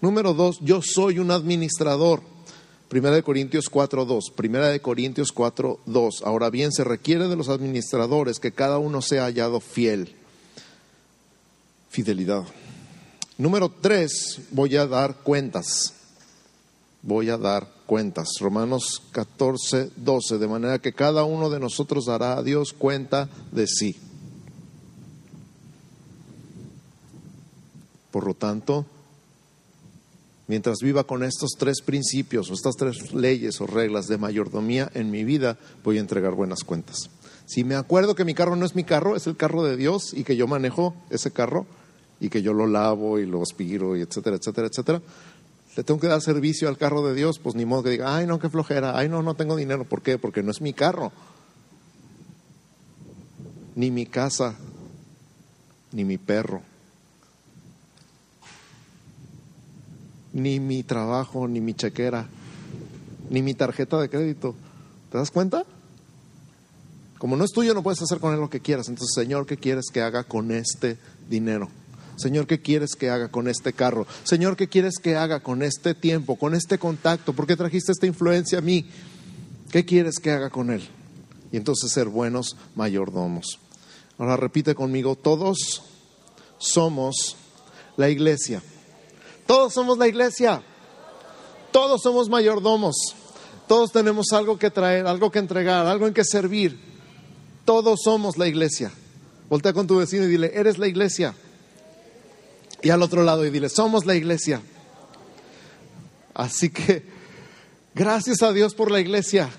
Número 0.00 0.34
dos, 0.34 0.60
yo 0.60 0.82
soy 0.82 1.18
un 1.18 1.32
administrador. 1.32 2.22
Primera 2.92 3.16
de 3.16 3.22
Corintios 3.22 3.70
4.2. 3.72 4.32
Primera 4.32 4.68
de 4.68 4.80
Corintios 4.80 5.34
4.2. 5.34 6.24
Ahora 6.26 6.50
bien, 6.50 6.72
se 6.72 6.84
requiere 6.84 7.26
de 7.26 7.36
los 7.36 7.48
administradores 7.48 8.38
que 8.38 8.52
cada 8.52 8.76
uno 8.76 9.00
sea 9.00 9.24
hallado 9.24 9.60
fiel. 9.60 10.14
Fidelidad. 11.88 12.44
Número 13.38 13.70
3. 13.70 14.40
Voy 14.50 14.76
a 14.76 14.86
dar 14.86 15.20
cuentas. 15.22 15.94
Voy 17.00 17.30
a 17.30 17.38
dar 17.38 17.66
cuentas. 17.86 18.28
Romanos 18.38 19.00
14.12. 19.14 20.36
De 20.36 20.46
manera 20.46 20.78
que 20.78 20.92
cada 20.92 21.24
uno 21.24 21.48
de 21.48 21.60
nosotros 21.60 22.04
dará 22.04 22.36
a 22.36 22.42
Dios 22.42 22.74
cuenta 22.74 23.30
de 23.52 23.68
sí. 23.68 23.96
Por 28.10 28.26
lo 28.26 28.34
tanto, 28.34 28.84
mientras 30.46 30.78
viva 30.82 31.04
con 31.04 31.22
estos 31.22 31.52
tres 31.58 31.80
principios 31.82 32.50
o 32.50 32.54
estas 32.54 32.76
tres 32.76 33.12
leyes 33.12 33.60
o 33.60 33.66
reglas 33.66 34.06
de 34.06 34.18
mayordomía 34.18 34.90
en 34.94 35.10
mi 35.10 35.24
vida, 35.24 35.56
voy 35.84 35.98
a 35.98 36.00
entregar 36.00 36.34
buenas 36.34 36.64
cuentas. 36.64 37.10
Si 37.46 37.64
me 37.64 37.74
acuerdo 37.74 38.14
que 38.14 38.24
mi 38.24 38.34
carro 38.34 38.56
no 38.56 38.64
es 38.64 38.74
mi 38.74 38.84
carro, 38.84 39.16
es 39.16 39.26
el 39.26 39.36
carro 39.36 39.62
de 39.62 39.76
Dios 39.76 40.14
y 40.14 40.24
que 40.24 40.36
yo 40.36 40.46
manejo 40.46 40.94
ese 41.10 41.30
carro 41.30 41.66
y 42.20 42.28
que 42.28 42.42
yo 42.42 42.52
lo 42.52 42.66
lavo 42.66 43.18
y 43.18 43.26
lo 43.26 43.42
aspiro 43.42 43.96
y 43.96 44.02
etcétera, 44.02 44.36
etcétera, 44.36 44.68
etcétera, 44.68 45.02
le 45.76 45.84
tengo 45.84 46.00
que 46.00 46.06
dar 46.06 46.20
servicio 46.20 46.68
al 46.68 46.76
carro 46.76 47.06
de 47.06 47.14
Dios, 47.14 47.38
pues 47.38 47.54
ni 47.54 47.64
modo 47.64 47.82
que 47.84 47.90
diga, 47.90 48.14
ay 48.14 48.26
no, 48.26 48.38
qué 48.38 48.48
flojera, 48.48 48.96
ay 48.96 49.08
no, 49.08 49.22
no 49.22 49.34
tengo 49.34 49.56
dinero. 49.56 49.84
¿Por 49.84 50.02
qué? 50.02 50.18
Porque 50.18 50.42
no 50.42 50.50
es 50.50 50.60
mi 50.60 50.72
carro, 50.72 51.12
ni 53.74 53.90
mi 53.90 54.06
casa, 54.06 54.54
ni 55.92 56.04
mi 56.04 56.18
perro 56.18 56.62
ni 60.32 60.60
mi 60.60 60.82
trabajo, 60.82 61.46
ni 61.48 61.60
mi 61.60 61.74
chequera, 61.74 62.26
ni 63.30 63.42
mi 63.42 63.54
tarjeta 63.54 64.00
de 64.00 64.08
crédito. 64.08 64.54
¿Te 65.10 65.18
das 65.18 65.30
cuenta? 65.30 65.64
Como 67.18 67.36
no 67.36 67.44
es 67.44 67.52
tuyo, 67.52 67.74
no 67.74 67.82
puedes 67.82 68.02
hacer 68.02 68.18
con 68.18 68.34
él 68.34 68.40
lo 68.40 68.50
que 68.50 68.60
quieras. 68.60 68.88
Entonces, 68.88 69.14
Señor, 69.14 69.46
¿qué 69.46 69.56
quieres 69.56 69.86
que 69.92 70.00
haga 70.00 70.24
con 70.24 70.50
este 70.50 70.98
dinero? 71.28 71.68
Señor, 72.16 72.46
¿qué 72.46 72.60
quieres 72.60 72.94
que 72.94 73.10
haga 73.10 73.28
con 73.28 73.48
este 73.48 73.72
carro? 73.72 74.06
Señor, 74.24 74.56
¿qué 74.56 74.68
quieres 74.68 74.98
que 74.98 75.16
haga 75.16 75.40
con 75.40 75.62
este 75.62 75.94
tiempo, 75.94 76.36
con 76.36 76.54
este 76.54 76.78
contacto? 76.78 77.32
¿Por 77.32 77.46
qué 77.46 77.56
trajiste 77.56 77.92
esta 77.92 78.06
influencia 78.06 78.58
a 78.58 78.62
mí? 78.62 78.86
¿Qué 79.70 79.84
quieres 79.84 80.18
que 80.18 80.30
haga 80.30 80.50
con 80.50 80.70
él? 80.70 80.82
Y 81.50 81.56
entonces 81.56 81.92
ser 81.92 82.08
buenos 82.08 82.56
mayordomos. 82.74 83.58
Ahora 84.18 84.36
repite 84.36 84.74
conmigo, 84.74 85.16
todos 85.16 85.82
somos 86.58 87.36
la 87.96 88.08
iglesia. 88.08 88.62
Todos 89.52 89.74
somos 89.74 89.98
la 89.98 90.08
iglesia. 90.08 90.62
Todos 91.72 92.00
somos 92.00 92.30
mayordomos. 92.30 92.96
Todos 93.68 93.92
tenemos 93.92 94.32
algo 94.32 94.58
que 94.58 94.70
traer, 94.70 95.06
algo 95.06 95.30
que 95.30 95.40
entregar, 95.40 95.86
algo 95.86 96.06
en 96.06 96.14
que 96.14 96.24
servir. 96.24 96.80
Todos 97.66 98.00
somos 98.02 98.38
la 98.38 98.48
iglesia. 98.48 98.90
Voltea 99.50 99.74
con 99.74 99.86
tu 99.86 99.98
vecino 99.98 100.24
y 100.24 100.28
dile, 100.28 100.52
eres 100.54 100.78
la 100.78 100.88
iglesia. 100.88 101.34
Y 102.80 102.88
al 102.88 103.02
otro 103.02 103.24
lado 103.24 103.44
y 103.44 103.50
dile, 103.50 103.68
somos 103.68 104.06
la 104.06 104.14
iglesia. 104.14 104.62
Así 106.32 106.70
que, 106.70 107.02
gracias 107.94 108.42
a 108.42 108.54
Dios 108.54 108.74
por 108.74 108.90
la 108.90 109.00
iglesia. 109.00 109.50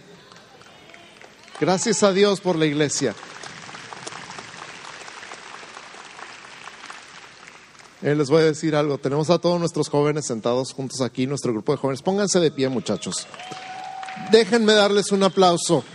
Gracias 1.60 2.02
a 2.02 2.12
Dios 2.14 2.42
por 2.42 2.56
la 2.56 2.66
iglesia. 2.66 3.14
Eh, 8.04 8.16
les 8.16 8.30
voy 8.30 8.42
a 8.42 8.46
decir 8.46 8.76
algo. 8.76 8.98
Tenemos 8.98 9.30
a 9.30 9.40
todos 9.40 9.58
nuestros 9.62 9.88
jóvenes 9.88 10.26
sentados 10.26 10.74
juntos 10.74 11.00
aquí, 11.00 11.26
nuestro 11.26 11.54
grupo 11.54 11.72
de 11.72 11.78
jóvenes. 11.78 12.02
Pónganse 12.02 12.42
de 12.42 12.52
pie, 12.52 12.68
muchachos. 12.68 13.28
Déjenme 14.30 14.74
darles 14.74 15.14
un 15.14 15.24
aplauso. 15.24 15.86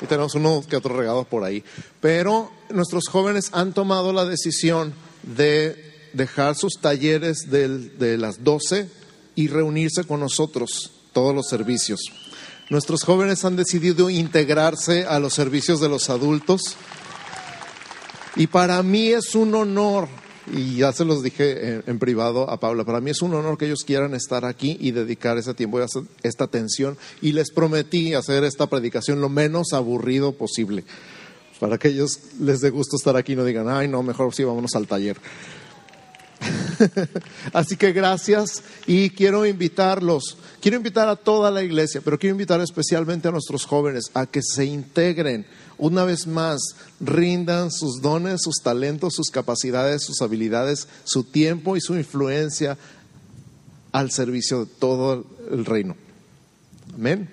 Y 0.00 0.06
tenemos 0.06 0.36
unos 0.36 0.68
que 0.68 0.76
otros 0.76 0.96
regados 0.96 1.26
por 1.26 1.42
ahí. 1.42 1.64
Pero 2.00 2.52
nuestros 2.70 3.08
jóvenes 3.08 3.50
han 3.50 3.72
tomado 3.72 4.12
la 4.12 4.24
decisión 4.26 4.94
de 5.24 5.74
dejar 6.12 6.54
sus 6.54 6.74
talleres 6.80 7.50
de 7.50 8.16
las 8.16 8.44
12 8.44 8.88
y 9.34 9.48
reunirse 9.48 10.04
con 10.04 10.20
nosotros 10.20 10.92
todos 11.12 11.34
los 11.34 11.48
servicios. 11.48 12.00
Nuestros 12.70 13.02
jóvenes 13.02 13.44
han 13.44 13.56
decidido 13.56 14.10
integrarse 14.10 15.04
a 15.04 15.18
los 15.18 15.34
servicios 15.34 15.80
de 15.80 15.88
los 15.88 16.10
adultos 16.10 16.76
y 18.36 18.46
para 18.46 18.82
mí 18.82 19.08
es 19.08 19.34
un 19.34 19.54
honor, 19.54 20.08
y 20.52 20.76
ya 20.76 20.92
se 20.92 21.04
los 21.04 21.22
dije 21.22 21.82
en, 21.86 21.98
privado 21.98 22.48
a 22.48 22.60
Paula, 22.60 22.84
para 22.84 23.00
mí 23.00 23.10
es 23.10 23.22
un 23.22 23.34
honor 23.34 23.58
que 23.58 23.66
ellos 23.66 23.84
quieran 23.86 24.14
estar 24.14 24.44
aquí 24.44 24.76
y 24.80 24.92
dedicar 24.92 25.38
ese 25.38 25.54
tiempo 25.54 25.80
y 25.80 25.84
esta 26.22 26.44
atención 26.44 26.96
y 27.20 27.32
les 27.32 27.50
prometí 27.50 28.14
hacer 28.14 28.44
esta 28.44 28.66
predicación 28.66 29.20
lo 29.20 29.28
menos 29.28 29.72
aburrido 29.72 30.32
posible 30.32 30.84
para 31.58 31.78
que 31.78 31.88
ellos 31.88 32.20
les 32.40 32.60
dé 32.60 32.70
gusto 32.70 32.96
estar 32.96 33.16
aquí 33.16 33.32
y 33.32 33.36
no 33.36 33.44
digan, 33.44 33.68
ay, 33.68 33.88
no, 33.88 34.02
mejor 34.02 34.34
sí, 34.34 34.44
vámonos 34.44 34.74
al 34.74 34.86
taller. 34.86 35.16
Así 37.52 37.76
que 37.76 37.92
gracias 37.92 38.62
y 38.86 39.10
quiero 39.10 39.44
invitarlos, 39.46 40.36
quiero 40.60 40.76
invitar 40.76 41.08
a 41.08 41.16
toda 41.16 41.50
la 41.50 41.62
iglesia, 41.62 42.00
pero 42.04 42.18
quiero 42.18 42.34
invitar 42.34 42.60
especialmente 42.60 43.28
a 43.28 43.32
nuestros 43.32 43.64
jóvenes 43.64 44.10
a 44.14 44.26
que 44.26 44.40
se 44.42 44.64
integren 44.64 45.46
una 45.78 46.04
vez 46.04 46.26
más, 46.26 46.60
rindan 47.00 47.70
sus 47.70 48.00
dones, 48.02 48.40
sus 48.42 48.56
talentos, 48.62 49.14
sus 49.14 49.30
capacidades, 49.30 50.02
sus 50.02 50.20
habilidades, 50.22 50.88
su 51.04 51.24
tiempo 51.24 51.76
y 51.76 51.80
su 51.80 51.94
influencia 51.94 52.76
al 53.92 54.10
servicio 54.10 54.64
de 54.64 54.66
todo 54.78 55.24
el 55.50 55.64
reino. 55.64 55.96
Amén. 56.94 57.30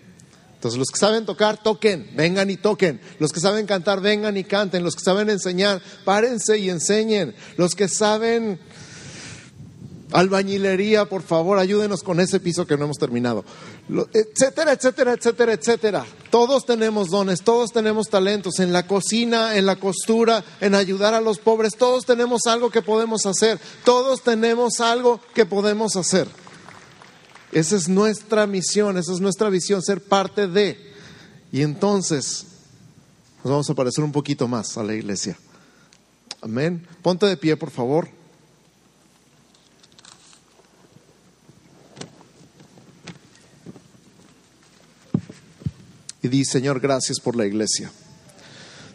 Entonces 0.56 0.80
los 0.80 0.90
que 0.90 1.00
saben 1.00 1.26
tocar, 1.26 1.62
toquen, 1.62 2.10
vengan 2.16 2.50
y 2.50 2.58
toquen. 2.58 3.00
Los 3.20 3.32
que 3.32 3.40
saben 3.40 3.68
cantar, 3.68 4.02
vengan 4.02 4.36
y 4.38 4.44
canten. 4.44 4.84
Los 4.84 4.96
que 4.96 5.04
saben 5.04 5.30
enseñar, 5.30 5.82
párense 6.06 6.58
y 6.58 6.70
enseñen. 6.70 7.36
Los 7.58 7.76
que 7.76 7.88
saben 7.88 8.60
albañilería, 10.12 11.06
por 11.06 11.22
favor, 11.22 11.58
ayúdenos 11.58 12.04
con 12.04 12.20
ese 12.20 12.40
piso 12.40 12.66
que 12.66 12.78
no 12.78 12.86
hemos 12.86 12.98
terminado. 12.98 13.44
Etcétera, 14.14 14.74
etcétera, 14.74 15.14
etcétera, 15.14 15.54
etcétera. 15.54 16.06
Todos 16.30 16.66
tenemos 16.66 17.10
dones, 17.10 17.42
todos 17.42 17.72
tenemos 17.72 18.10
talentos 18.10 18.60
en 18.60 18.72
la 18.72 18.88
cocina, 18.88 19.56
en 19.56 19.66
la 19.66 19.78
costura, 19.78 20.44
en 20.62 20.76
ayudar 20.76 21.14
a 21.14 21.22
los 21.22 21.40
pobres. 21.40 21.76
Todos 21.76 22.06
tenemos 22.06 22.46
algo 22.46 22.70
que 22.70 22.82
podemos 22.82 23.26
hacer. 23.26 23.60
Todos 23.84 24.22
tenemos 24.22 24.80
algo 24.80 25.20
que 25.34 25.46
podemos 25.46 25.96
hacer. 25.96 26.28
Esa 27.52 27.76
es 27.76 27.88
nuestra 27.88 28.48
misión, 28.48 28.98
esa 28.98 29.14
es 29.14 29.22
nuestra 29.22 29.50
visión, 29.50 29.82
ser 29.82 30.02
parte 30.02 30.48
de. 30.48 30.94
Y 31.52 31.62
entonces 31.62 32.46
nos 33.44 33.52
vamos 33.52 33.70
a 33.70 33.76
parecer 33.76 34.04
un 34.04 34.12
poquito 34.12 34.48
más 34.48 34.78
a 34.78 34.84
la 34.84 34.94
iglesia. 34.94 35.38
Amén. 36.42 36.86
Ponte 37.02 37.26
de 37.26 37.38
pie, 37.38 37.56
por 37.58 37.72
favor. 37.72 38.10
Y 46.26 46.28
di, 46.28 46.44
Señor, 46.44 46.80
gracias 46.80 47.20
por 47.20 47.36
la 47.36 47.46
iglesia. 47.46 47.92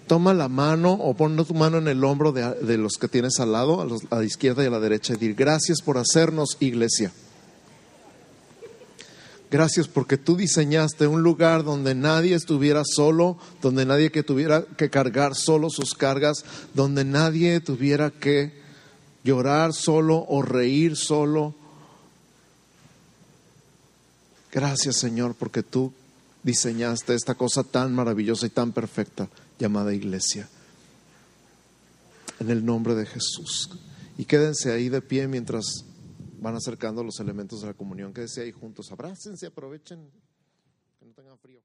Toma 0.09 0.35
la 0.35 0.49
mano 0.49 0.93
o 0.93 1.15
pon 1.15 1.37
tu 1.47 1.55
mano 1.55 1.79
en 1.79 1.87
el 1.87 2.03
hombro 2.03 2.33
de, 2.33 2.77
los 2.77 2.95
que 2.95 3.07
tienes 3.07 3.39
al 3.39 3.53
lado, 3.53 3.83
a, 4.11 4.17
la 4.17 4.25
izquierda 4.25 4.65
y 4.65 4.67
a 4.67 4.71
la 4.71 4.81
derecha, 4.81 5.15
y 5.15 5.17
di, 5.17 5.33
gracias 5.33 5.81
por 5.81 5.97
hacernos 5.97 6.57
iglesia. 6.59 7.13
Gracias 9.49 9.87
porque 9.87 10.17
tú 10.17 10.37
diseñaste 10.37 11.07
un 11.07 11.23
lugar 11.23 11.63
donde 11.63 11.95
nadie 11.95 12.35
estuviera 12.35 12.83
solo, 12.85 13.39
donde 13.63 13.87
nadie 13.87 14.11
que 14.11 14.25
tuviera 14.25 14.65
que 14.77 14.91
cargar 14.91 15.37
solo 15.37 15.71
sus 15.71 15.95
cargas, 15.95 16.45
donde 16.75 17.05
nadie 17.05 17.61
tuviera 17.61 18.11
que 18.11 18.53
llorar 19.23 19.73
solo 19.73 20.25
o 20.29 20.43
reír 20.43 20.97
solo. 20.97 21.55
Gracias 24.53 24.97
Señor 24.97 25.37
porque 25.37 25.63
tú 25.63 25.93
diseñaste 26.43 27.15
esta 27.15 27.35
cosa 27.35 27.63
tan 27.65 27.95
maravillosa 27.95 28.47
y 28.47 28.51
tan 28.51 28.73
perfecta 28.73 29.29
llamada 29.59 29.93
iglesia. 29.93 30.49
En 32.39 32.51
el 32.51 32.65
nombre 32.65 32.95
de 32.95 33.07
Jesús. 33.07 33.71
Y 34.17 34.25
quédense 34.25 34.73
ahí 34.73 34.89
de 34.89 35.03
pie 35.03 35.29
mientras 35.29 35.85
van 36.41 36.57
acercando 36.57 37.05
los 37.05 37.21
elementos 37.21 37.61
de 37.61 37.69
la 37.69 37.75
comunión. 37.75 38.13
Quédense 38.13 38.43
ahí 38.43 38.53
juntos. 38.53 38.91
Abrácense, 38.91 39.47
aprovechen 39.47 40.11
que 40.99 41.07
no 41.07 41.13
tengan 41.13 41.39
frío. 41.39 41.61